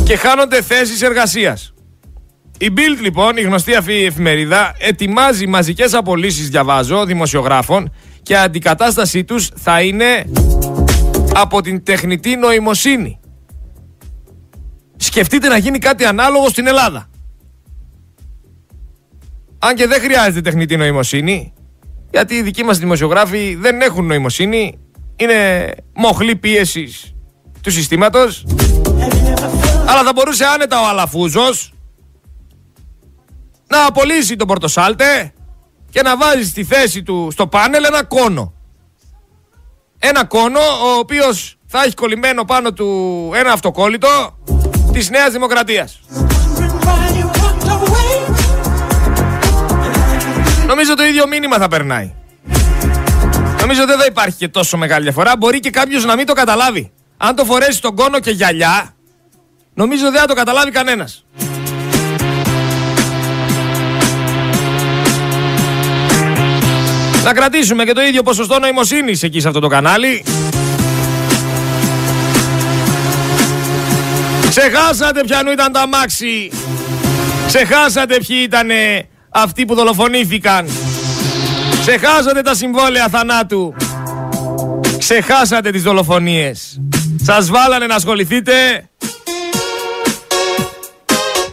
και 0.04 0.18
χάνονται 0.18 0.62
θέσεις 0.62 1.02
εργασίας. 1.02 1.74
Η 2.60 2.74
Bild 2.76 3.02
λοιπόν, 3.02 3.38
η 3.38 3.42
γνωστή 3.42 3.76
αυτή 3.76 3.94
εφημερίδα, 3.94 4.76
ετοιμάζει 4.80 5.48
μαζικές 5.48 5.94
απολύσεις, 5.94 6.50
διαβάζω, 6.50 7.06
δημοσιογράφων 7.06 7.94
και 8.22 8.38
αντικατάστασή 8.38 9.24
τους 9.24 9.50
θα 9.56 9.82
είναι 9.82 10.26
από 11.34 11.62
την 11.62 11.84
τεχνητή 11.84 12.36
νοημοσύνη. 12.36 13.20
Σκεφτείτε 14.96 15.48
να 15.48 15.58
γίνει 15.58 15.80
κάτι 15.80 16.06
ανάλογο 16.06 16.50
στην 16.50 16.68
Ελλάδα. 16.68 17.10
Αν 19.60 19.76
και 19.76 19.88
δεν 19.88 20.02
χρειάζεται 20.02 20.42
τεχνητή 20.42 20.78
νοημοσύνη, 20.78 21.54
γιατί 22.12 22.36
οι 22.36 22.42
δικοί 22.42 22.64
μας 22.64 22.78
δημοσιογράφοι 22.78 23.56
δεν 23.60 23.82
έχουν 23.82 24.06
νοημοσύνη, 24.06 24.80
είναι 25.16 25.72
μοχλή 25.94 26.36
πίεσης 26.36 27.14
του 27.62 27.72
συστήματος 27.72 28.46
αλλά 29.94 30.04
θα 30.04 30.12
μπορούσε 30.16 30.46
άνετα 30.46 30.82
ο 30.82 30.88
Αλαφούζος 30.88 31.74
να 33.68 33.86
απολύσει 33.86 34.36
τον 34.36 34.48
Πορτοσάλτε 34.48 35.34
και 35.90 36.02
να 36.02 36.18
βάζει 36.18 36.44
στη 36.44 36.64
θέση 36.64 37.04
του 37.04 37.30
στο 37.32 37.48
πάνελ 37.48 37.84
ένα 37.84 38.04
κόνο. 38.04 38.54
Ένα 40.00 40.26
κόνο 40.26 40.60
ο 40.60 40.98
οποίος 41.00 41.58
θα 41.68 41.84
έχει 41.84 41.94
κολλημένο 41.94 42.46
πάνω 42.46 42.74
του 42.74 43.32
ένα 43.36 43.52
αυτοκόλλητο 43.52 44.38
της 44.94 45.10
Νέας 45.10 45.32
Δημοκρατίας. 45.32 46.00
Νομίζω 50.68 50.96
το 50.96 51.04
ίδιο 51.04 51.28
μήνυμα 51.28 51.58
θα 51.58 51.68
περνάει. 51.68 52.14
Νομίζω 53.60 53.86
δεν 53.86 53.98
θα 53.98 54.06
υπάρχει 54.06 54.38
και 54.38 54.48
τόσο 54.48 54.78
μεγάλη 54.78 55.04
διαφορά. 55.04 55.38
Μπορεί 55.38 55.60
και 55.60 55.70
κάποιος 55.70 56.06
να 56.06 56.16
μην 56.16 56.26
το 56.26 56.34
καταλάβει. 56.34 56.92
Αν 57.18 57.36
το 57.36 57.46
φορέσει 57.46 57.82
τον 57.82 57.96
κόνο 57.96 58.20
και 58.20 58.32
γυαλιά, 58.32 58.96
Νομίζω 59.74 60.12
δεν 60.12 60.20
θα 60.20 60.26
το 60.26 60.34
καταλάβει 60.34 60.72
κανένας. 60.72 61.26
Να 67.24 67.34
κρατήσουμε 67.34 67.84
και 67.84 67.94
το 67.94 68.02
ίδιο 68.02 68.24
ποσοστό 68.24 68.60
νοημοσύνης 68.60 69.24
εκεί 69.24 69.40
σε 69.40 69.48
αυτό 69.48 69.60
το 69.60 69.68
κανάλι. 69.68 70.26
Ξεχάσατε 74.50 75.24
ποιανού 75.24 75.52
ήταν 75.52 75.72
τα 75.72 75.88
μάξι. 75.88 76.52
Ξεχάσατε 77.48 78.18
ποιοι 78.28 78.38
ήταν 78.44 78.70
αυτοί 79.30 79.66
που 79.66 79.76
δολοφονήθηκαν. 79.76 80.68
Ξεχάσατε 81.82 82.42
τα 82.42 82.56
συμβόλαια 82.56 83.08
θανάτου. 83.08 83.74
Ξεχάσατε 84.98 85.72
τις 85.72 85.84
δολοφονίες. 85.84 86.82
Σας 87.22 87.50
βάλανε 87.50 87.86
να 87.86 87.96
ασχοληθείτε 87.96 88.54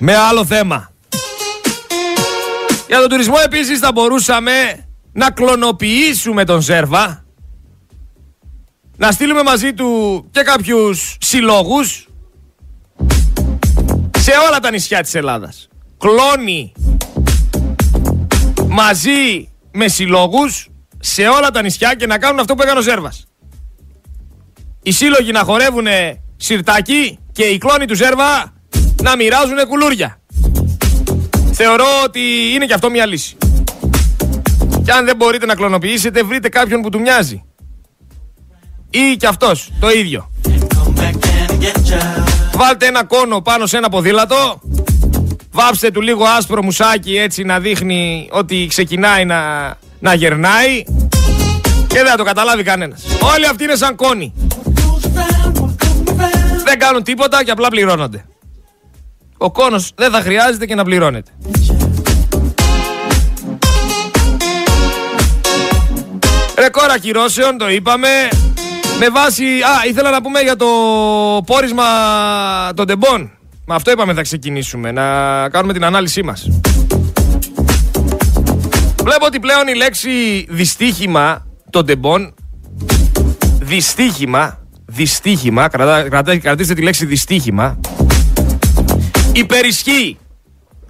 με 0.01 0.16
άλλο 0.16 0.44
θέμα. 0.44 0.90
Για 2.86 2.98
τον 2.98 3.09
τουρισμό 3.09 3.36
επίσης 3.44 3.78
θα 3.78 3.92
μπορούσαμε 3.92 4.53
να 5.12 5.30
κλωνοποιήσουμε 5.30 6.44
τον 6.44 6.61
Ζέρβα, 6.61 7.24
να 8.96 9.11
στείλουμε 9.12 9.42
μαζί 9.42 9.72
του 9.74 10.28
και 10.30 10.42
κάποιους 10.42 11.16
συλλόγους 11.20 12.09
σε 14.18 14.30
σε 14.30 14.32
όλα 14.48 14.59
τα 14.59 14.70
νησιά 14.70 15.03
της 15.03 15.14
Ελλάδας. 15.14 15.68
Κλώνει 15.98 16.72
μαζί 18.68 19.51
με 19.72 19.88
συλλόγους 19.88 20.68
σε 21.01 21.28
όλα 21.28 21.51
τα 21.51 21.62
νησιά 21.62 21.94
και 21.94 22.07
να 22.07 22.18
κάνουν 22.18 22.38
αυτό 22.38 22.55
που 22.55 22.62
έκανε 22.62 22.78
ο 22.78 22.82
Ζέρβας. 22.82 23.26
Οι 24.82 24.92
σύλλογοι 24.92 25.32
να 25.32 25.40
χορεύουν 25.44 25.86
σιρτάκι 26.36 27.18
και 27.32 27.44
οι 27.44 27.59
κλόνοι 27.59 27.84
του 27.84 27.94
Ζέρβα 27.94 28.59
να 29.03 29.16
μοιράζουν 29.16 29.66
κουλούρια. 29.68 30.20
Θεωρώ 31.53 31.86
ότι 32.05 32.20
είναι 32.55 32.66
και 32.66 32.74
αυτό 32.74 32.90
μια 32.90 33.07
λύση. 33.07 33.36
Και 34.84 34.92
αν 34.92 35.05
δεν 35.05 35.16
μπορείτε 35.16 35.46
να 35.46 35.55
κλωνοποιήσετε, 35.55 36.22
βρείτε 36.22 36.48
κάποιον 36.48 36.80
που 36.80 36.88
του 36.88 37.01
μοιάζει. 37.01 37.44
Ή 38.90 39.16
κι 39.18 39.26
αυτός, 39.26 39.72
το 39.80 39.90
ίδιο. 39.90 40.30
Βάλτε 42.55 42.86
ένα 42.86 43.05
κόνο 43.05 43.40
πάνω 43.40 43.66
σε 43.66 43.76
ένα 43.76 43.88
ποδήλατο. 43.88 44.61
Βάψτε 45.53 45.90
του 45.90 46.01
λίγο 46.01 46.24
άσπρο 46.24 46.62
μουσάκι 46.62 47.16
έτσι 47.16 47.42
να 47.42 47.61
δείχνει 47.61 48.28
ότι 48.32 48.66
ξεκινάει 48.68 49.24
να, 49.24 49.38
να 49.98 50.14
γερνάει. 50.14 50.82
Και 51.86 51.96
δεν 51.96 52.07
θα 52.07 52.16
το 52.16 52.24
καταλάβει 52.24 52.62
κανένας. 52.62 53.03
Όλοι 53.34 53.46
αυτοί 53.46 53.64
είναι 53.64 53.76
σαν 53.76 53.94
κόνοι. 53.96 54.32
Δεν 56.64 56.78
κάνουν 56.78 57.03
τίποτα 57.03 57.44
και 57.44 57.51
απλά 57.51 57.68
πληρώνονται. 57.68 58.24
Ο 59.43 59.51
κόνος 59.51 59.93
δεν 59.95 60.11
θα 60.11 60.20
χρειάζεται 60.20 60.66
και 60.66 60.74
να 60.74 60.84
πληρώνεται. 60.84 61.30
Ρεκόρ 66.59 66.91
ακυρώσεων, 66.91 67.59
το 67.59 67.70
είπαμε. 67.70 68.09
Με 68.99 69.09
βάση. 69.09 69.45
Α, 69.45 69.88
ήθελα 69.88 70.11
να 70.11 70.22
πούμε 70.22 70.41
για 70.41 70.57
το 70.57 70.66
πόρισμα 71.47 71.84
των 72.74 72.86
τεμπών. 72.86 73.30
Με 73.66 73.74
αυτό 73.74 73.91
είπαμε 73.91 74.14
θα 74.14 74.22
ξεκινήσουμε. 74.22 74.93
Να 74.93 75.05
κάνουμε 75.49 75.72
την 75.72 75.84
ανάλυση 75.84 76.22
μας. 76.22 76.49
Βλέπω 79.03 79.26
ότι 79.26 79.41
πλέον 79.41 79.68
η 79.68 79.74
λέξη 79.74 80.11
δυστύχημα 80.49 81.47
των 81.70 81.86
τεμπών. 81.86 82.34
Δυστύχημα. 83.61 84.59
Δυστύχημα. 84.86 85.68
Κρατά, 85.68 86.09
κρατά, 86.09 86.38
κρατήστε 86.38 86.74
τη 86.74 86.82
λέξη 86.82 87.07
δυστύχημα. 87.07 87.78
Υπερισχύει. 89.33 90.18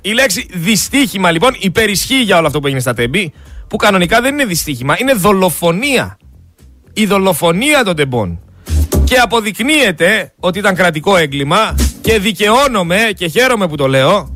Η 0.00 0.12
λέξη 0.12 0.46
δυστύχημα 0.52 1.30
λοιπόν 1.30 1.56
υπερισχύει 1.58 2.22
για 2.22 2.38
όλο 2.38 2.46
αυτό 2.46 2.60
που 2.60 2.66
έγινε 2.66 2.80
στα 2.82 2.94
τέμπη. 2.94 3.32
Που 3.68 3.76
κανονικά 3.76 4.20
δεν 4.20 4.32
είναι 4.32 4.44
δυστύχημα, 4.44 4.96
είναι 5.00 5.12
δολοφονία. 5.12 6.18
Η 6.92 7.06
δολοφονία 7.06 7.84
των 7.84 7.96
τεμπών. 7.96 8.40
Και 9.04 9.16
αποδεικνύεται 9.16 10.32
ότι 10.40 10.58
ήταν 10.58 10.74
κρατικό 10.74 11.16
έγκλημα 11.16 11.74
και 12.00 12.18
δικαιώνομαι 12.18 13.10
και 13.16 13.28
χαίρομαι 13.28 13.68
που 13.68 13.76
το 13.76 13.88
λέω. 13.88 14.34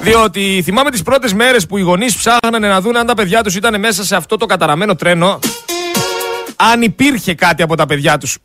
Διότι 0.00 0.60
θυμάμαι 0.64 0.90
τις 0.90 1.02
πρώτες 1.02 1.32
μέρες 1.32 1.66
που 1.66 1.78
οι 1.78 1.80
γονείς 1.80 2.16
ψάχνανε 2.16 2.68
να 2.68 2.80
δουν 2.80 2.96
αν 2.96 3.06
τα 3.06 3.14
παιδιά 3.14 3.42
τους 3.42 3.56
ήταν 3.56 3.80
μέσα 3.80 4.04
σε 4.04 4.16
αυτό 4.16 4.36
το 4.36 4.46
καταραμένο 4.46 4.94
τρένο. 4.94 5.38
Αν 6.56 6.82
υπήρχε 6.82 7.34
κάτι 7.34 7.62
από 7.62 7.76
τα 7.76 7.86
παιδιά 7.86 8.18
τους. 8.18 8.38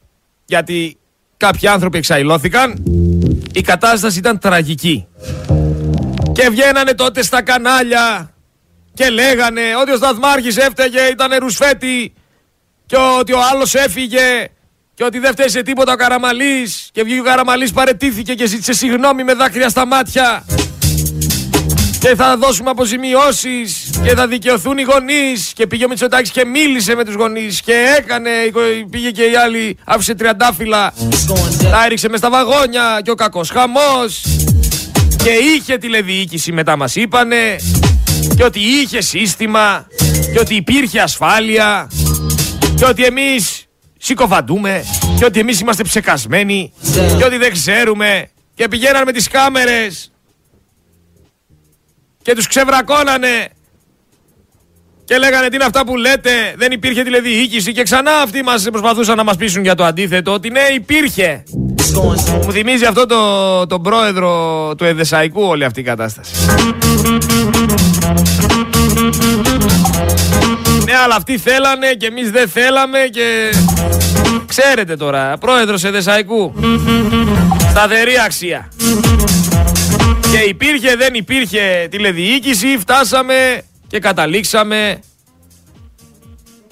Γιατί 0.45 0.97
κάποιοι 1.39 1.67
άνθρωποι 1.67 1.97
εξαϊλώθηκαν. 1.97 2.83
Η 3.53 3.61
κατάσταση 3.61 4.19
ήταν 4.19 4.39
τραγική. 4.39 5.07
Και 6.31 6.49
βγαίνανε 6.49 6.93
τότε 6.93 7.23
στα 7.23 7.41
κανάλια 7.41 8.33
και 8.93 9.09
λέγανε 9.09 9.61
ότι 9.81 9.91
ο 9.91 9.95
Σταθμάρχης 9.95 10.57
έφταιγε, 10.57 11.01
ήταν 11.01 11.31
ρουσφέτη 11.39 12.13
και 12.85 12.95
ότι 13.19 13.33
ο 13.33 13.39
άλλος 13.51 13.75
έφυγε 13.75 14.47
και 14.93 15.03
ότι 15.03 15.19
δεν 15.19 15.31
φταίει 15.31 15.49
σε 15.49 15.61
τίποτα 15.61 15.93
ο 15.93 15.95
Καραμαλής 15.95 16.89
και 16.91 17.03
βγήκε 17.03 17.19
ο 17.19 17.23
Καραμαλής 17.23 17.71
παρετήθηκε 17.71 18.33
και 18.33 18.45
ζήτησε 18.45 18.73
συγγνώμη 18.73 19.23
με 19.23 19.33
δάκρυα 19.33 19.69
στα 19.69 19.85
μάτια 19.85 20.45
και 21.99 22.15
θα 22.15 22.37
δώσουμε 22.37 22.69
αποζημιώσεις 22.69 23.89
και 24.03 24.15
θα 24.15 24.27
δικαιωθούν 24.27 24.77
οι 24.77 24.81
γονείς. 24.81 25.51
Και 25.53 25.67
πήγε 25.67 25.85
ο 25.85 25.87
Μητσοτάκης 25.87 26.31
και 26.31 26.45
μίλησε 26.45 26.95
με 26.95 27.05
τους 27.05 27.13
γονείς 27.13 27.61
και 27.61 27.73
έκανε, 27.97 28.29
πήγε 28.89 29.11
και 29.11 29.23
η 29.23 29.35
άλλη 29.35 29.77
άφησε 29.85 30.15
τριαντάφυλλα. 30.15 30.93
Τα 31.71 31.85
έριξε 31.85 32.09
μες 32.09 32.19
στα 32.19 32.29
βαγόνια 32.29 32.99
και 33.03 33.11
ο 33.11 33.15
κακός 33.15 33.49
χαμός. 33.49 34.21
Και 35.23 35.29
είχε 35.29 35.77
τηλεδιοίκηση 35.77 36.51
μετά 36.51 36.77
μας 36.77 36.95
είπανε. 36.95 37.55
Και 38.35 38.43
ότι 38.43 38.59
είχε 38.59 39.01
σύστημα 39.01 39.87
και 40.33 40.39
ότι 40.39 40.55
υπήρχε 40.55 40.99
ασφάλεια. 40.99 41.91
Και 42.75 42.85
ότι 42.85 43.03
εμείς 43.03 43.65
συκοφαντούμε. 43.97 44.83
Και 45.17 45.25
ότι 45.25 45.39
εμείς 45.39 45.59
είμαστε 45.59 45.83
ψεκασμένοι. 45.83 46.73
Και 47.17 47.25
ότι 47.25 47.37
δεν 47.37 47.51
ξέρουμε. 47.51 48.29
Και 48.55 48.67
πηγαίναν 48.67 49.03
με 49.05 49.11
τις 49.11 49.27
κάμερες 49.27 50.11
και 52.29 52.35
τους 52.35 52.47
ξεβρακώνανε 52.47 53.49
και 55.05 55.17
λέγανε 55.17 55.47
τι 55.47 55.55
είναι 55.55 55.63
αυτά 55.63 55.85
που 55.85 55.95
λέτε, 55.95 56.31
δεν 56.57 56.71
υπήρχε 56.71 57.03
τηλεδιοίκηση 57.03 57.71
και 57.71 57.83
ξανά 57.83 58.11
αυτοί 58.23 58.43
μας 58.43 58.67
προσπαθούσαν 58.71 59.17
να 59.17 59.23
μας 59.23 59.35
πείσουν 59.35 59.63
για 59.63 59.75
το 59.75 59.83
αντίθετο 59.83 60.31
ότι 60.31 60.49
ναι 60.49 60.61
υπήρχε. 60.75 61.43
Μου 62.43 62.51
θυμίζει 62.51 62.85
αυτό 62.85 63.05
το, 63.05 63.67
τον 63.67 63.81
πρόεδρο 63.81 64.73
του 64.77 64.83
Εδεσαϊκού 64.83 65.41
όλη 65.41 65.63
αυτή 65.63 65.79
η 65.79 65.83
κατάσταση. 65.83 66.31
Ναι, 70.85 70.93
αλλά 71.03 71.15
αυτοί 71.15 71.37
θέλανε 71.37 71.93
και 71.93 72.05
εμείς 72.05 72.31
δεν 72.31 72.49
θέλαμε 72.49 72.99
και... 73.11 73.53
Ξέρετε 74.45 74.95
τώρα, 74.95 75.37
πρόεδρος 75.37 75.83
Εδεσαϊκού. 75.83 76.53
Σταθερή 77.69 78.13
αξία. 78.25 78.69
Και 80.31 80.37
υπήρχε, 80.37 80.95
δεν 80.95 81.13
υπήρχε 81.13 81.87
τηλεδιοίκηση, 81.91 82.77
φτάσαμε 82.79 83.61
και 83.87 83.99
καταλήξαμε 83.99 84.99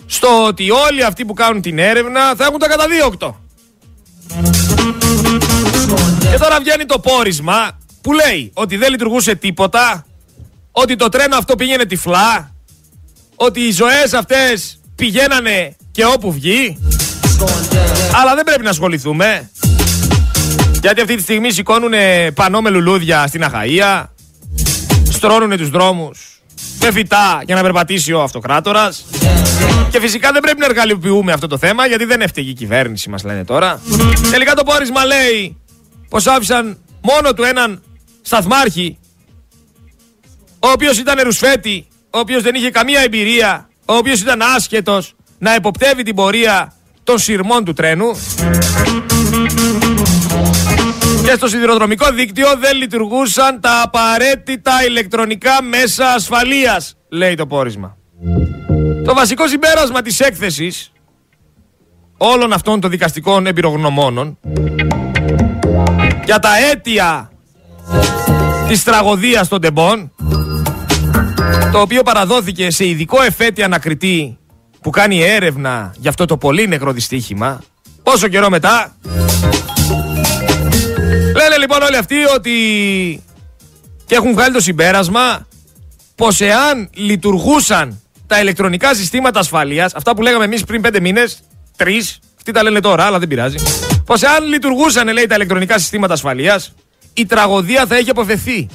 στο 0.05 0.45
ότι 0.45 0.71
όλοι 0.71 1.03
αυτοί 1.03 1.25
που 1.25 1.33
κάνουν 1.33 1.61
την 1.61 1.79
έρευνα 1.79 2.35
θα 2.35 2.45
έχουν 2.45 2.59
τα 2.59 2.67
καταδίωκτο. 2.67 3.39
Και 6.31 6.37
τώρα 6.37 6.59
βγαίνει 6.59 6.85
το 6.85 6.99
πόρισμα 6.99 7.79
που 8.01 8.13
λέει 8.13 8.51
ότι 8.53 8.77
δεν 8.77 8.91
λειτουργούσε 8.91 9.35
τίποτα, 9.35 10.05
ότι 10.71 10.95
το 10.95 11.09
τρένο 11.09 11.35
αυτό 11.35 11.55
πήγαινε 11.55 11.85
τυφλά, 11.85 12.51
ότι 13.35 13.59
οι 13.59 13.71
ζωές 13.71 14.13
αυτές 14.13 14.79
πηγαίνανε 14.95 15.75
και 15.91 16.05
όπου 16.05 16.31
βγει. 16.31 16.77
Αλλά 18.21 18.35
δεν 18.35 18.43
πρέπει 18.43 18.63
να 18.63 18.69
ασχοληθούμε. 18.69 19.49
Γιατί 20.87 21.01
αυτή 21.01 21.15
τη 21.15 21.21
στιγμή 21.21 21.51
σηκώνουν 21.51 21.93
πανό 22.33 22.61
με 22.61 22.69
λουλούδια 22.69 23.27
στην 23.27 23.43
Αχαΐα, 23.43 24.05
στρώνουν 25.09 25.57
τους 25.57 25.69
δρόμους 25.69 26.41
με 26.79 26.91
φυτά 26.91 27.41
για 27.45 27.55
να 27.55 27.61
περπατήσει 27.61 28.13
ο 28.13 28.21
αυτοκράτορας. 28.21 29.05
Και 29.89 29.99
φυσικά 29.99 30.31
δεν 30.31 30.41
πρέπει 30.41 30.59
να 30.59 30.65
εργαλειοποιούμε 30.65 31.31
αυτό 31.31 31.47
το 31.47 31.57
θέμα 31.57 31.87
γιατί 31.87 32.05
δεν 32.05 32.21
έφταιγε 32.21 32.49
η 32.49 32.53
κυβέρνηση 32.53 33.09
μας 33.09 33.23
λένε 33.23 33.45
τώρα. 33.45 33.81
Τελικά 34.31 34.53
το 34.53 34.63
πόρισμα 34.63 35.05
λέει 35.05 35.57
πως 36.09 36.27
άφησαν 36.27 36.77
μόνο 37.01 37.33
του 37.33 37.43
έναν 37.43 37.81
σταθμάρχη 38.21 38.97
ο 40.59 40.67
οποίος 40.67 40.97
ήταν 40.97 41.19
ρουσφέτη, 41.23 41.87
ο 42.09 42.19
οποίος 42.19 42.43
δεν 42.43 42.55
είχε 42.55 42.71
καμία 42.71 42.99
εμπειρία, 42.99 43.69
ο 43.85 43.93
οποίος 43.93 44.19
ήταν 44.19 44.41
άσχετος 44.41 45.15
να 45.37 45.53
εποπτεύει 45.55 46.03
την 46.03 46.15
πορεία 46.15 46.73
των 47.03 47.19
σειρμών 47.19 47.65
του 47.65 47.73
τρένου. 47.73 48.17
Και 51.27 51.33
στο 51.33 51.47
σιδηροδρομικό 51.47 52.11
δίκτυο 52.11 52.47
δεν 52.57 52.77
λειτουργούσαν 52.77 53.61
τα 53.61 53.81
απαραίτητα 53.81 54.71
ηλεκτρονικά 54.87 55.63
μέσα 55.63 56.07
ασφαλείας, 56.07 56.97
λέει 57.09 57.35
το 57.35 57.47
πόρισμα. 57.47 57.97
Το 59.05 59.13
βασικό 59.13 59.47
συμπέρασμα 59.47 60.01
της 60.01 60.19
έκθεσης 60.19 60.91
όλων 62.17 62.53
αυτών 62.53 62.79
των 62.79 62.89
δικαστικών 62.89 63.47
εμπειρογνωμόνων 63.47 64.37
για 66.25 66.39
τα 66.39 66.49
αίτια 66.71 67.31
της 68.67 68.83
τραγωδίας 68.83 69.47
των 69.47 69.61
τεμπών 69.61 70.11
το 71.71 71.79
οποίο 71.81 72.03
παραδόθηκε 72.03 72.71
σε 72.71 72.87
ειδικό 72.87 73.21
εφέτη 73.21 73.63
ανακριτή 73.63 74.37
που 74.81 74.89
κάνει 74.89 75.21
έρευνα 75.21 75.93
για 75.97 76.09
αυτό 76.09 76.25
το 76.25 76.37
πολύ 76.37 76.67
νεκρό 76.67 76.91
δυστύχημα 76.91 77.61
πόσο 78.03 78.27
καιρό 78.27 78.49
μετά 78.49 78.95
λένε 81.37 81.57
λοιπόν 81.57 81.81
όλοι 81.81 81.97
αυτοί 81.97 82.15
ότι 82.35 82.53
και 84.05 84.15
έχουν 84.15 84.33
βγάλει 84.33 84.53
το 84.53 84.61
συμπέρασμα 84.61 85.47
πως 86.15 86.41
εάν 86.41 86.89
λειτουργούσαν 86.93 88.01
τα 88.27 88.39
ηλεκτρονικά 88.39 88.93
συστήματα 88.93 89.39
ασφαλείας 89.39 89.95
αυτά 89.95 90.15
που 90.15 90.21
λέγαμε 90.21 90.43
εμείς 90.43 90.63
πριν 90.63 90.81
πέντε 90.81 90.99
μήνες 90.99 91.39
τρεις, 91.75 92.19
αυτοί 92.37 92.51
τα 92.51 92.63
λένε 92.63 92.79
τώρα 92.79 93.03
αλλά 93.03 93.19
δεν 93.19 93.27
πειράζει 93.27 93.57
πως 94.05 94.21
εάν 94.21 94.43
λειτουργούσαν 94.45 95.07
λέει 95.07 95.25
τα 95.25 95.35
ηλεκτρονικά 95.35 95.77
συστήματα 95.77 96.13
ασφαλείας 96.13 96.73
η 97.13 97.25
τραγωδία 97.25 97.85
θα 97.85 97.95
έχει 97.95 98.09
αποφευθεί. 98.09 98.67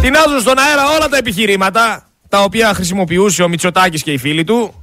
Τεινάζουν 0.00 0.40
στον 0.40 0.58
αέρα 0.58 0.88
όλα 0.96 1.08
τα 1.08 1.16
επιχειρήματα 1.16 2.08
τα 2.28 2.42
οποία 2.42 2.74
χρησιμοποιούσε 2.74 3.42
ο 3.42 3.48
Μητσοτάκης 3.48 4.02
και 4.02 4.12
οι 4.12 4.18
φίλοι 4.18 4.44
του 4.44 4.79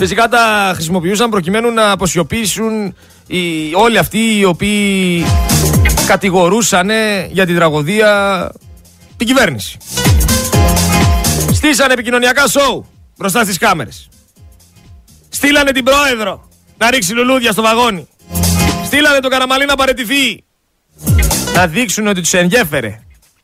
Φυσικά 0.00 0.28
τα 0.28 0.72
χρησιμοποιούσαν 0.74 1.30
προκειμένου 1.30 1.70
να 1.70 1.90
αποσιωπήσουν 1.90 2.94
οι, 3.26 3.40
όλοι 3.74 3.98
αυτοί 3.98 4.38
οι 4.38 4.44
οποίοι 4.44 5.24
κατηγορούσαν 6.06 6.90
για 7.30 7.46
την 7.46 7.54
τραγωδία 7.56 8.50
την 9.16 9.26
κυβέρνηση. 9.26 9.78
Στήσανε 11.52 11.92
επικοινωνιακά 11.92 12.48
σοου 12.48 12.86
μπροστά 13.16 13.42
στις 13.42 13.58
κάμερες. 13.58 14.08
Στείλανε 15.28 15.72
την 15.72 15.84
πρόεδρο 15.84 16.48
να 16.78 16.90
ρίξει 16.90 17.12
λουλούδια 17.12 17.52
στο 17.52 17.62
βαγόνι. 17.62 18.08
Στείλανε 18.84 19.18
τον 19.18 19.30
Καραμαλή 19.30 19.64
να 19.64 19.74
παρετηθεί. 19.74 20.44
Να 21.54 21.66
δείξουν 21.66 22.06
ότι 22.06 22.20
τους 22.20 22.32
ενδιέφερε. 22.32 23.00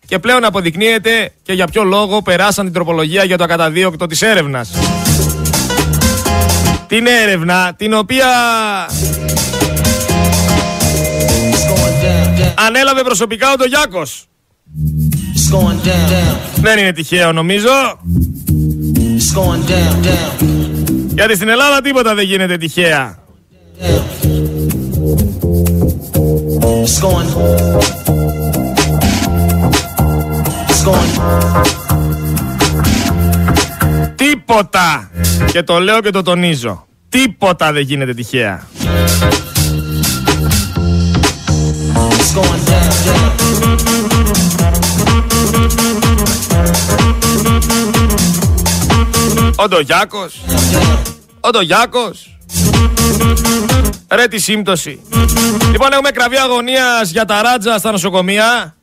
Και 0.07 0.19
πλέον 0.19 0.45
αποδεικνύεται 0.45 1.33
και 1.43 1.53
για 1.53 1.67
ποιο 1.67 1.85
λόγο 1.85 2.23
περάσαν 2.23 2.65
την 2.65 2.75
τροπολογία 2.75 3.25
για 3.25 3.37
το 3.37 3.45
ακαταδίωκτο 3.45 4.07
της 4.07 4.23
έρευνας. 4.23 4.71
Την 6.89 7.07
έρευνα 7.07 7.75
την 7.77 7.95
οποία 7.95 8.27
ανέλαβε 12.67 13.03
προσωπικά 13.03 13.53
ο 13.53 13.57
Ντογιάκος. 13.57 14.27
Δεν 16.55 16.79
είναι 16.79 16.93
τυχαίο 16.93 17.33
νομίζω. 17.33 17.99
Γιατί 21.15 21.35
στην 21.35 21.49
Ελλάδα 21.49 21.81
τίποτα 21.81 22.15
δεν 22.15 22.25
γίνεται 22.25 22.57
τυχαία. 22.57 23.19
Τίποτα! 34.57 35.11
Και 35.53 35.63
το 35.63 35.79
λέω 35.79 36.01
και 36.01 36.11
το 36.11 36.23
τονίζω. 36.23 36.87
Τίποτα 37.09 37.73
δεν 37.73 37.83
γίνεται 37.83 38.15
τυχαία. 38.15 38.67
Ο 49.57 49.69
Ντογιάκος. 49.69 50.41
Ο 51.41 51.51
Ντογιάκος. 51.51 52.39
Ρε 54.09 54.27
τη 54.27 54.39
σύμπτωση. 54.39 55.01
Λοιπόν 55.71 55.93
έχουμε 55.93 56.11
κραυγή 56.11 56.39
αγωνίας 56.39 57.11
για 57.11 57.25
τα 57.25 57.43
ράτζα 57.43 57.79
στα 57.79 57.91
νοσοκομεία. 57.91 58.76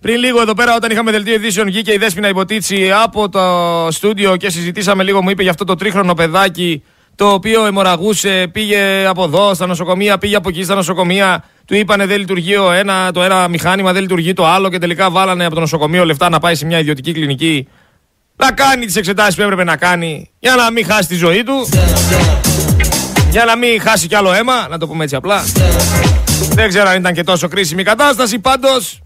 Πριν 0.00 0.18
λίγο 0.18 0.40
εδώ 0.40 0.54
πέρα, 0.54 0.74
όταν 0.74 0.90
είχαμε 0.90 1.10
δελτίο 1.10 1.34
ειδήσεων, 1.34 1.66
βγήκε 1.66 1.92
η 1.92 1.96
Δέσποινα 1.96 2.28
Υποτίτσι 2.28 2.90
από 2.92 3.28
το 3.28 3.42
στούντιο 3.90 4.36
και 4.36 4.50
συζητήσαμε 4.50 5.02
λίγο. 5.02 5.22
Μου 5.22 5.30
είπε 5.30 5.42
για 5.42 5.50
αυτό 5.50 5.64
το 5.64 5.74
τρίχρονο 5.74 6.14
παιδάκι 6.14 6.82
το 7.14 7.32
οποίο 7.32 7.66
αιμορραγούσε, 7.66 8.48
πήγε 8.52 9.06
από 9.06 9.24
εδώ 9.24 9.54
στα 9.54 9.66
νοσοκομεία, 9.66 10.18
πήγε 10.18 10.36
από 10.36 10.48
εκεί 10.48 10.62
στα 10.62 10.74
νοσοκομεία. 10.74 11.44
Του 11.64 11.74
είπανε 11.74 12.06
δεν 12.06 12.18
λειτουργεί 12.18 12.56
ο 12.56 12.72
ένα, 12.72 13.12
το 13.12 13.22
ένα 13.22 13.48
μηχάνημα, 13.48 13.92
δεν 13.92 14.02
λειτουργεί 14.02 14.32
το 14.32 14.46
άλλο 14.46 14.68
και 14.68 14.78
τελικά 14.78 15.10
βάλανε 15.10 15.44
από 15.44 15.54
το 15.54 15.60
νοσοκομείο 15.60 16.04
λεφτά 16.04 16.28
να 16.28 16.38
πάει 16.38 16.54
σε 16.54 16.66
μια 16.66 16.78
ιδιωτική 16.78 17.12
κλινική 17.12 17.68
να 18.36 18.52
κάνει 18.52 18.86
τις 18.86 18.96
εξετάσεις 18.96 19.34
που 19.34 19.42
έπρεπε 19.42 19.64
να 19.64 19.76
κάνει 19.76 20.30
για 20.38 20.54
να 20.54 20.70
μην 20.70 20.84
χάσει 20.86 21.08
τη 21.08 21.14
ζωή 21.14 21.42
του. 21.42 21.68
Για 23.30 23.44
να 23.44 23.56
μην 23.56 23.80
χάσει 23.80 24.06
κι 24.06 24.14
άλλο 24.14 24.32
αίμα, 24.32 24.68
να 24.68 24.78
το 24.78 24.86
πούμε 24.86 25.04
έτσι 25.04 25.16
απλά. 25.16 25.44
Δεν 26.50 26.68
ξέρω 26.68 26.88
αν 26.88 26.98
ήταν 26.98 27.14
και 27.14 27.22
τόσο 27.22 27.48
κρίσιμη 27.48 27.80
η 27.80 27.84
κατάσταση. 27.84 28.38
Πάντως 28.38 29.00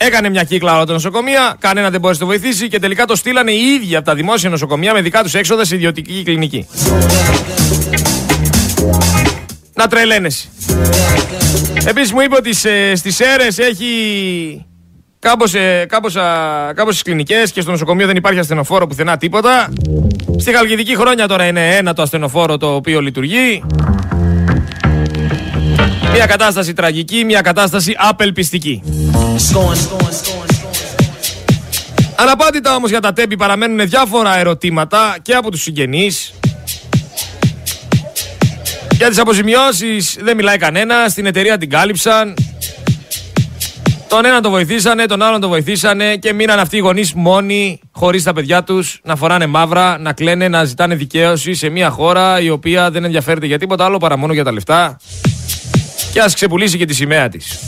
έκανε 0.00 0.28
μια 0.28 0.44
κύκλα 0.44 0.74
όλα 0.74 0.84
τα 0.84 0.92
νοσοκομεία, 0.92 1.56
κανένα 1.58 1.90
δεν 1.90 2.00
μπορούσε 2.00 2.24
να 2.24 2.26
το 2.30 2.38
βοηθήσει 2.38 2.68
και 2.68 2.78
τελικά 2.78 3.04
το 3.04 3.16
στείλανε 3.16 3.50
οι 3.50 3.64
ίδιοι 3.64 3.96
από 3.96 4.04
τα 4.04 4.14
δημόσια 4.14 4.50
νοσοκομεία 4.50 4.92
με 4.92 5.00
δικά 5.00 5.22
τους 5.22 5.34
έξοδα 5.34 5.64
σε 5.64 5.74
ιδιωτική 5.74 6.22
κλινική. 6.24 6.66
Να 9.74 9.86
τρελαίνεσαι. 9.86 10.48
Επίσης 11.84 12.12
μου 12.12 12.20
είπε 12.20 12.36
ότι 12.36 12.52
στις 12.94 13.20
αίρες 13.20 13.58
έχει 13.58 13.86
Κάπως, 15.20 15.54
ε, 15.54 15.86
κάπως, 15.88 16.14
κάπως 16.74 16.94
στις 16.94 17.02
κλινικές 17.02 17.52
και 17.52 17.60
στο 17.60 17.70
νοσοκομείο 17.70 18.06
δεν 18.06 18.16
υπάρχει 18.16 18.38
ασθενοφόρο 18.38 18.86
πουθενά 18.86 19.16
τίποτα. 19.16 19.68
Στη 20.38 20.52
Χαλκιδική 20.52 20.96
χρόνια 20.96 21.28
τώρα 21.28 21.46
είναι 21.46 21.76
ένα 21.76 21.94
το 21.94 22.02
ασθενοφόρο 22.02 22.56
το 22.56 22.74
οποίο 22.74 23.00
λειτουργεί. 23.00 23.62
Μια 26.12 26.26
κατάσταση 26.26 26.72
τραγική, 26.72 27.24
μια 27.24 27.40
κατάσταση 27.40 27.94
απελπιστική. 27.98 28.82
Αναπάντητα 32.16 32.74
όμως 32.74 32.90
για 32.90 33.00
τα 33.00 33.12
τέμπη 33.12 33.36
παραμένουν 33.36 33.88
διάφορα 33.88 34.38
ερωτήματα 34.38 35.16
και 35.22 35.34
από 35.34 35.50
τους 35.50 35.62
συγγενείς. 35.62 36.32
Για 38.92 39.08
τις 39.08 39.18
αποζημιώσεις 39.18 40.18
δεν 40.20 40.36
μιλάει 40.36 40.56
κανένας, 40.56 41.10
στην 41.10 41.26
εταιρεία 41.26 41.58
την 41.58 41.70
κάλυψαν. 41.70 42.34
Τον 44.08 44.24
έναν 44.24 44.42
το 44.42 44.50
βοηθήσανε, 44.50 45.06
τον 45.06 45.22
άλλον 45.22 45.40
το 45.40 45.48
βοηθήσανε 45.48 46.16
και 46.16 46.32
μείναν 46.32 46.58
αυτοί 46.58 46.76
οι 46.76 46.80
γονείς 46.80 47.12
μόνοι, 47.12 47.80
χωρίς 47.92 48.22
τα 48.22 48.32
παιδιά 48.32 48.62
τους, 48.62 49.00
να 49.04 49.16
φοράνε 49.16 49.46
μαύρα, 49.46 49.98
να 49.98 50.12
κλαίνε, 50.12 50.48
να 50.48 50.64
ζητάνε 50.64 50.94
δικαίωση 50.94 51.54
σε 51.54 51.68
μια 51.68 51.90
χώρα 51.90 52.40
η 52.40 52.50
οποία 52.50 52.90
δεν 52.90 53.04
ενδιαφέρεται 53.04 53.46
για 53.46 53.58
τίποτα 53.58 53.84
άλλο 53.84 53.96
παρά 53.96 54.16
μόνο 54.16 54.32
για 54.32 54.44
τα 54.44 54.52
λεφτά. 54.52 54.96
Και 56.12 56.20
ας 56.20 56.34
ξεπουλήσει 56.34 56.78
και 56.78 56.84
τη 56.84 56.94
σημαία 56.94 57.28
της. 57.28 57.58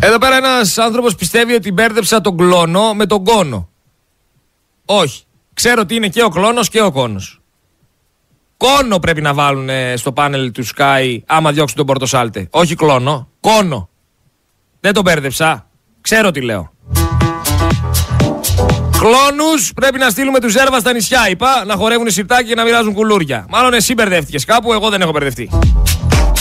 Εδώ 0.00 0.18
πέρα 0.18 0.36
ένας 0.36 0.78
άνθρωπος 0.78 1.14
πιστεύει 1.14 1.54
ότι 1.54 1.72
μπέρδεψα 1.72 2.20
τον 2.20 2.36
κλόνο 2.36 2.94
με 2.94 3.06
τον 3.06 3.24
κόνο. 3.24 3.68
Όχι. 4.84 5.22
Ξέρω 5.54 5.80
ότι 5.80 5.94
είναι 5.94 6.08
και 6.08 6.22
ο 6.22 6.28
κλόνος 6.28 6.68
και 6.68 6.82
ο 6.82 6.92
κόνος. 6.92 7.40
Κόνο 8.56 8.98
πρέπει 8.98 9.20
να 9.20 9.34
βάλουν 9.34 9.68
στο 9.96 10.12
πάνελ 10.12 10.52
του 10.52 10.66
Sky 10.66 11.18
άμα 11.26 11.52
διώξουν 11.52 11.76
τον 11.76 11.86
Πορτοσάλτε. 11.86 12.48
Όχι 12.50 12.74
κλόνο. 12.74 13.28
Κόνο. 13.40 13.88
Δεν 14.80 14.92
τον 14.92 15.02
μπέρδεψα. 15.02 15.66
Ξέρω 16.00 16.30
τι 16.30 16.40
λέω. 16.40 16.70
Κλόνους 18.98 19.72
πρέπει 19.74 19.98
να 19.98 20.10
στείλουμε 20.10 20.40
τους 20.40 20.52
Ζέρβα 20.52 20.78
στα 20.78 20.92
νησιά. 20.92 21.28
Είπα 21.28 21.64
να 21.66 21.74
χορεύουν 21.74 22.10
σιρτάκι 22.10 22.48
και 22.48 22.54
να 22.54 22.64
μοιράζουν 22.64 22.92
κουλούρια. 22.92 23.46
Μάλλον 23.48 23.74
εσύ 23.74 23.94
μπερδεύτηκες 23.94 24.44
κάπου, 24.44 24.72
εγώ 24.72 24.88
δεν 24.90 25.00
έχω 25.00 25.10
μπερδευτεί. 25.10 25.50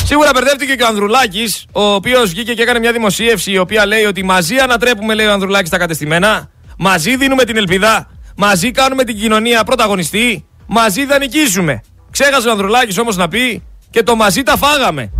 Σίγουρα 0.06 0.30
μπερδεύτηκε 0.34 0.76
και 0.76 0.84
ο 0.84 0.88
Ανδρουλάκης, 0.88 1.66
ο 1.72 1.82
οποίος 1.82 2.30
βγήκε 2.30 2.54
και 2.54 2.62
έκανε 2.62 2.80
μια 2.80 2.92
δημοσίευση 2.92 3.52
η 3.52 3.58
οποία 3.58 3.86
λέει 3.86 4.04
ότι 4.04 4.24
μαζί 4.24 4.56
ανατρέπουμε, 4.58 5.14
λέει 5.14 5.26
ο 5.26 5.32
Ανδρουλάκης, 5.32 5.70
τα 5.70 5.78
κατεστημένα. 5.78 6.50
Μαζί 6.78 7.16
δίνουμε 7.16 7.44
την 7.44 7.58
ελπίδα. 7.58 8.08
Μαζί 8.36 8.72
κάνουμε 8.72 9.04
την 9.04 9.18
κοινωνία 9.18 9.64
πρωταγωνιστή. 9.64 10.46
Μαζί 10.68 11.06
θα 11.06 11.18
νικήσουμε. 11.20 11.82
Ξέχασε 12.12 12.48
ο 12.48 12.52
Ανδρουλάκης 12.52 12.98
όμως 12.98 13.16
να 13.16 13.28
πει 13.28 13.64
και 13.90 14.04
το 14.04 14.16
μαζί 14.16 14.44
τα 14.44 14.58
φάγαμε. 14.58 15.12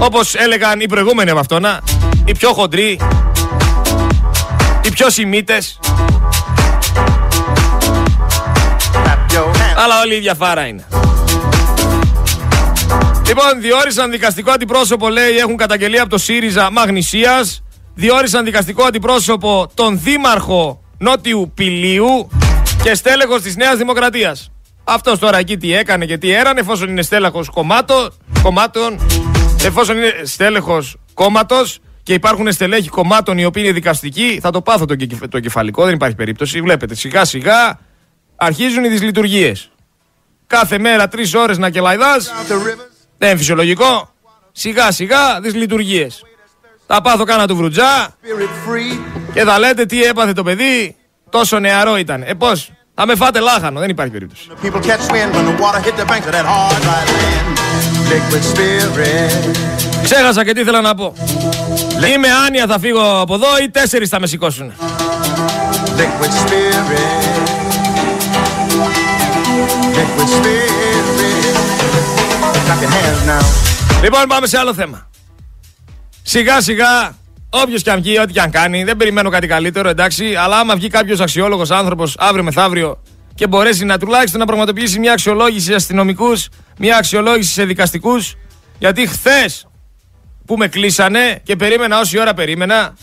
Όπως 0.00 0.34
έλεγαν 0.34 0.80
οι 0.80 0.86
προηγούμενοι 0.86 1.30
από 1.30 1.40
αυτόνα, 1.40 1.80
οι 2.24 2.32
πιο 2.32 2.52
χοντροί, 2.52 3.00
οι 4.82 4.90
πιο 4.90 5.10
σημίτε. 5.10 5.62
Αλλά 9.76 10.00
όλοι 10.00 10.14
η 10.14 10.16
ίδια 10.16 10.34
φάρα 10.34 10.66
είναι. 10.66 10.84
Λοιπόν, 13.26 13.60
διόρισαν 13.60 14.10
δικαστικό 14.10 14.50
αντιπρόσωπο, 14.50 15.08
λέει, 15.08 15.36
έχουν 15.36 15.56
καταγγελία 15.56 16.00
από 16.00 16.10
το 16.10 16.18
ΣΥΡΙΖΑ 16.18 16.70
Μαγνησίας. 16.70 17.62
Διόρισαν 17.94 18.44
δικαστικό 18.44 18.82
αντιπρόσωπο 18.82 19.66
τον 19.74 20.00
Δήμαρχο 20.02 20.80
Νότιου 20.98 21.52
Πηλίου 21.54 22.28
και 22.82 22.94
στέλεχος 22.94 23.42
της 23.42 23.56
Νέας 23.56 23.76
Δημοκρατίας. 23.76 24.50
Αυτός 24.84 25.18
τώρα 25.18 25.38
εκεί 25.38 25.56
τι 25.56 25.74
έκανε 25.74 26.04
και 26.04 26.18
τι 26.18 26.32
έρανε, 26.32 26.60
εφόσον 26.60 26.88
είναι 26.88 27.02
στέλεχος 27.02 27.50
κομμάτων, 28.42 29.00
εφόσον 29.64 29.96
είναι 29.96 30.12
στέλεχος 30.24 30.96
κόμματος 31.14 31.78
και 32.02 32.14
υπάρχουν 32.14 32.52
στελέχοι 32.52 32.88
κομμάτων 32.88 33.38
οι 33.38 33.44
οποίοι 33.44 33.62
είναι 33.64 33.74
δικαστικοί, 33.74 34.38
θα 34.42 34.50
το 34.50 34.62
πάθω 34.62 34.84
το, 34.84 34.96
το 35.28 35.40
κεφαλικό, 35.40 35.84
δεν 35.84 35.94
υπάρχει 35.94 36.16
περίπτωση. 36.16 36.60
Βλέπετε, 36.60 36.94
σιγά 36.94 37.24
σιγά 37.24 37.78
αρχίζουν 38.36 38.84
οι 38.84 38.88
δυσλειτουργίες. 38.88 39.70
Κάθε 40.46 40.78
μέρα 40.78 41.08
τρεις 41.08 41.34
ώρες 41.34 41.58
να 41.58 41.70
κελαϊδάς 41.70 42.32
δεν 43.18 43.28
είναι 43.28 43.38
φυσιολογικό. 43.38 44.12
Σιγά 44.52 44.90
σιγά 44.90 45.40
δυσλειτουργίες. 45.40 46.22
Θα 46.86 47.00
πάθω 47.00 47.24
κάνα 47.24 47.46
του 47.46 47.56
βρουτζά 47.56 48.16
και 49.32 49.44
θα 49.44 49.58
λέτε 49.58 49.86
τι 49.86 50.02
έπαθε 50.02 50.32
το 50.32 50.42
παιδί. 50.42 50.96
Τόσο 51.30 51.58
νεαρό 51.58 51.96
ήταν. 51.96 52.22
Ε, 52.22 52.34
πώς; 52.34 52.70
Θα 53.00 53.06
με 53.06 53.14
φάτε 53.14 53.40
λάχανο. 53.40 53.80
Δεν 53.80 53.88
υπάρχει 53.88 54.12
περίπτωση. 54.12 54.48
Ξέχασα 60.02 60.44
και 60.44 60.52
τι 60.52 60.60
ήθελα 60.60 60.80
να 60.80 60.94
πω. 60.94 61.12
Είμαι 62.14 62.28
άνοια 62.46 62.66
θα 62.66 62.78
φύγω 62.78 63.20
από 63.20 63.34
εδώ 63.34 63.46
ή 63.62 63.70
τέσσερις 63.70 64.08
θα 64.08 64.20
με 64.20 64.26
σηκώσουν. 64.26 64.72
Liquid 65.98 66.32
spirit. 66.42 67.38
Liquid 69.98 70.28
spirit. 70.36 71.56
Clap 72.66 72.82
your 72.82 72.90
hands 72.90 73.22
now. 73.30 74.02
Λοιπόν, 74.02 74.26
πάμε 74.28 74.46
σε 74.46 74.58
άλλο 74.58 74.74
θέμα. 74.74 75.10
Σιγά 76.22 76.60
σιγά, 76.60 77.16
όποιος 77.50 77.82
και 77.82 77.90
αν 77.90 78.00
βγει, 78.00 78.18
ό,τι 78.18 78.32
και 78.32 78.40
αν 78.40 78.50
κάνει, 78.50 78.84
δεν 78.84 78.96
περιμένω 78.96 79.30
κάτι 79.30 79.46
καλύτερο, 79.46 79.88
εντάξει. 79.88 80.34
Αλλά 80.34 80.58
άμα 80.58 80.74
βγει 80.74 80.88
κάποιος 80.88 81.20
αξιόλογος 81.20 81.70
άνθρωπος 81.70 82.14
αύριο 82.18 82.44
μεθαύριο 82.44 83.02
και 83.34 83.46
μπορέσει 83.46 83.84
να 83.84 83.98
τουλάχιστον 83.98 84.40
να 84.40 84.46
πραγματοποιήσει 84.46 84.98
μια 84.98 85.12
αξιολόγηση 85.12 85.66
σε 85.66 85.74
αστυνομικούς, 85.74 86.48
μια 86.78 86.96
αξιολόγηση 86.96 87.52
σε 87.52 87.64
δικαστικούς. 87.64 88.34
Γιατί 88.78 89.06
χθες 89.06 89.66
που 90.46 90.56
με 90.56 90.68
κλείσανε 90.68 91.40
και 91.42 91.56
περίμενα 91.56 91.98
όση 91.98 92.20
ώρα 92.20 92.34
περίμενα, 92.34 92.94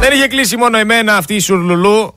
δεν 0.00 0.12
είχε 0.12 0.26
κλείσει 0.26 0.56
μόνο 0.56 0.78
εμένα 0.78 1.16
αυτή 1.16 1.34
η 1.34 1.40
σουρλουλού, 1.40 2.14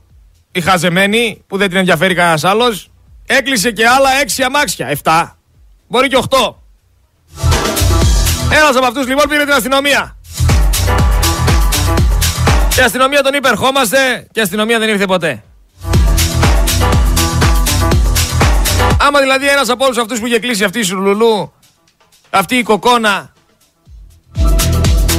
η 0.52 0.62
χαζεμένη, 0.62 1.44
που 1.48 1.58
δεν 1.58 1.68
την 1.68 1.78
ενδιαφέρει 1.78 2.14
κανένας 2.14 2.44
άλλος. 2.44 2.90
Έκλεισε 3.26 3.72
και 3.72 3.88
άλλα 3.88 4.10
έξι 4.22 4.44
αμάξια. 4.44 4.88
Εφτά. 4.88 5.38
Μπορεί 5.88 6.08
και 6.08 6.16
οχτώ. 6.16 6.64
Ένας 8.52 8.76
από 8.76 8.86
αυτούς 8.86 9.08
λοιπόν 9.08 9.30
πήρε 9.30 9.44
την 9.44 9.54
αστυνομία. 9.54 10.16
Και 12.76 12.82
η 12.82 12.84
αστυνομία 12.84 13.22
τον 13.22 13.34
είπε 13.34 13.48
ερχόμαστε 13.48 14.28
και 14.32 14.40
η 14.40 14.44
αστυνομία 14.44 14.80
δεν 14.80 14.90
ήρθε 14.90 15.06
ποτέ. 15.06 15.44
Άμα 19.00 19.20
δηλαδή 19.20 19.48
ένας 19.48 19.70
από 19.70 19.86
όλους 19.86 19.98
αυτούς 19.98 20.20
που 20.20 20.26
είχε 20.26 20.40
κλείσει 20.40 20.64
αυτή 20.64 20.80
η 20.80 20.84
σουρλουλού, 20.84 21.54
αυτή 22.30 22.56
η 22.56 22.64
κοκόνα, 22.64 23.34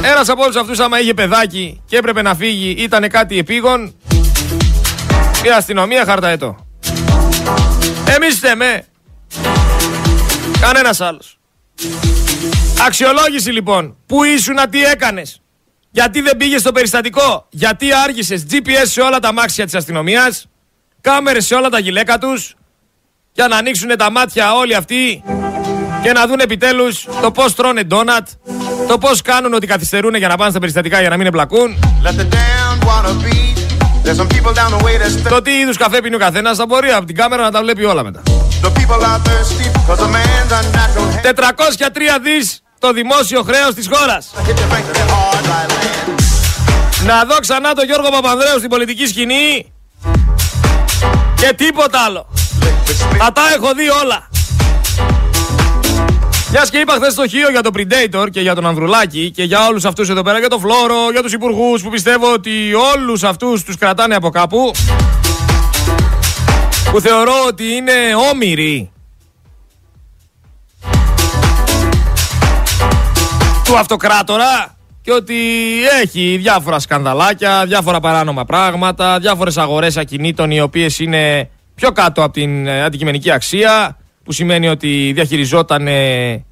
ένας 0.02 0.28
από 0.28 0.42
όλους 0.42 0.56
αυτούς 0.56 0.78
άμα 0.78 1.00
είχε 1.00 1.14
παιδάκι 1.14 1.82
και 1.86 1.96
έπρεπε 1.96 2.22
να 2.22 2.34
φύγει, 2.34 2.70
ήταν 2.70 3.08
κάτι 3.08 3.38
επίγον, 3.38 3.94
η 5.44 5.48
αστυνομία 5.56 6.04
χαρταετό. 6.04 6.66
Εμείς 8.14 8.38
θέμε. 8.38 8.86
Κανένας 10.60 11.00
άλλος. 11.00 11.38
Αξιολόγηση 12.86 13.50
λοιπόν. 13.50 13.96
Πού 14.06 14.24
ήσουν, 14.24 14.56
τι 14.70 14.84
έκανες. 14.84 15.41
Γιατί 15.94 16.20
δεν 16.20 16.36
πήγε 16.36 16.58
στο 16.58 16.72
περιστατικό; 16.72 17.46
Γιατί 17.50 17.92
άργησες. 17.92 18.46
GPS 18.50 18.84
σε 18.84 19.00
όλα 19.00 19.18
τα 19.18 19.32
μάξια 19.32 19.64
της 19.64 19.74
αστυνομίας. 19.74 20.46
Κάμερες 21.00 21.46
σε 21.46 21.54
όλα 21.54 21.68
τα 21.68 21.78
γυλαίκα 21.78 22.18
τους. 22.18 22.54
Για 23.32 23.48
να 23.48 23.56
ανοίξουν 23.56 23.96
τα 23.96 24.10
μάτια 24.10 24.54
όλοι 24.54 24.74
αυτοί. 24.74 25.22
Και 26.02 26.12
να 26.12 26.26
δουν 26.26 26.38
επιτέλους 26.38 27.08
το 27.22 27.30
πώς 27.30 27.54
τρώνε 27.54 27.82
ντόνατ. 27.82 28.28
Το 28.88 28.98
πώς 28.98 29.22
κάνουν 29.22 29.54
ότι 29.54 29.66
καθυστερούν 29.66 30.14
για 30.14 30.28
να 30.28 30.36
πάνε 30.36 30.50
στα 30.50 30.58
περιστατικά 30.58 31.00
για 31.00 31.08
να 31.08 31.16
μην 31.16 31.26
εμπλακούν. 31.26 31.78
Let 32.04 32.08
the 32.08 32.24
damned 32.24 32.84
wanna 32.84 33.24
be. 33.24 33.52
There's 34.04 34.16
some 34.16 34.28
people 34.28 34.52
down 34.52 34.70
the 34.78 34.84
way 34.84 34.98
that's 34.98 35.28
Το 35.28 35.42
τι 35.42 35.50
είδους 35.50 35.76
καφέ 35.76 36.00
πίνει 36.00 36.14
ο 36.14 36.18
καθένας 36.18 36.56
θα 36.56 36.66
μπορεί 36.66 36.90
από 36.90 37.06
την 37.06 37.16
κάμερα 37.16 37.42
να 37.42 37.50
τα 37.50 37.60
βλέπει 37.60 37.84
όλα 37.84 38.02
μετά. 38.02 38.22
The 38.62 38.70
people 38.78 39.02
are 39.02 39.20
thirsty 39.28 39.66
cause 39.88 40.00
a 40.00 40.08
man's 40.08 40.52
unnatural 40.52 41.06
hand. 41.12 41.22
403 41.22 42.18
δις 42.22 42.62
το 42.78 42.92
δημόσιο 42.92 43.42
χρέος 43.42 43.74
της 43.74 43.88
χώρας. 43.92 44.30
Να 47.06 47.24
δω 47.24 47.38
ξανά 47.40 47.72
τον 47.72 47.84
Γιώργο 47.84 48.08
Παπανδρέου 48.10 48.58
στην 48.58 48.68
πολιτική 48.68 49.06
σκηνή 49.06 49.72
και 51.36 51.52
τίποτα 51.56 52.00
άλλο. 52.00 52.26
Θα 53.18 53.32
τα 53.32 53.42
έχω 53.56 53.72
δει 53.74 53.88
όλα. 53.90 54.28
Μιας 56.50 56.70
και 56.70 56.78
είπα 56.78 56.94
χθες 56.94 57.12
στο 57.12 57.28
Χίο 57.28 57.50
για 57.50 57.62
τον 57.62 57.72
Predator 57.76 58.26
και 58.30 58.40
για 58.40 58.54
τον 58.54 58.66
Ανδρουλάκη 58.66 59.30
και 59.30 59.42
για 59.42 59.66
όλους 59.66 59.84
αυτούς 59.84 60.08
εδώ 60.08 60.22
πέρα, 60.22 60.38
για 60.38 60.48
τον 60.48 60.60
Φλόρο, 60.60 61.10
για 61.10 61.22
τους 61.22 61.32
υπουργούς 61.32 61.82
που 61.82 61.90
πιστεύω 61.90 62.32
ότι 62.32 62.74
όλους 62.74 63.22
αυτούς 63.22 63.62
τους 63.62 63.76
κρατάνε 63.76 64.14
από 64.14 64.30
κάπου. 64.30 64.70
Που 66.90 67.00
θεωρώ 67.00 67.34
ότι 67.46 67.64
είναι 67.64 67.92
όμοιροι 68.30 68.90
του 73.64 73.78
αυτοκράτορα 73.78 74.76
και 75.02 75.12
ότι 75.12 75.34
έχει 76.02 76.36
διάφορα 76.36 76.78
σκανδαλάκια, 76.78 77.66
διάφορα 77.66 78.00
παράνομα 78.00 78.44
πράγματα, 78.44 79.18
διάφορες 79.18 79.56
αγορές 79.56 79.96
ακινήτων 79.96 80.50
οι 80.50 80.60
οποίες 80.60 80.98
είναι 80.98 81.50
πιο 81.74 81.90
κάτω 81.90 82.22
από 82.22 82.32
την 82.32 82.66
ε, 82.66 82.82
αντικειμενική 82.82 83.30
αξία 83.30 83.96
που 84.24 84.32
σημαίνει 84.32 84.68
ότι 84.68 85.12
διαχειριζόταν 85.14 85.86
ε, 85.86 86.44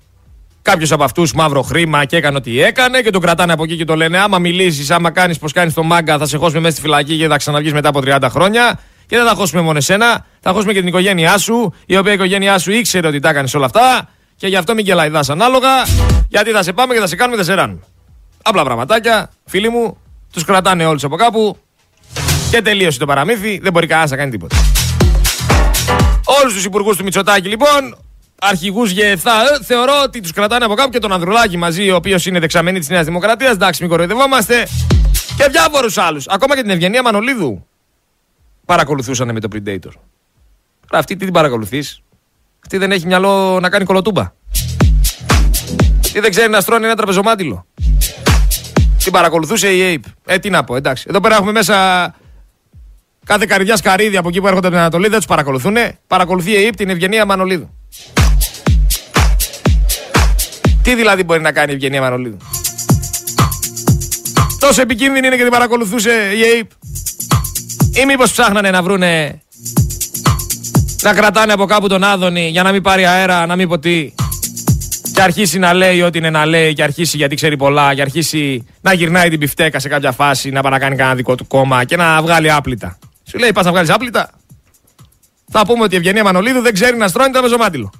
κάποιος 0.62 0.92
από 0.92 1.04
αυτούς 1.04 1.32
μαύρο 1.32 1.62
χρήμα 1.62 2.04
και 2.04 2.16
έκανε 2.16 2.36
ό,τι 2.36 2.62
έκανε 2.62 3.00
και 3.00 3.10
τον 3.10 3.20
κρατάνε 3.20 3.52
από 3.52 3.64
εκεί 3.64 3.76
και 3.76 3.84
το 3.84 3.94
λένε 3.94 4.18
άμα 4.18 4.38
μιλήσεις, 4.38 4.90
άμα 4.90 5.10
κάνεις 5.10 5.38
πως 5.38 5.52
κάνεις 5.52 5.74
το 5.74 5.82
μάγκα 5.82 6.18
θα 6.18 6.26
σε 6.26 6.36
χώσουμε 6.36 6.60
μέσα 6.60 6.72
στη 6.72 6.80
φυλακή 6.80 7.16
και 7.16 7.28
θα 7.28 7.36
ξαναβγείς 7.36 7.72
μετά 7.72 7.88
από 7.88 8.00
30 8.04 8.18
χρόνια 8.30 8.80
και 9.06 9.16
δεν 9.16 9.26
θα 9.26 9.34
χώσουμε 9.34 9.60
μόνο 9.60 9.78
εσένα, 9.78 10.26
θα 10.40 10.52
χώσουμε 10.52 10.72
και 10.72 10.78
την 10.78 10.88
οικογένειά 10.88 11.38
σου 11.38 11.74
η 11.86 11.96
οποία 11.96 12.12
η 12.12 12.14
οικογένειά 12.14 12.58
σου 12.58 12.72
ήξερε 12.72 13.06
ότι 13.06 13.20
τα 13.20 13.28
έκανες 13.28 13.54
όλα 13.54 13.64
αυτά 13.64 14.08
και 14.36 14.46
γι' 14.46 14.56
αυτό 14.56 14.74
μην 14.74 14.84
γελαϊδάς 14.84 15.30
ανάλογα 15.30 15.68
γιατί 16.28 16.50
θα 16.50 16.62
σε 16.62 16.72
πάμε 16.72 16.94
και 16.94 17.00
θα 17.00 17.06
σε 17.06 17.16
κάνουμε 17.16 17.36
δεν 17.36 17.44
σε 17.44 17.54
ράνουμε. 17.54 17.80
Απλά 18.42 18.64
πραγματάκια, 18.64 19.30
φίλοι 19.44 19.68
μου, 19.68 19.96
τους 20.32 20.44
κρατάνε 20.44 20.86
όλους 20.86 21.04
από 21.04 21.16
κάπου 21.16 21.56
και 22.50 22.62
τελείωσε 22.62 22.98
το 22.98 23.06
παραμύθι. 23.06 23.58
Δεν 23.58 23.72
μπορεί 23.72 23.86
κανένας 23.86 24.10
να 24.10 24.16
κάνει 24.16 24.30
τίποτα. 24.30 24.56
Όλους 26.42 26.54
τους 26.54 26.64
υπουργούς 26.64 26.96
του 26.96 27.04
Μητσοτάκη, 27.04 27.48
λοιπόν, 27.48 27.96
αρχηγούς 28.40 28.90
ΓΕΘΑ, 28.90 29.32
ε, 29.32 29.64
θεωρώ 29.64 29.92
ότι 30.04 30.20
τους 30.20 30.32
κρατάνε 30.32 30.64
από 30.64 30.74
κάπου 30.74 30.90
και 30.90 30.98
τον 30.98 31.12
Ανδρουλάκη 31.12 31.56
μαζί, 31.56 31.90
ο 31.90 31.94
οποίος 31.94 32.26
είναι 32.26 32.38
δεξαμενή 32.38 32.78
της 32.78 32.88
Νέας 32.88 33.04
Δημοκρατίας. 33.04 33.52
Εντάξει, 33.52 33.82
μην 33.82 33.90
κοροϊδευόμαστε. 33.90 34.66
Και 35.36 35.48
διάφορους 35.50 35.98
άλλους. 35.98 36.28
Ακόμα 36.28 36.54
και 36.54 36.60
την 36.60 36.70
Ευγενία 36.70 37.02
Μανολίδου 37.02 37.66
παρακολουθούσαν 38.64 39.32
με 39.32 39.40
το 39.40 39.48
Predator. 39.52 39.92
Τώρα 40.86 41.02
αυτή 41.02 41.16
τι 41.16 41.24
την 41.24 41.32
παρακολουθείς; 41.32 42.02
Αυτή 42.60 42.78
δεν 42.78 42.92
έχει 42.92 43.06
μυαλό 43.06 43.60
να 43.60 43.68
κάνει 43.68 43.84
κολοτούμπα. 43.84 44.32
Τι 46.12 46.20
δεν 46.20 46.30
ξέρει 46.30 46.50
να 46.50 46.60
στρώνει 46.60 46.84
ένα 46.84 46.94
τραπεζομάτιλο. 46.94 47.66
Την 49.04 49.12
παρακολουθούσε 49.12 49.68
η 49.74 50.00
Ape. 50.04 50.10
Ε, 50.26 50.38
τι 50.38 50.50
να 50.50 50.64
πω, 50.64 50.76
εντάξει. 50.76 51.04
Εδώ 51.08 51.20
πέρα 51.20 51.34
έχουμε 51.34 51.52
μέσα 51.52 52.14
κάθε 53.24 53.46
καρδιά 53.46 53.76
σκαρίδι 53.76 54.16
από 54.16 54.28
εκεί 54.28 54.40
που 54.40 54.46
έρχονται 54.46 54.66
από 54.66 54.76
την 54.76 54.84
Ανατολή. 54.84 55.08
Δεν 55.08 55.16
τους 55.16 55.26
παρακολουθούν. 55.26 55.76
Παρακολουθεί 56.06 56.50
η 56.50 56.68
Ape 56.70 56.74
την 56.76 56.88
Ευγενία 56.88 57.24
Μανολίδου. 57.24 57.70
Τι 60.82 60.94
δηλαδή 60.94 61.24
μπορεί 61.24 61.40
να 61.40 61.52
κάνει 61.52 61.72
η 61.72 61.74
Ευγενία 61.74 62.00
Μανολίδου; 62.00 62.36
Τόσο 64.58 64.80
επικίνδυνη 64.80 65.26
είναι 65.26 65.36
και 65.36 65.42
την 65.42 65.52
παρακολουθούσε 65.52 66.10
η 66.10 66.40
Ape. 66.60 66.70
Ή 68.02 68.04
μήπως 68.04 68.32
ψάχνανε 68.32 68.70
να 68.70 68.82
βρούνε 68.82 69.40
να 71.02 71.14
κρατάνε 71.14 71.52
από 71.52 71.64
κάπου 71.64 71.88
τον 71.88 72.04
Άδωνη 72.04 72.48
για 72.48 72.62
να 72.62 72.72
μην 72.72 72.82
πάρει 72.82 73.06
αέρα, 73.06 73.46
να 73.46 73.56
μην 73.56 73.68
πω 73.68 73.78
τι. 73.78 74.12
Και 75.20 75.26
αρχίσει 75.26 75.58
να 75.58 75.72
λέει 75.72 76.02
ό,τι 76.02 76.18
είναι 76.18 76.30
να 76.30 76.46
λέει, 76.46 76.72
και 76.72 76.82
αρχίσει 76.82 77.16
γιατί 77.16 77.34
ξέρει 77.34 77.56
πολλά, 77.56 77.94
και 77.94 78.00
αρχίσει 78.00 78.66
να 78.80 78.92
γυρνάει 78.92 79.28
την 79.30 79.38
πιφτέκα 79.38 79.78
σε 79.78 79.88
κάποια 79.88 80.12
φάση, 80.12 80.50
να 80.50 80.62
πάει 80.62 80.72
να 80.72 80.78
κάνει 80.78 80.96
κανένα 80.96 81.16
δικό 81.16 81.34
του 81.34 81.46
κόμμα 81.46 81.84
και 81.84 81.96
να 81.96 82.22
βγάλει 82.22 82.50
άπλυτα. 82.50 82.98
Σου 83.24 83.38
λέει, 83.38 83.52
πας 83.52 83.64
να 83.64 83.70
βγάλεις 83.70 83.90
άπλυτα. 83.90 84.30
Θα 85.50 85.66
πούμε 85.66 85.82
ότι 85.82 85.94
η 85.94 85.96
Ευγενία 85.96 86.24
Μανολίδου 86.24 86.60
δεν 86.60 86.72
ξέρει 86.74 86.96
να 86.96 87.08
στρώνει 87.08 87.32
το 87.32 87.42
μεζομάτιλο. 87.42 87.92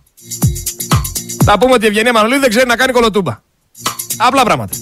Θα 1.45 1.59
πούμε 1.59 1.73
ότι 1.73 1.85
η 1.85 1.87
Ευγενία 1.87 2.13
Μανολίδου 2.13 2.41
δεν 2.41 2.51
ξέρει 2.51 2.67
να 2.67 2.77
κάνει 2.77 2.93
κολοτούμπα. 2.93 3.41
Απλά 4.17 4.43
πράγματα. 4.43 4.77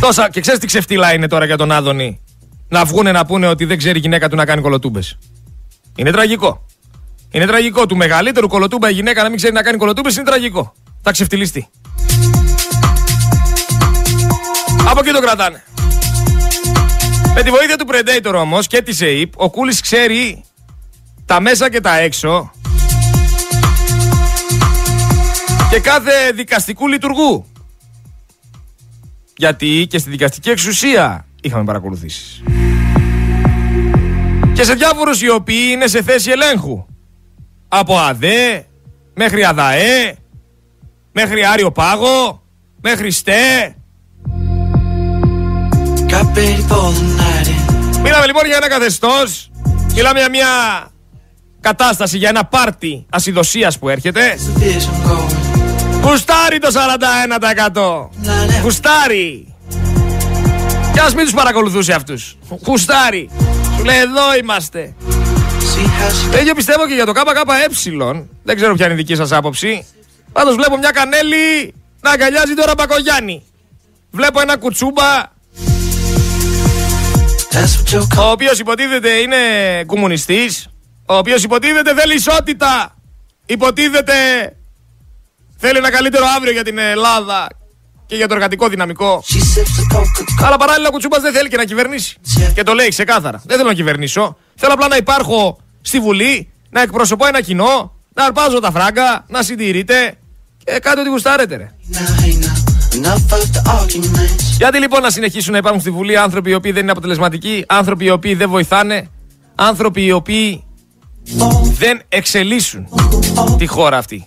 Τόσα, 0.00 0.30
και 0.30 0.40
ξέρεις 0.40 0.60
τι 0.60 0.66
ξεφτύλα 0.66 1.14
είναι 1.14 1.28
τώρα 1.28 1.44
για 1.44 1.56
τον 1.56 1.72
Άδωνη; 1.72 2.20
Να 2.68 2.84
βγούνε 2.84 3.12
να 3.12 3.26
πούνε 3.26 3.46
ότι 3.46 3.64
δεν 3.64 3.78
ξέρει 3.78 3.98
η 3.98 4.00
γυναίκα 4.00 4.28
του 4.28 4.36
να 4.36 4.44
κάνει 4.44 4.60
κολοτούμπες. 4.62 5.18
Είναι 5.96 6.10
τραγικό. 6.10 6.66
Είναι 7.36 7.46
τραγικό. 7.46 7.86
Του 7.86 7.96
μεγαλύτερου 7.96 8.48
κολοτούμπα 8.48 8.90
η 8.90 8.92
γυναίκα 8.92 9.22
να 9.22 9.28
μην 9.28 9.36
ξέρει 9.36 9.52
να 9.52 9.62
κάνει 9.62 9.78
κολοτούμπες 9.78 10.16
είναι 10.16 10.24
τραγικό. 10.24 10.74
Θα 11.02 11.10
ξεφτυλιστεί. 11.10 11.68
Από 14.88 15.00
εκεί 15.00 15.10
το 15.10 15.20
κρατάνε. 15.20 15.62
Με 17.34 17.42
τη 17.42 17.50
βοήθεια 17.50 17.76
του 17.76 17.86
Predator 17.88 18.34
όμως 18.34 18.66
και 18.66 18.82
της 18.82 19.02
ΑΕΠ, 19.02 19.40
ο 19.40 19.50
Κούλης 19.50 19.80
ξέρει 19.80 20.44
τα 21.24 21.40
μέσα 21.40 21.70
και 21.70 21.80
τα 21.80 21.98
έξω 21.98 22.50
και 25.70 25.80
κάθε 25.80 26.32
δικαστικού 26.34 26.88
λειτουργού. 26.88 27.46
Γιατί 29.36 29.86
και 29.90 29.98
στη 29.98 30.10
δικαστική 30.10 30.50
εξουσία 30.50 31.26
είχαμε 31.40 31.64
παρακολουθήσεις. 31.64 32.42
Και 34.52 34.64
σε 34.64 34.74
διάφορους 34.74 35.22
οι 35.22 35.28
οποίοι 35.30 35.68
είναι 35.72 35.86
σε 35.86 36.02
θέση 36.02 36.30
ελέγχου. 36.30 36.86
Από 37.68 37.98
ΑΔΕ, 37.98 38.66
μέχρι 39.14 39.44
ΑΔΑΕ, 39.44 40.16
μέχρι 41.12 41.44
Άριο 41.44 41.72
Πάγο, 41.72 42.42
μέχρι 42.80 43.10
ΣΤΕ. 43.10 43.76
Μιλάμε 48.02 48.26
λοιπόν 48.26 48.46
για 48.46 48.56
ένα 48.56 48.68
καθεστώς, 48.68 49.50
μιλάμε 49.94 50.18
για 50.18 50.30
μια 50.30 50.48
κατάσταση, 51.60 52.18
για 52.18 52.28
ένα 52.28 52.44
πάρτι 52.44 53.06
ασυδοσίας 53.10 53.78
που 53.78 53.88
έρχεται. 53.88 54.38
Κουστάρει 56.00 56.58
το 56.58 56.68
41%. 56.68 58.08
Κουστάρει. 58.62 59.54
Και 60.92 61.00
ας 61.00 61.14
μην 61.14 61.24
τους 61.24 61.34
παρακολουθούσε 61.34 61.92
αυτούς. 61.92 62.36
Κουστάρει. 62.62 63.30
Σου 63.76 63.84
λέει 63.84 63.98
εδώ 63.98 64.36
είμαστε. 64.42 64.94
Το 66.30 66.38
ίδιο 66.38 66.54
πιστεύω 66.54 66.86
και 66.86 66.94
για 66.94 67.06
το 67.06 67.12
ΚΚΕ. 67.12 68.26
Δεν 68.42 68.56
ξέρω 68.56 68.74
ποια 68.74 68.84
είναι 68.84 68.94
η 68.94 68.96
δική 68.96 69.14
σας 69.14 69.32
άποψη. 69.32 69.86
Πάντως 70.32 70.54
βλέπω 70.54 70.76
μια 70.78 70.90
κανέλη 70.90 71.74
να 72.00 72.10
αγκαλιάζει 72.10 72.54
τώρα 72.54 72.72
Μπακογιάννη. 72.76 73.42
Βλέπω 74.10 74.40
ένα 74.40 74.56
κουτσούμπα 74.56 75.34
ο 78.18 78.30
οποίος 78.30 78.58
υποτίθεται 78.58 79.10
είναι 79.10 79.36
κομμουνιστής, 79.86 80.68
ο 81.06 81.14
οποίος 81.14 81.42
υποτίθεται 81.42 81.94
θέλει 81.94 82.14
ισότητα. 82.14 82.94
Υποτίθεται 83.46 84.12
θέλει 85.56 85.78
ένα 85.78 85.90
καλύτερο 85.90 86.24
αύριο 86.36 86.52
για 86.52 86.64
την 86.64 86.78
Ελλάδα 86.78 87.48
και 88.06 88.16
για 88.16 88.28
το 88.28 88.34
εργατικό 88.34 88.68
δυναμικό. 88.68 89.22
Αλλά 90.44 90.56
παράλληλα 90.56 90.88
ο 90.88 90.90
Κουτσούμπας 90.90 91.20
δεν 91.20 91.32
θέλει 91.32 91.48
και 91.48 91.56
να 91.56 91.64
κυβερνήσει. 91.64 92.16
Και 92.54 92.62
το 92.62 92.72
λέει 92.72 92.88
ξεκάθαρα. 92.88 93.42
Δεν 93.46 93.56
θέλω 93.56 93.68
να 93.68 93.74
κυβερνήσω. 93.74 94.36
Θέλω 94.54 94.72
απλά 94.72 94.88
να 94.88 94.96
υπάρχω 94.96 95.58
στη 95.86 96.00
Βουλή, 96.00 96.50
να 96.70 96.82
εκπροσωπώ 96.82 97.26
ένα 97.26 97.40
κοινό, 97.40 97.94
να 98.14 98.24
αρπάζω 98.24 98.60
τα 98.60 98.70
φράγκα, 98.70 99.24
να 99.28 99.42
συντηρείτε 99.42 100.14
και 100.64 100.78
κάτι 100.82 101.00
ό,τι 101.00 101.08
γουστάρετε 101.08 101.56
ρε. 101.56 101.70
Γιατί 104.56 104.78
λοιπόν 104.78 105.02
να 105.02 105.10
συνεχίσουν 105.10 105.52
να 105.52 105.58
υπάρχουν 105.58 105.80
στη 105.80 105.90
Βουλή 105.90 106.16
άνθρωποι 106.16 106.50
οι 106.50 106.54
οποίοι 106.54 106.72
δεν 106.72 106.82
είναι 106.82 106.90
αποτελεσματικοί, 106.90 107.64
άνθρωποι 107.68 108.04
οι 108.04 108.10
οποίοι 108.10 108.34
δεν 108.34 108.48
βοηθάνε, 108.48 109.08
άνθρωποι 109.54 110.04
οι 110.04 110.12
οποίοι 110.12 110.64
δεν 111.78 112.02
εξελίσσουν 112.08 112.88
τη 113.58 113.66
χώρα 113.66 113.98
αυτή. 113.98 114.26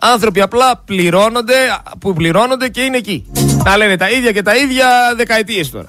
Άνθρωποι 0.00 0.40
απλά 0.40 0.76
πληρώνονται, 0.84 1.54
που 1.98 2.12
πληρώνονται 2.12 2.68
και 2.68 2.80
είναι 2.80 2.96
εκεί. 2.96 3.26
Να 3.64 3.76
λένε 3.76 3.96
τα 3.96 4.10
ίδια 4.10 4.32
και 4.32 4.42
τα 4.42 4.56
ίδια 4.56 4.86
δεκαετίες 5.16 5.70
τώρα. 5.70 5.88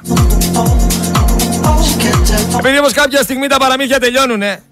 Επειδή 2.57 2.79
όμως 2.79 2.91
κάποια 2.91 3.21
στιγμή 3.21 3.47
τα 3.47 3.57
παραμύθια 3.57 3.99
τελειώνουνε 3.99 4.63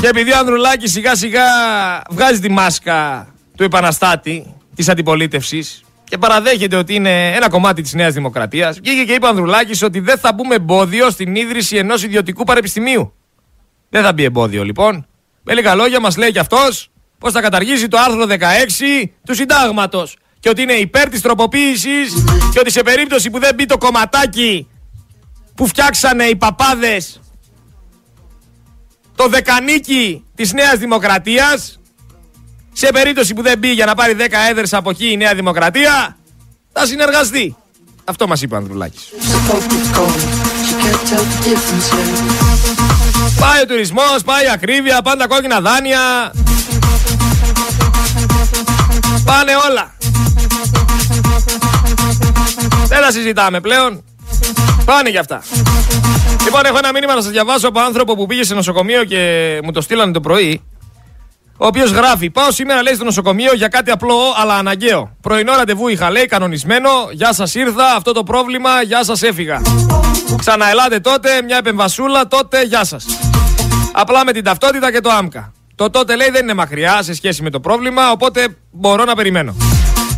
και 0.00 0.08
επειδή 0.08 0.32
ο 0.32 0.38
Ανδρουλάκης 0.38 0.92
σιγά 0.92 1.14
σιγά 1.14 1.42
βγάζει 2.10 2.40
τη 2.40 2.50
μάσκα 2.50 3.28
του 3.56 3.62
επαναστάτη 3.62 4.54
της 4.74 4.88
αντιπολίτευσης 4.88 5.84
και 6.04 6.18
παραδέχεται 6.18 6.76
ότι 6.76 6.94
είναι 6.94 7.32
ένα 7.34 7.48
κομμάτι 7.48 7.82
της 7.82 7.92
Νέας 7.94 8.14
Δημοκρατίας 8.14 8.80
βγήκε 8.80 9.04
και 9.04 9.12
είπε 9.12 9.26
ο 9.26 9.28
Ανδρουλάκης 9.28 9.82
ότι 9.82 10.00
δεν 10.00 10.18
θα 10.18 10.32
μπούμε 10.32 10.54
εμπόδιο 10.54 11.10
στην 11.10 11.34
ίδρυση 11.34 11.76
ενός 11.76 12.02
ιδιωτικού 12.02 12.44
πανεπιστημίου. 12.44 13.12
Δεν 13.88 14.02
θα 14.02 14.12
μπει 14.12 14.24
εμπόδιο 14.24 14.64
λοιπόν. 14.64 15.06
Με 15.42 15.54
λίγα 15.54 15.74
λόγια 15.74 16.00
μας 16.00 16.16
λέει 16.16 16.32
και 16.32 16.38
αυτός 16.38 16.90
πως 17.18 17.32
θα 17.32 17.40
καταργήσει 17.40 17.88
το 17.88 17.98
άρθρο 17.98 18.26
16 19.02 19.08
του 19.26 19.34
συντάγματος 19.34 20.16
και 20.40 20.48
ότι 20.48 20.62
είναι 20.62 20.72
υπέρ 20.72 21.08
της 21.08 21.20
τροποποίησης 21.20 22.24
και 22.52 22.58
ότι 22.58 22.70
σε 22.70 22.82
περίπτωση 22.82 23.30
που 23.30 23.38
δεν 23.38 23.54
μπει 23.54 23.64
το 23.64 23.78
κομματάκι 23.78 24.68
που 25.56 25.66
φτιάξανε 25.66 26.24
οι 26.24 26.36
παπάδες 26.36 27.20
το 29.14 29.28
δεκανίκι 29.28 30.24
της 30.34 30.52
Νέας 30.52 30.78
Δημοκρατίας 30.78 31.80
σε 32.72 32.88
περίπτωση 32.92 33.34
που 33.34 33.42
δεν 33.42 33.58
μπει 33.58 33.72
για 33.72 33.86
να 33.86 33.94
πάρει 33.94 34.16
10 34.18 34.26
έδρες 34.50 34.72
από 34.72 34.90
εκεί 34.90 35.10
η 35.10 35.16
Νέα 35.16 35.34
Δημοκρατία 35.34 36.16
θα 36.72 36.86
συνεργαστεί. 36.86 37.56
Αυτό 38.04 38.26
μας 38.26 38.42
είπε 38.42 38.54
ο 38.54 38.56
Ανδρουλάκης. 38.56 39.08
Πάει 43.38 43.62
ο 43.62 43.66
τουρισμός, 43.66 44.22
πάει 44.24 44.44
η 44.44 44.48
ακρίβεια, 44.48 45.02
πάντα 45.02 45.26
κόκκινα 45.26 45.60
δάνεια. 45.60 46.32
Πάνε 49.24 49.52
όλα. 49.70 49.94
Δεν 52.86 53.00
τα 53.00 53.10
συζητάμε 53.10 53.60
πλέον. 53.60 54.04
Πάνε 54.86 55.10
κι 55.10 55.18
αυτά. 55.18 55.42
Λοιπόν, 56.44 56.64
έχω 56.64 56.78
ένα 56.78 56.92
μήνυμα 56.92 57.14
να 57.14 57.20
σας 57.20 57.30
διαβάσω 57.30 57.68
από 57.68 57.80
άνθρωπο 57.80 58.16
που 58.16 58.26
πήγε 58.26 58.44
σε 58.44 58.54
νοσοκομείο 58.54 59.04
και 59.04 59.60
μου 59.64 59.72
το 59.72 59.80
στείλανε 59.80 60.12
το 60.12 60.20
πρωί. 60.20 60.62
Ο 61.56 61.66
οποίος 61.66 61.90
γράφει: 61.90 62.30
Πάω 62.30 62.50
σήμερα, 62.50 62.82
λέει, 62.82 62.94
στο 62.94 63.04
νοσοκομείο 63.04 63.54
για 63.54 63.68
κάτι 63.68 63.90
απλό 63.90 64.18
αλλά 64.36 64.54
αναγκαίο. 64.54 65.16
Πρωινό 65.20 65.56
ραντεβού 65.56 65.88
είχα, 65.88 66.10
λέει, 66.10 66.26
κανονισμένο. 66.26 66.88
Γεια 67.12 67.32
σας 67.32 67.54
ήρθα, 67.54 67.94
αυτό 67.96 68.12
το 68.12 68.22
πρόβλημα, 68.22 68.82
γεια 68.82 69.04
σας 69.04 69.22
έφυγα. 69.22 69.62
Ξαναελάτε 70.38 71.00
τότε, 71.00 71.42
μια 71.42 71.56
επεμβασούλα, 71.56 72.26
τότε 72.26 72.62
γεια 72.62 72.84
σας. 72.84 73.06
Απλά 73.92 74.24
με 74.24 74.32
την 74.32 74.44
ταυτότητα 74.44 74.92
και 74.92 75.00
το 75.00 75.10
άμκα. 75.10 75.52
Το 75.74 75.90
τότε 75.90 76.16
λέει 76.16 76.30
δεν 76.30 76.42
είναι 76.42 76.54
μακριά 76.54 77.02
σε 77.02 77.14
σχέση 77.14 77.42
με 77.42 77.50
το 77.50 77.60
πρόβλημα, 77.60 78.10
οπότε 78.10 78.46
μπορώ 78.70 79.04
να 79.04 79.14
περιμένω. 79.14 79.54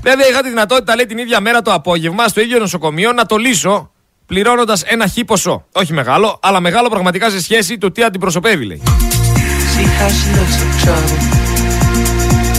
Βέβαια, 0.02 0.28
είχα 0.28 0.40
τη 0.40 0.48
δυνατότητα, 0.48 0.96
λέει, 0.96 1.06
την 1.06 1.18
ίδια 1.18 1.40
μέρα 1.40 1.62
το 1.62 1.72
απόγευμα 1.72 2.28
στο 2.28 2.40
ίδιο 2.40 2.58
νοσοκομείο 2.58 3.12
να 3.12 3.26
το 3.26 3.36
λύσω 3.36 3.90
πληρώνοντας 4.28 4.82
ένα 4.82 5.06
χι 5.06 5.24
ποσό. 5.24 5.64
Όχι 5.72 5.92
μεγάλο, 5.92 6.38
αλλά 6.42 6.60
μεγάλο 6.60 6.88
πραγματικά 6.88 7.30
σε 7.30 7.40
σχέση 7.42 7.78
του 7.78 7.92
τι 7.92 8.02
αντιπροσωπεύει, 8.02 8.64
λέει. 8.64 8.82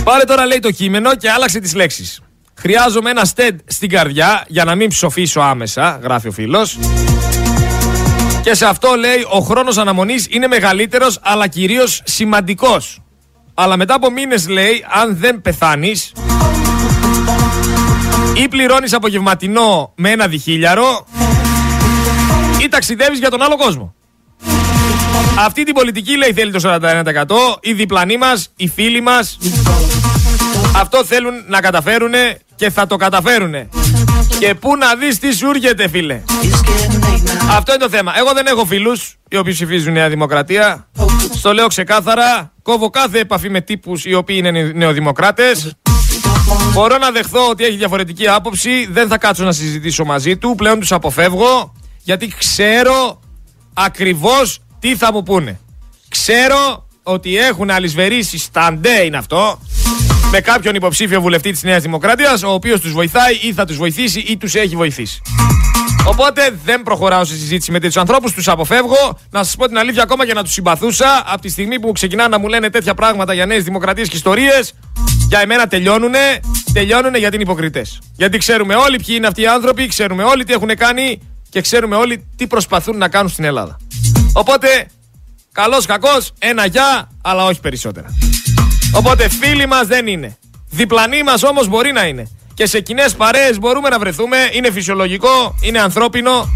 Πάρε 0.03 0.23
τώρα, 0.23 0.45
λέει, 0.45 0.59
το 0.59 0.71
κείμενο 0.71 1.15
και 1.15 1.29
άλλαξε 1.29 1.59
τις 1.59 1.73
λέξεις. 1.73 2.21
Χρειάζομαι 2.55 3.09
ένα 3.09 3.25
στεντ 3.25 3.59
στην 3.65 3.89
καρδιά 3.89 4.43
για 4.47 4.63
να 4.63 4.75
μην 4.75 4.89
ψοφήσω 4.89 5.39
άμεσα, 5.39 5.99
γράφει 6.03 6.27
ο 6.27 6.31
φίλος. 6.31 6.77
Και 8.41 8.53
σε 8.53 8.65
αυτό 8.65 8.95
λέει 8.95 9.25
ο 9.29 9.39
χρόνος 9.39 9.77
αναμονής 9.77 10.27
είναι 10.29 10.47
μεγαλύτερος 10.47 11.19
αλλά 11.21 11.47
κυρίως 11.47 12.01
σημαντικός. 12.05 13.01
Αλλά 13.53 13.77
μετά 13.77 13.93
από 13.93 14.11
μήνες 14.11 14.47
λέει 14.47 14.85
αν 14.89 15.17
δεν 15.17 15.41
πεθάνεις 15.41 16.11
ή 18.33 18.47
πληρώνεις 18.47 18.93
απογευματινό 18.93 19.93
με 19.95 20.09
ένα 20.09 20.27
διχίλιαρο 20.27 21.05
ή 22.79 22.95
ταξιδεύεις 22.95 23.19
για 23.19 23.29
τον 23.29 23.41
άλλο 23.41 23.57
κόσμο. 23.57 23.93
Αυτή 25.45 25.63
την 25.63 25.73
πολιτική 25.73 26.17
λέει 26.17 26.33
θέλει 26.33 26.51
το 26.51 26.59
41%. 26.63 27.59
Οι 27.61 27.73
διπλανοί 27.73 28.17
μας, 28.17 28.51
οι 28.55 28.67
φίλοι 28.67 29.01
μας 29.01 29.37
αυτό 30.75 31.05
θέλουν 31.05 31.33
να 31.47 31.59
καταφέρουν 31.59 32.11
και 32.55 32.69
θα 32.69 32.87
το 32.87 32.95
καταφέρουν. 32.95 33.53
Και 34.39 34.55
πού 34.55 34.75
να 34.75 34.95
δεις 34.95 35.19
τι 35.19 35.35
σου 35.35 35.49
έρχεται 35.49 35.87
φίλε. 35.89 36.21
Αυτό 37.49 37.73
είναι 37.73 37.83
το 37.83 37.89
θέμα. 37.89 38.13
Εγώ 38.17 38.31
δεν 38.33 38.45
έχω 38.45 38.65
φίλους 38.65 39.15
οι 39.29 39.37
οποίοι 39.37 39.53
ψηφίζουν 39.53 39.93
Νέα 39.93 40.09
Δημοκρατία. 40.09 40.87
Στο 41.35 41.53
λέω 41.53 41.67
ξεκάθαρα. 41.67 42.53
Κόβω 42.61 42.89
κάθε 42.89 43.19
επαφή 43.19 43.49
με 43.49 43.61
τύπους 43.61 44.05
οι 44.05 44.13
οποίοι 44.13 44.41
είναι 44.43 44.71
νεοδημοκράτες. 44.75 45.73
Μπορώ 46.73 46.97
να 46.97 47.11
δεχθώ 47.11 47.49
ότι 47.49 47.63
έχει 47.63 47.77
διαφορετική 47.77 48.27
άποψη. 48.27 48.87
Δεν 48.91 49.07
θα 49.07 49.17
κάτσω 49.17 49.43
να 49.43 49.51
συζητήσω 49.51 50.05
μαζί 50.05 50.37
του. 50.37 50.53
Πλέον 50.57 50.79
τους 50.79 50.91
αποφεύγω 50.91 51.73
γιατί 52.09 52.27
ξέρω 52.37 53.19
ακριβώς 53.73 54.59
τι 54.79 54.95
θα 54.95 55.11
μου 55.11 55.23
πούνε. 55.23 55.59
Ξέρω 56.09 56.87
ότι 57.03 57.37
έχουν 57.37 57.69
αλυσβερήσει 57.69 58.37
σταντέ 58.37 59.01
είναι 59.05 59.17
αυτό 59.17 59.59
με 60.31 60.39
κάποιον 60.39 60.75
υποψήφιο 60.75 61.21
βουλευτή 61.21 61.51
της 61.51 61.63
Νέας 61.63 61.81
Δημοκρατίας 61.81 62.43
ο 62.43 62.49
οποίος 62.49 62.81
τους 62.81 62.91
βοηθάει 62.91 63.35
ή 63.41 63.53
θα 63.53 63.65
τους 63.65 63.77
βοηθήσει 63.77 64.19
ή 64.19 64.37
τους 64.37 64.55
έχει 64.55 64.75
βοηθήσει. 64.75 65.21
Οπότε 66.07 66.59
δεν 66.65 66.83
προχωράω 66.83 67.25
σε 67.25 67.33
συζήτηση 67.33 67.71
με 67.71 67.79
τέτοιους 67.79 67.97
ανθρώπους, 67.97 68.31
τους 68.31 68.47
αποφεύγω. 68.47 69.17
Να 69.31 69.43
σας 69.43 69.55
πω 69.55 69.67
την 69.67 69.77
αλήθεια, 69.77 70.03
ακόμα 70.03 70.25
και 70.25 70.33
να 70.33 70.43
τους 70.43 70.53
συμπαθούσα, 70.53 71.23
από 71.25 71.41
τη 71.41 71.49
στιγμή 71.49 71.79
που 71.79 71.91
ξεκινάνε 71.91 72.29
να 72.29 72.39
μου 72.39 72.47
λένε 72.47 72.69
τέτοια 72.69 72.93
πράγματα 72.93 73.33
για 73.33 73.45
νέες 73.45 73.63
δημοκρατίες 73.63 74.09
και 74.09 74.15
ιστορίες, 74.15 74.73
για 75.27 75.39
εμένα 75.39 75.67
τελειώνουνε. 75.67 76.39
Τελειώνουνε 76.73 77.17
γιατί 77.17 77.35
είναι 77.35 77.43
υποκριτές. 77.43 77.99
Γιατί 78.15 78.37
ξέρουμε 78.37 78.75
όλοι 78.75 78.99
ποιοι 79.05 79.15
είναι 79.17 79.27
αυτοί 79.27 79.41
οι 79.41 79.47
άνθρωποι, 79.47 79.87
ξέρουμε 79.87 80.23
όλοι 80.23 80.43
τι 80.43 80.53
έχουν 80.53 80.75
κάνει 80.75 81.19
και 81.49 81.61
ξέρουμε 81.61 81.95
όλοι 81.95 82.25
τι 82.35 82.47
προσπαθούν 82.47 82.97
να 82.97 83.07
κάνουν 83.07 83.29
στην 83.29 83.43
Ελλάδα. 83.43 83.77
Οπότε, 84.33 84.87
καλός 85.51 85.85
κακός, 85.85 86.31
ένα 86.39 86.65
γεια, 86.65 87.09
αλλά 87.21 87.45
όχι 87.45 87.59
περισσότερα. 87.59 88.07
Οπότε 88.93 89.29
φίλοι 89.29 89.65
μας 89.65 89.87
δεν 89.87 90.07
είναι. 90.07 90.37
Διπλανοί 90.69 91.23
μας 91.23 91.43
όμως 91.43 91.67
μπορεί 91.67 91.91
να 91.91 92.05
είναι. 92.05 92.29
Και 92.53 92.65
σε 92.65 92.79
κοινές 92.79 93.15
παρέες 93.15 93.59
μπορούμε 93.59 93.89
να 93.89 93.99
βρεθούμε. 93.99 94.37
Είναι 94.51 94.71
φυσιολογικό, 94.71 95.55
είναι 95.61 95.79
ανθρώπινο. 95.79 96.49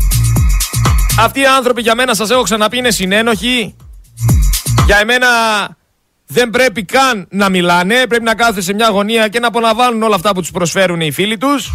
Αυτοί 1.19 1.39
οι 1.39 1.45
άνθρωποι 1.45 1.81
για 1.81 1.95
μένα 1.95 2.13
σας 2.13 2.29
έχω 2.29 2.41
ξαναπεί 2.41 2.77
είναι 2.77 2.91
συνένοχοι. 2.91 3.75
Για 4.85 4.97
εμένα 4.97 5.27
δεν 6.27 6.49
πρέπει 6.49 6.83
καν 6.83 7.27
να 7.29 7.49
μιλάνε. 7.49 8.07
Πρέπει 8.07 8.23
να 8.23 8.35
κάθονται 8.35 8.61
σε 8.61 8.73
μια 8.73 8.89
γωνία 8.89 9.27
και 9.27 9.39
να 9.39 9.47
απολαμβάνουν 9.47 10.03
όλα 10.03 10.15
αυτά 10.15 10.33
που 10.33 10.41
τους 10.41 10.51
προσφέρουν 10.51 11.01
οι 11.01 11.11
φίλοι 11.11 11.37
τους. 11.37 11.71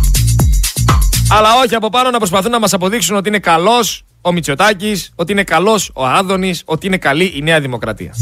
Αλλά 1.30 1.48
όχι 1.64 1.74
από 1.74 1.88
πάνω 1.88 2.10
να 2.10 2.18
προσπαθούν 2.18 2.50
να 2.50 2.58
μας 2.58 2.72
αποδείξουν 2.72 3.16
ότι 3.16 3.28
είναι 3.28 3.38
καλός 3.38 4.04
ο 4.20 4.32
Μητσοτάκης, 4.32 5.12
ότι 5.14 5.32
είναι 5.32 5.44
καλός 5.44 5.90
ο 5.94 6.06
Άδωνης, 6.06 6.62
ότι 6.64 6.86
είναι 6.86 6.96
καλή 6.96 7.32
η 7.36 7.42
Νέα 7.42 7.60
Δημοκρατία. 7.60 8.14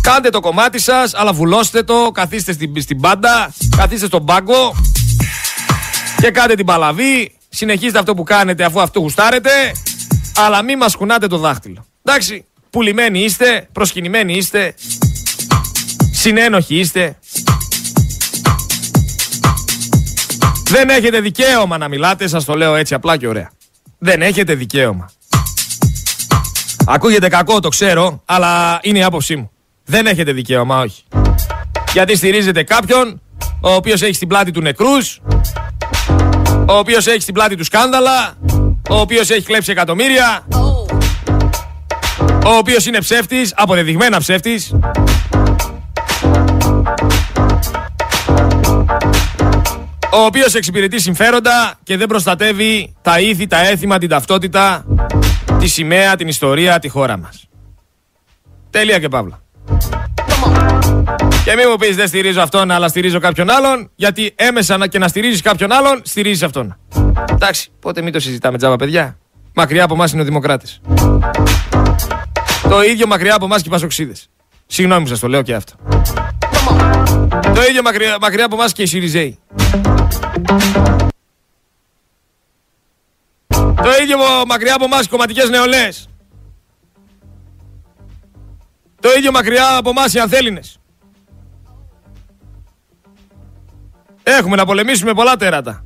Κάντε 0.00 0.28
το 0.28 0.40
κομμάτι 0.40 0.78
σας, 0.78 1.14
αλλά 1.14 1.32
βουλώστε 1.32 1.82
το, 1.82 2.10
καθίστε 2.14 2.52
στην, 2.52 2.80
στην 2.80 3.00
πάντα, 3.00 3.52
καθίστε 3.76 4.06
στον 4.06 4.24
πάγκο 4.24 4.74
και 6.20 6.30
κάντε 6.30 6.54
την 6.54 6.66
παλαβή. 6.66 7.32
Συνεχίστε 7.48 7.98
αυτό 7.98 8.14
που 8.14 8.22
κάνετε 8.22 8.64
αφού 8.64 8.80
αυτό 8.80 9.00
γουστάρετε, 9.00 9.50
αλλά 10.36 10.62
μην 10.62 10.76
μας 10.76 10.96
κουνάτε 10.96 11.26
το 11.26 11.38
δάχτυλο. 11.38 11.86
Εντάξει, 12.02 12.44
πουλημένοι 12.70 13.18
είστε, 13.18 13.68
προσκυνημένοι 13.72 14.34
είστε, 14.34 14.74
συνένοχοι 16.10 16.78
είστε. 16.78 17.16
Δεν 20.76 20.88
έχετε 20.88 21.20
δικαίωμα 21.20 21.78
να 21.78 21.88
μιλάτε, 21.88 22.28
σας 22.28 22.44
το 22.44 22.54
λέω 22.54 22.74
έτσι 22.74 22.94
απλά 22.94 23.16
και 23.16 23.28
ωραία. 23.28 23.50
Δεν 23.98 24.22
έχετε 24.22 24.54
δικαίωμα. 24.54 25.10
Ακούγεται 26.86 27.28
κακό, 27.28 27.60
το 27.60 27.68
ξέρω, 27.68 28.22
αλλά 28.24 28.78
είναι 28.82 28.98
η 28.98 29.02
άποψή 29.02 29.36
μου. 29.36 29.50
Δεν 29.84 30.06
έχετε 30.06 30.32
δικαίωμα, 30.32 30.80
όχι. 30.80 31.02
Γιατί 31.92 32.16
στηρίζετε 32.16 32.62
κάποιον 32.62 33.20
ο 33.60 33.70
οποίος 33.70 34.02
έχει 34.02 34.14
στην 34.14 34.28
πλάτη 34.28 34.50
του 34.50 34.60
νεκρούς, 34.60 35.20
ο 36.68 36.72
οποίος 36.72 37.06
έχει 37.06 37.20
στην 37.20 37.34
πλάτη 37.34 37.56
του 37.56 37.64
σκάνδαλα, 37.64 38.34
ο 38.88 39.00
οποίος 39.00 39.30
έχει 39.30 39.42
κλέψει 39.42 39.70
εκατομμύρια, 39.70 40.46
ο 42.46 42.56
οποίος 42.58 42.86
είναι 42.86 42.98
ψεύτης, 42.98 43.52
αποδεδειγμένα 43.56 44.18
ψεύτης. 44.18 44.74
Ο 50.14 50.24
οποίος 50.24 50.54
εξυπηρετεί 50.54 51.00
συμφέροντα 51.00 51.74
και 51.82 51.96
δεν 51.96 52.06
προστατεύει 52.06 52.94
τα 53.02 53.20
ήθη, 53.20 53.46
τα 53.46 53.66
έθιμα, 53.68 53.98
την 53.98 54.08
ταυτότητα, 54.08 54.84
τη 55.58 55.66
σημαία, 55.66 56.16
την 56.16 56.28
ιστορία, 56.28 56.78
τη 56.78 56.88
χώρα 56.88 57.16
μας. 57.16 57.48
Τέλεια 58.70 58.98
και 58.98 59.08
παύλα. 59.08 59.42
Και 61.44 61.54
μην 61.56 61.66
μου 61.70 61.76
πεις 61.76 61.96
δεν 61.96 62.08
στηρίζω 62.08 62.40
αυτόν 62.40 62.70
αλλά 62.70 62.88
στηρίζω 62.88 63.18
κάποιον 63.18 63.50
άλλον, 63.50 63.90
γιατί 63.94 64.32
έμεσα 64.36 64.76
να- 64.76 64.86
και 64.86 64.98
να 64.98 65.08
στηρίζεις 65.08 65.42
κάποιον 65.42 65.72
άλλον, 65.72 66.00
στηρίζεις 66.04 66.42
αυτόν. 66.42 66.76
Εντάξει, 67.30 67.70
πότε 67.80 68.02
μην 68.02 68.12
το 68.12 68.20
συζητάμε 68.20 68.58
τζάμπα 68.58 68.76
παιδιά. 68.76 69.18
Μακριά 69.54 69.84
από 69.84 69.94
εμάς 69.94 70.12
είναι 70.12 70.22
ο 70.22 70.24
Δημοκράτης. 70.24 70.80
Το 72.68 72.82
ίδιο 72.82 73.06
μακριά 73.06 73.34
από 73.34 73.44
εμάς 73.44 73.62
και 73.62 73.68
οι 73.68 73.70
Πασοξίδες. 73.70 74.28
Συγγνώμη 74.66 75.02
που 75.02 75.08
σας 75.08 75.18
το 75.18 75.28
λέω 75.28 75.42
και 75.42 75.54
αυτό. 75.54 75.72
Το 77.54 77.62
ίδιο 77.68 77.82
μακριά, 77.82 78.16
μακριά 78.20 78.44
από 78.44 78.54
εμάς 78.54 78.72
και 78.72 78.82
οι 78.82 78.86
Σιριζέοι. 78.86 79.38
Το 83.84 83.90
ίδιο 84.02 84.16
μακριά 84.46 84.74
από 84.74 84.84
εμάς 84.84 85.04
οι 85.04 85.08
κομματικές 85.08 85.50
νεολαίες. 85.50 86.08
Το 89.00 89.08
ίδιο 89.18 89.30
μακριά 89.30 89.76
από 89.76 89.90
εμάς 89.90 90.14
οι 90.14 90.18
ανθέληνες. 90.18 90.78
Έχουμε 94.22 94.56
να 94.56 94.64
πολεμήσουμε 94.64 95.12
πολλά 95.12 95.36
τέρατα. 95.36 95.84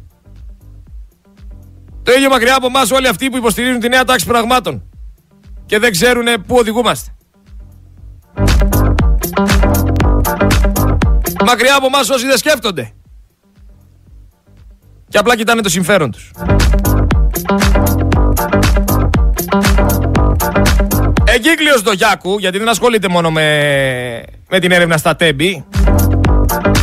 Το 2.03 2.12
ίδιο 2.12 2.28
μακριά 2.28 2.57
από 2.57 2.66
εμάς 2.66 2.90
όλοι 2.90 3.09
αυτοί 3.09 3.31
που 3.31 3.36
υποστηρίζουν 3.36 3.81
τη 3.81 3.89
νέα 3.89 4.05
τάξη 4.05 4.27
πραγμάτων 4.27 4.90
και 5.66 5.78
δεν 5.78 5.90
ξέρουν 5.90 6.27
πού 6.47 6.57
οδηγούμαστε. 6.57 7.11
Μακριά 11.45 11.77
από 11.77 11.86
εμάς 11.86 12.09
όσοι 12.11 12.27
δεν 12.27 12.39
σκέφτονται. 12.39 12.93
Και 15.09 15.19
απλά 15.19 15.37
κοιτάνε 15.37 15.61
το 15.61 15.69
συμφέρον 15.69 16.11
τους. 16.11 16.31
Εγκύκλειος 21.25 21.83
Ντογιάκου, 21.83 22.39
γιατί 22.39 22.59
δεν 22.59 22.69
ασχολείται 22.69 23.09
μόνο 23.09 23.31
με, 23.31 24.23
με 24.49 24.59
την 24.59 24.73
έρευνα 24.73 24.97
στα 24.97 25.17
τέμπη. 25.17 25.65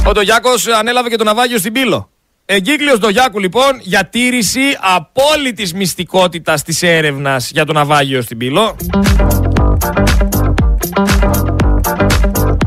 Ο 0.07 0.11
Ντογιάκος 0.11 0.67
ανέλαβε 0.67 1.09
και 1.09 1.15
το 1.15 1.23
ναυάγιο 1.23 1.57
στην 1.57 1.73
Πύλο. 1.73 2.09
Εγκύκλειος 2.45 2.99
Ντογιάκου 2.99 3.39
λοιπόν 3.39 3.79
για 3.81 4.05
τήρηση 4.05 4.77
απόλυτης 4.95 5.73
μυστικότητας 5.73 6.63
της 6.63 6.83
έρευνας 6.83 7.51
για 7.51 7.65
το 7.65 7.73
ναυάγιο 7.73 8.21
στην 8.21 8.37
Πύλο. 8.37 8.75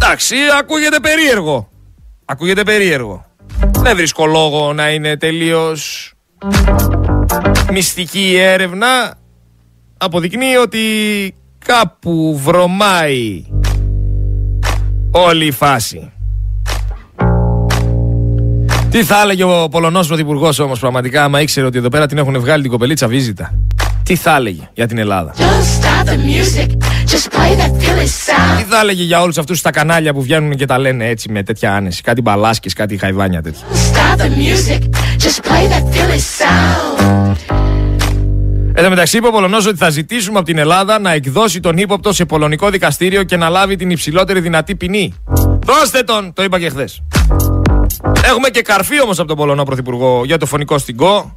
Εντάξει, 0.00 0.36
ακούγεται 0.58 1.00
περίεργο. 1.00 1.68
Ακούγεται 2.24 2.62
περίεργο. 2.62 3.27
Δεν 3.60 3.96
βρίσκω 3.96 4.26
λόγο 4.26 4.72
να 4.72 4.90
είναι 4.90 5.16
τελείως 5.16 6.12
μυστική 7.72 8.30
η 8.30 8.38
έρευνα. 8.38 9.14
Αποδεικνύει 9.98 10.56
ότι 10.56 10.78
κάπου 11.66 12.40
βρωμάει 12.44 13.44
όλη 15.10 15.46
η 15.46 15.50
φάση. 15.50 16.12
Τι 18.90 19.04
θα 19.04 19.20
έλεγε 19.22 19.44
ο 19.44 19.68
Πολωνός 19.68 20.06
Πρωθυπουργός 20.06 20.58
όμως 20.58 20.78
πραγματικά, 20.78 21.24
άμα 21.24 21.40
ήξερε 21.40 21.66
ότι 21.66 21.78
εδώ 21.78 21.88
πέρα 21.88 22.06
την 22.06 22.18
έχουν 22.18 22.40
βγάλει 22.40 22.62
την 22.62 22.70
κοπελίτσα 22.70 23.08
βίζιτα. 23.08 23.54
Τι 24.02 24.16
θα 24.16 24.36
έλεγε 24.36 24.70
για 24.74 24.86
την 24.86 24.98
Ελλάδα; 24.98 25.34
Don't 25.34 25.40
stop 25.40 26.06
the 26.06 26.16
music, 26.16 26.68
just 27.06 27.30
play 27.30 27.54
that 27.56 27.56
Philly 27.56 27.56
sound. 27.56 27.57
Τι 28.58 28.64
θα 28.68 28.80
έλεγε 28.80 29.02
για 29.02 29.20
όλους 29.20 29.38
αυτούς 29.38 29.60
τα 29.60 29.70
κανάλια 29.70 30.12
που 30.12 30.22
βγαίνουν 30.22 30.56
και 30.56 30.66
τα 30.66 30.78
λένε 30.78 31.08
έτσι 31.08 31.32
με 31.32 31.42
τέτοια 31.42 31.74
άνεση; 31.74 32.02
Κάτι 32.02 32.20
μπαλάσκες, 32.20 32.72
κάτι 32.72 32.96
χαϊβάνια 32.98 33.42
τέτοια. 33.42 33.66
Stop 33.72 34.20
the 34.20 34.24
music, 34.24 34.80
just 35.18 35.40
play 35.44 35.68
that 35.72 35.84
Philly 35.94 36.20
sound. 36.38 37.36
Εν 38.74 38.84
τω 38.84 38.90
μεταξύ, 38.90 39.16
είπε 39.16 39.26
ο 39.26 39.30
Πολωνός 39.30 39.66
ότι 39.66 39.76
θα 39.76 39.90
ζητήσουμε 39.90 40.38
από 40.38 40.46
την 40.46 40.58
Ελλάδα 40.58 40.98
να 40.98 41.12
εκδώσει 41.12 41.60
τον 41.60 41.76
ύποπτο 41.76 42.12
σε 42.12 42.24
πολωνικό 42.24 42.70
δικαστήριο 42.70 43.22
και 43.22 43.36
να 43.36 43.48
λάβει 43.48 43.76
την 43.76 43.90
υψηλότερη 43.90 44.40
δυνατή 44.40 44.74
ποινή. 44.74 45.14
Δώστε 45.64 46.02
τον, 46.02 46.32
το 46.32 46.42
είπα 46.42 46.58
και 46.58 46.68
χθες. 46.68 47.02
Έχουμε 48.24 48.48
και 48.48 48.62
καρφί 48.62 49.02
όμως 49.02 49.18
από 49.18 49.28
τον 49.28 49.36
Πολωνό 49.36 49.62
Πρωθυπουργό 49.62 50.22
για 50.24 50.38
το 50.38 50.46
φωνικό 50.46 50.78
στιγκό. 50.78 51.36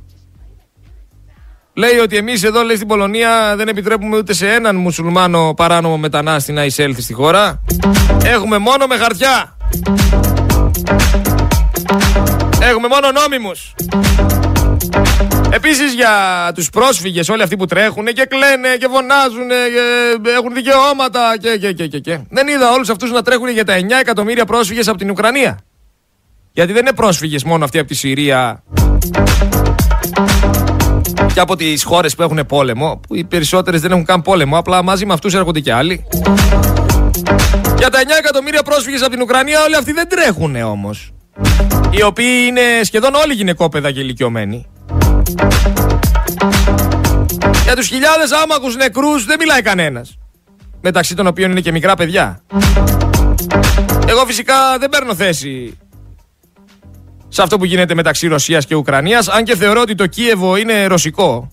Λέει 1.74 1.98
ότι 1.98 2.18
εμείς 2.18 2.44
εδώ 2.44 2.62
λέει, 2.64 2.76
στην 2.76 2.88
Πολωνία 2.88 3.56
δεν 3.56 3.68
επιτρέπουμε 3.68 4.18
ούτε 4.18 4.34
σε 4.34 4.50
έναν 4.50 4.76
μουσουλμάνο 4.76 5.54
παράνομο 5.54 5.98
μετανάστη 5.98 6.52
να 6.52 6.66
εισέλθει 6.66 7.02
στη 7.02 7.14
χώρα. 7.14 7.62
Έχουμε 8.24 8.58
μόνο 8.58 8.88
με 8.88 8.98
χαρτιά. 8.98 9.58
Έχουμε 12.62 12.88
μόνο 12.88 13.12
νόμιμους. 13.12 13.74
Επίσης 15.50 15.94
για 15.94 16.12
τους 16.56 16.70
πρόσφυγες 16.70 17.30
όλοι 17.30 17.42
αυτοί 17.42 17.58
που 17.58 17.66
τρέχουν 17.66 18.06
και 18.06 18.26
κλαίνε 18.30 18.76
και 18.80 18.88
φωνάζουν 18.92 19.48
και 19.48 20.30
έχουν 20.38 20.54
δικαιώματα 20.54 21.38
και, 21.40 21.58
και, 21.58 21.74
και, 21.74 21.88
και, 21.88 22.00
και. 22.00 22.20
Δεν 22.30 22.48
είδα 22.48 22.72
όλους 22.72 22.90
αυτούς 22.90 23.12
να 23.12 23.22
τρέχουν 23.22 23.50
για 23.50 23.66
τα 23.66 23.78
9 23.78 23.82
εκατομμύρια 24.02 24.46
πρόσφυγες 24.46 24.88
από 24.88 24.98
την 24.98 25.10
Ουκρανία. 25.10 25.60
Γιατί 26.52 26.74
δεν 26.74 26.82
είναι 26.82 26.96
πρόσφυγες 26.96 27.44
μόνο 27.44 27.64
αυτοί 27.64 27.80
από 27.80 27.88
τη 27.88 27.96
Συρία 27.96 28.64
και 31.34 31.40
από 31.40 31.56
τις 31.56 31.84
χώρες 31.84 32.16
που 32.16 32.22
έχουν 32.22 32.46
πόλεμο, 32.48 33.00
που 33.08 33.16
οι 33.16 33.24
περισσότερες 33.24 33.82
δεν 33.82 33.92
έχουν 33.92 34.06
καν 34.06 34.22
πόλεμο, 34.22 34.58
απλά 34.58 34.84
μαζί 34.84 35.06
με 35.06 35.14
αυτούς 35.14 35.34
έρχονται 35.34 35.60
και 35.60 35.74
άλλοι. 35.74 36.06
Για 37.78 37.90
τα 37.90 38.00
9 38.00 38.18
εκατομμύρια 38.20 38.62
πρόσφυγες 38.64 39.02
από 39.02 39.12
την 39.12 39.22
Ουκρανία 39.22 39.64
όλοι 39.64 39.76
αυτοί 39.76 39.92
δεν 39.92 40.08
τρέχουν 40.10 40.56
όμως. 40.56 41.12
Οι 41.90 42.04
οποίοι 42.04 42.46
είναι 42.48 42.62
σχεδόν 42.84 43.16
όλοι 43.16 43.34
γυναικόπαιδα 43.34 43.92
και 43.92 44.00
ηλικιωμένοι. 44.00 44.66
Για 47.64 47.76
τους 47.76 47.88
χιλιάδες 47.88 48.32
άμαχους 48.32 48.76
νεκρούς 48.76 49.26
δεν 49.26 49.38
μιλάει 49.40 49.62
κανένας. 49.62 50.18
Μεταξύ 50.82 51.16
των 51.16 51.28
οποίων 51.28 51.52
είναι 51.52 51.62
και 51.62 51.72
μικρά 51.72 51.96
παιδιά. 51.96 52.42
Εγώ 54.08 54.26
φυσικά 54.26 54.78
δεν 54.80 54.90
παίρνω 54.90 55.16
θέση 55.16 55.78
σε 57.34 57.42
αυτό 57.42 57.58
που 57.58 57.66
γίνεται 57.66 57.94
μεταξύ 57.94 58.28
Ρωσίας 58.28 58.66
και 58.66 58.76
Ουκρανίας, 58.76 59.28
αν 59.28 59.44
και 59.44 59.56
θεωρώ 59.56 59.82
ότι 59.82 59.96
το 59.96 60.08
Κίεβο 60.08 60.56
είναι 60.56 60.86
ρωσικό 60.86 61.52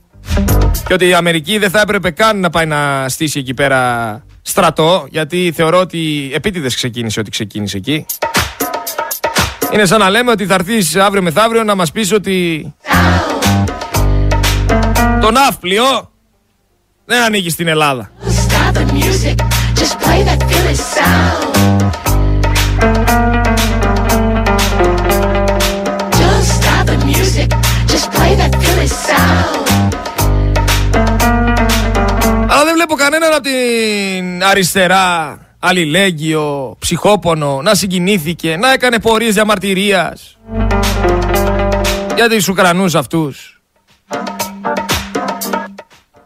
και 0.87 0.93
ότι 0.93 1.09
η 1.09 1.15
Αμερική 1.15 1.59
δεν 1.59 1.71
θα 1.71 1.81
έπρεπε 1.81 2.11
καν 2.11 2.41
να 2.41 2.51
πάει 2.51 2.67
να 2.67 3.09
στήσει 3.09 3.39
εκεί 3.39 3.55
πέρα 3.55 4.23
στρατό, 4.43 5.07
γιατί 5.11 5.53
θεωρώ 5.55 5.79
ότι 5.79 6.31
επίτηδες 6.35 6.75
ξεκίνησε 6.75 7.21
ότι 7.21 7.31
ξεκίνησε 7.31 7.77
εκεί. 7.77 8.07
Είναι 9.73 9.87
σαν 9.87 9.99
να 9.99 10.11
λέμε 10.11 10.31
ότι 10.31 10.47
θα 10.47 10.55
έρθεις 10.55 10.97
αύριο 10.97 11.23
μεθαύριο 11.23 11.65
να 11.65 11.75
μας 11.75 11.93
πεις 11.93 12.13
ότι 12.13 12.75
το 15.21 15.31
ναύπλιο 15.31 16.11
δεν 17.05 17.23
ανοίγει 17.23 17.51
στην 17.51 17.69
Ελλάδα. 17.69 18.11
Stop 18.25 18.75
the 18.75 18.85
music, 18.93 19.37
just 19.75 19.95
play 20.01 20.23
that 20.25 20.49
κανέναν 33.19 33.39
από 33.39 33.49
την 33.49 34.45
αριστερά 34.45 35.39
αλληλέγγυο, 35.59 36.77
ψυχόπονο, 36.79 37.63
να 37.63 37.75
συγκινήθηκε, 37.75 38.57
να 38.57 38.73
έκανε 38.73 38.99
πορείες 38.99 39.35
διαμαρτυρίας 39.35 40.39
για 42.15 42.29
τους 42.29 42.49
Ουκρανούς 42.49 42.95
αυτούς. 42.95 43.61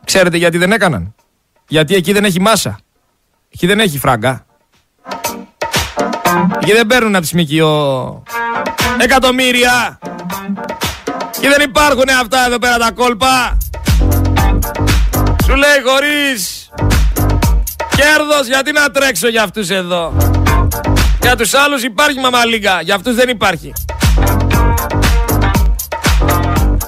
Ξέρετε 0.04 0.36
γιατί 0.36 0.58
δεν 0.58 0.72
έκαναν; 0.72 1.14
Γιατί 1.68 1.94
εκεί 1.94 2.12
δεν 2.12 2.24
έχει 2.24 2.40
μάσα. 2.40 2.78
Εκεί 3.54 3.66
δεν 3.66 3.80
έχει 3.80 3.98
φράγκα. 3.98 4.46
Εκεί 6.60 6.72
δεν 6.72 6.86
παίρνουν 6.86 7.14
από 7.14 7.24
τη 7.24 7.28
ΣΜΚΙΟ 7.28 8.22
εκατομμύρια. 8.98 9.98
Και 11.40 11.48
δεν 11.48 11.60
υπάρχουν 11.60 12.08
αυτά 12.20 12.46
εδώ 12.46 12.58
πέρα 12.58 12.76
τα 12.78 12.90
κόλπα. 12.90 13.56
Σου 15.44 15.54
λέει 15.54 15.82
χωρίς 15.84 16.61
κέρδος 18.02 18.46
γιατί 18.46 18.72
να 18.72 18.90
τρέξω 18.90 19.28
για 19.28 19.42
αυτούς 19.42 19.70
εδώ; 19.70 20.12
Για 21.20 21.36
τους 21.36 21.54
άλλους 21.54 21.82
υπάρχει 21.82 22.18
μαμαλίγκα, 22.18 22.80
για 22.80 22.94
αυτούς 22.94 23.14
δεν 23.14 23.28
υπάρχει. 23.28 23.72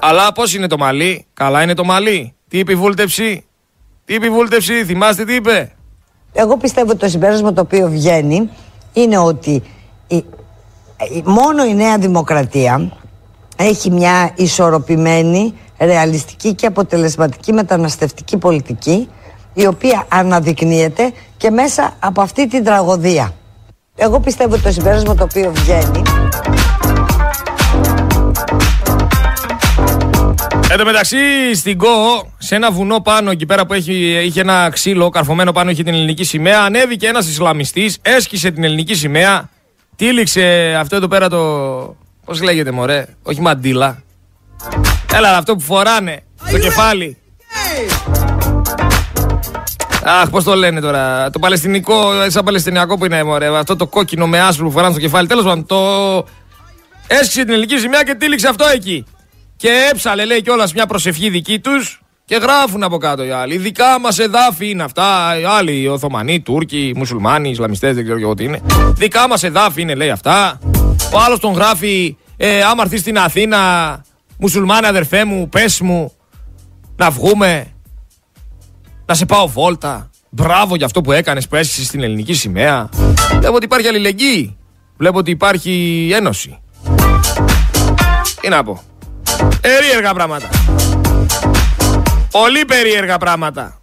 Αλλά 0.01 0.33
πώς 0.33 0.55
είναι 0.55 0.67
το 0.67 0.79
μαλλί, 0.79 1.27
καλά 1.35 1.63
είναι 1.63 1.75
το 1.75 1.85
μαλλί. 1.85 2.35
Τι 2.49 2.59
είπε 2.59 2.73
η 2.73 2.75
βούλτεψη, 2.75 3.45
Τι 4.05 4.15
επιβούλτευση, 4.15 4.85
θυμάστε 4.85 5.25
τι 5.25 5.35
είπε; 5.35 5.73
Εγώ 6.33 6.57
πιστεύω 6.57 6.91
ότι 6.91 6.99
το 6.99 7.09
συμπέρασμα 7.09 7.53
το 7.53 7.61
οποίο 7.61 7.89
βγαίνει 7.89 8.51
είναι 8.93 9.19
ότι 9.19 9.63
η- 10.07 10.17
η- 10.17 11.23
μόνο 11.25 11.65
η 11.65 11.75
Νέα 11.75 11.99
Δημοκρατία 11.99 12.93
έχει 13.57 13.91
μια 13.91 14.31
ισορροπημένη, 14.37 15.55
ρεαλιστική 15.79 16.55
και 16.55 16.67
αποτελεσματική 16.67 17.53
μεταναστευτική 17.53 18.37
πολιτική 18.37 19.09
η 19.55 19.67
οποία 19.67 20.07
αναδεικνύεται 20.09 21.13
και 21.37 21.51
μέσα 21.51 21.97
από 21.99 22.21
αυτή 22.21 22.49
την 22.49 22.65
τραγωδία. 22.65 23.35
Εγώ 23.97 24.21
πιστεύω 24.21 24.55
ότι 24.55 24.63
το 24.63 24.73
συμπέρασμα 24.73 25.15
το 25.15 25.23
οποίο 25.25 25.53
βγαίνει 25.55 26.03
Εν 30.71 30.81
τω 30.81 30.85
μεταξύ, 30.85 31.55
στην 31.55 31.79
ΚΟ, 31.79 32.33
σε 32.39 32.55
ένα 32.55 32.71
βουνό 32.71 33.01
πάνω 33.01 33.31
εκεί 33.31 33.47
πέρα 33.47 33.67
που 33.67 33.73
έχει, 33.73 34.23
είχε 34.25 34.41
ένα 34.41 34.69
ξύλο 34.73 35.09
καρφωμένο 35.09 35.53
πάνω, 35.53 35.71
είχε 35.71 35.83
την 35.83 35.95
ελληνική 35.95 36.25
σημαία, 36.25 36.61
ανέβηκε 36.61 37.07
ένα 37.07 37.19
Ισλαμιστή, 37.19 37.95
έσκησε 38.03 38.51
την 38.51 38.65
ελληνική 38.65 38.95
σημαία, 38.95 39.49
τύλιξε 39.97 40.75
αυτό 40.79 40.97
εδώ 40.97 41.09
πέρα 41.09 41.29
το. 41.29 41.39
Πώ 42.25 42.35
λέγεται, 42.43 42.71
μωρέ, 42.71 43.07
όχι 43.23 43.41
μαντίλα. 43.41 44.03
Έλα, 45.15 45.37
αυτό 45.37 45.55
που 45.55 45.61
φοράνε 45.61 46.21
στο 46.47 46.59
κεφάλι. 46.59 47.17
Αχ, 50.05 50.31
πώς 50.31 50.45
το 50.45 50.55
λένε 50.55 50.81
τώρα. 50.81 51.31
Το 51.31 51.39
παλαιστινικό, 51.39 52.11
σαν 52.27 52.45
παλαιστινιακό 52.45 52.99
που 52.99 53.05
είναι, 53.05 53.23
μωρέ. 53.23 53.59
Αυτό 53.59 53.77
το 53.77 53.87
κόκκινο 53.87 54.27
με 54.27 54.41
άσπρο 54.41 54.67
που 54.67 54.73
φοράνε 54.73 54.93
στο 54.93 55.01
κεφάλι. 55.01 55.27
Τέλος 55.27 55.45
πάντων, 55.45 55.67
το. 55.67 55.79
Έσκησε 57.07 57.41
την 57.45 57.53
ελληνική 57.53 57.79
σημαία 57.79 58.03
και 58.03 58.15
τύλιξε 58.15 58.49
αυτό 58.49 58.65
εκεί. 58.75 59.05
Και 59.57 59.69
έψαλε, 59.91 60.25
λέει 60.25 60.43
κιόλας 60.43 60.73
μια 60.73 60.87
προσευχή 60.87 61.29
δική 61.29 61.59
τους 61.59 62.03
και 62.25 62.37
γράφουν 62.37 62.83
από 62.83 62.97
κάτω 62.97 63.25
οι 63.25 63.31
άλλοι. 63.31 63.57
Δικά 63.57 64.01
μας 64.01 64.19
εδάφη 64.19 64.71
είναι 64.71 64.83
αυτά. 64.83 65.39
Οι 65.41 65.45
άλλοι, 65.45 65.81
οι 65.81 65.87
Οθωμανοί, 65.89 66.35
οι 66.35 66.41
Τούρκοι, 66.41 66.79
οι 66.89 66.95
Μουσουλμάνοι, 66.97 67.49
οι 67.49 67.51
Ισλαμιστές, 67.51 67.95
δεν 67.95 68.05
ξέρω 68.05 68.19
και 68.19 68.25
εγώ 68.25 68.35
τι 68.35 68.45
είναι. 68.45 68.61
Δικά 68.95 69.29
μας 69.29 69.43
εδάφη 69.43 69.83
είναι, 69.83 69.95
λέει 69.95 70.11
αυτά. 70.11 70.59
Ο 71.13 71.19
άλλος 71.27 71.39
τον 71.39 71.53
γράφει, 71.53 72.17
ε, 72.37 72.63
άμα 72.63 72.83
έρθεις 72.83 73.01
στην 73.01 73.19
Αθήνα, 73.19 73.59
Μουσουλμάνε 74.39 74.87
αδερφέ 74.87 75.25
μου, 75.25 75.49
πες 75.49 75.81
μου, 75.81 76.13
να 76.97 77.11
βγούμε, 77.11 77.74
να 79.07 79.15
σε 79.15 79.27
πάω 79.27 79.49
βόλτα. 79.49 80.11
Μπράβο 80.31 80.77
για 80.77 80.87
αυτό 80.87 81.01
που 81.01 81.13
έκανες 81.13 81.49
που 81.49 81.57
έσκησε 81.57 81.85
στην 81.85 82.03
ελληνική 82.03 82.35
σημαία. 82.35 82.89
Βλέπω 83.39 83.55
ότι 83.55 83.65
υπάρχει 83.65 83.89
αλληλεγγύη. 83.89 84.57
Βλέπω 84.97 85.19
ότι 85.19 85.31
υπάρχει 85.31 86.11
ένωση. 86.13 86.59
Τι 88.41 88.49
να 88.49 88.63
πω. 88.63 88.83
Περίεργα 89.61 90.15
πράγματα. 90.15 90.49
Πολύ 92.31 92.65
περίεργα 92.65 93.19
πράγματα. 93.19 93.79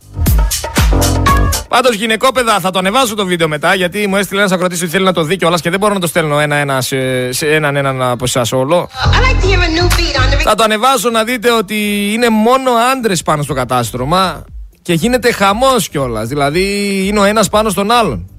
Πάντως, 1.67 1.95
γυναικόπαιδα, 1.95 2.59
θα 2.59 2.71
το 2.71 2.79
ανεβάσω 2.79 3.15
το 3.15 3.25
βίντεο 3.25 3.47
μετά 3.47 3.75
γιατί 3.75 4.07
μου 4.07 4.15
έστειλε 4.15 4.39
ένας 4.39 4.51
ακροτή 4.51 4.75
ότι 4.75 4.87
θέλει 4.87 5.03
να 5.03 5.13
το 5.13 5.23
δει 5.23 5.35
κιόλας 5.35 5.61
και 5.61 5.69
δεν 5.69 5.79
μπορώ 5.79 5.93
να 5.93 5.99
το 5.99 6.07
στέλνω 6.07 6.39
ένα-ένα 6.39 6.81
σε, 6.81 7.31
σε 7.31 7.53
έναν 7.53 7.75
έναν 7.75 8.01
από 8.01 8.23
εσάς 8.23 8.51
όλο. 8.51 8.89
Θα 10.43 10.55
το 10.55 10.63
ανεβάσω 10.63 11.09
να 11.09 11.23
δείτε 11.23 11.51
ότι 11.51 12.09
είναι 12.13 12.29
μόνο 12.29 12.71
άντρες 12.91 13.21
πάνω 13.21 13.43
στο 13.43 13.53
κατάστρωμα 13.53 14.43
και 14.81 14.93
γίνεται 14.93 15.31
χαμός 15.31 15.89
κιόλας. 15.89 16.27
Δηλαδή 16.27 16.63
είναι 17.07 17.19
ο 17.19 17.23
ένας 17.23 17.49
πάνω 17.49 17.69
στον 17.69 17.91
άλλον. 17.91 18.29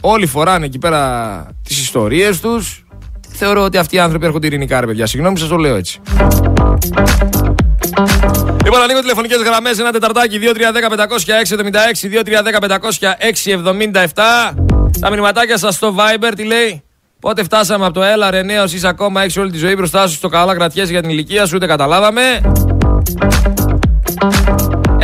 Όλοι 0.00 0.26
φοράνε 0.26 0.64
εκεί 0.64 0.78
πέρα 0.78 1.46
τις 1.62 1.80
ιστορίες 1.80 2.40
τους. 2.40 2.84
Θεωρώ 3.28 3.62
ότι 3.62 3.78
αυτοί 3.78 3.96
οι 3.96 3.98
άνθρωποι 3.98 4.26
έρχονται 4.26 4.46
ειρηνικά, 4.46 4.80
ρε 4.80 4.86
παιδιά. 4.86 5.06
Συγγνώμη, 5.06 5.38
σας 5.38 5.48
το 5.48 5.56
λέω 5.56 5.76
έτσι. 5.76 6.00
Λοιπόν, 8.64 8.82
ανοίγω 8.82 9.00
τηλεφωνικές 9.00 9.42
γραμμές. 9.42 9.78
Ένα 9.78 9.92
τεταρτάκι 9.92 10.38
2-3-10-500-676. 10.38 12.08
2-3-10-500-677. 12.08 14.54
Τα 15.00 15.10
μηνυματάκια 15.10 15.58
σας 15.58 15.74
στο 15.74 15.94
Viber 15.98 16.32
τι 16.36 16.44
λέει; 16.44 16.82
Πότε 17.20 17.42
φτάσαμε 17.42 17.84
από 17.84 17.94
το 17.94 18.02
έλα 18.02 18.30
ρε 18.30 18.42
νέος 18.42 18.72
είσαι 18.72 18.88
ακόμα 18.88 19.22
έξι 19.22 19.40
όλη 19.40 19.50
τη 19.50 19.58
ζωή 19.58 19.74
μπροστά 19.74 20.08
σου 20.08 20.14
στο 20.14 20.28
καλά 20.28 20.54
κρατιέσαι 20.54 20.90
για 20.90 21.00
την 21.00 21.10
ηλικία 21.10 21.46
σου 21.46 21.56
ούτε 21.56 21.66
καταλάβαμε. 21.66 22.40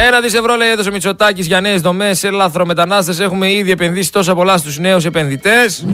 Ένα 0.07 0.21
δις 0.21 0.35
ευρώ 0.35 0.57
λέει 0.57 0.71
έδωσε 0.71 0.89
ο 0.89 0.93
Μητσοτάκης 0.93 1.47
για 1.47 1.61
νέες 1.61 1.81
δομές 1.81 2.19
σε 2.19 2.31
λαθρομετανάστες. 2.31 3.21
Έχουμε 3.21 3.53
ήδη 3.53 3.71
επενδύσει 3.71 4.13
τόσα 4.13 4.35
πολλά 4.35 4.57
στους 4.57 4.79
νέους 4.79 5.05
επενδυτές. 5.05 5.85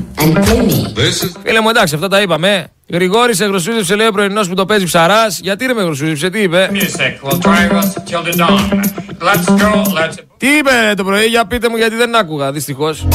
Φίλε 1.45 1.61
μου 1.61 1.69
εντάξει 1.69 1.95
αυτά 1.95 2.09
τα 2.09 2.21
είπαμε. 2.21 2.67
Γρηγόρη 2.89 3.35
σε 3.35 3.45
γροσούζεψε 3.45 3.95
λέει 3.95 4.07
ο 4.07 4.11
πρωινός 4.11 4.49
που 4.49 4.55
το 4.55 4.67
παίζει 4.67 4.85
ψαράς. 4.85 5.39
Γιατί 5.43 5.67
ρε 5.67 5.75
με 5.75 5.83
γροσούζεψε 5.83 6.31
τι 6.31 6.41
είπε; 6.41 6.71
Music 6.73 7.29
will 7.29 7.39
drive 7.39 7.73
us 7.73 7.85
till 8.09 8.23
the 8.25 8.37
dawn. 8.39 8.81
Let's 9.21 9.63
go, 9.63 9.85
let's. 9.85 10.15
Τι 10.37 10.47
είπε 10.47 10.95
το 10.97 11.05
πρωί, 11.05 11.27
για 11.27 11.47
πείτε 11.47 11.69
μου 11.69 11.77
γιατί 11.77 11.97
δεν 11.97 12.17
άκουγα, 12.17 12.53
δυστυχώς. 12.53 13.07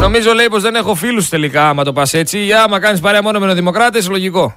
Νομίζω 0.00 0.32
λέει 0.32 0.48
πως 0.48 0.62
δεν 0.62 0.74
έχω 0.74 0.94
φίλους 0.94 1.28
τελικά, 1.28 1.68
άμα 1.68 1.84
το 1.84 1.92
πας 1.92 2.14
έτσι. 2.14 2.46
Ή 2.46 2.52
άμα 2.52 2.80
κάνεις 2.80 3.00
παρέα 3.00 3.22
μόνο 3.22 3.38
με 3.38 3.46
νεοδημοκράτε, 3.46 4.02
λογικό. 4.08 4.54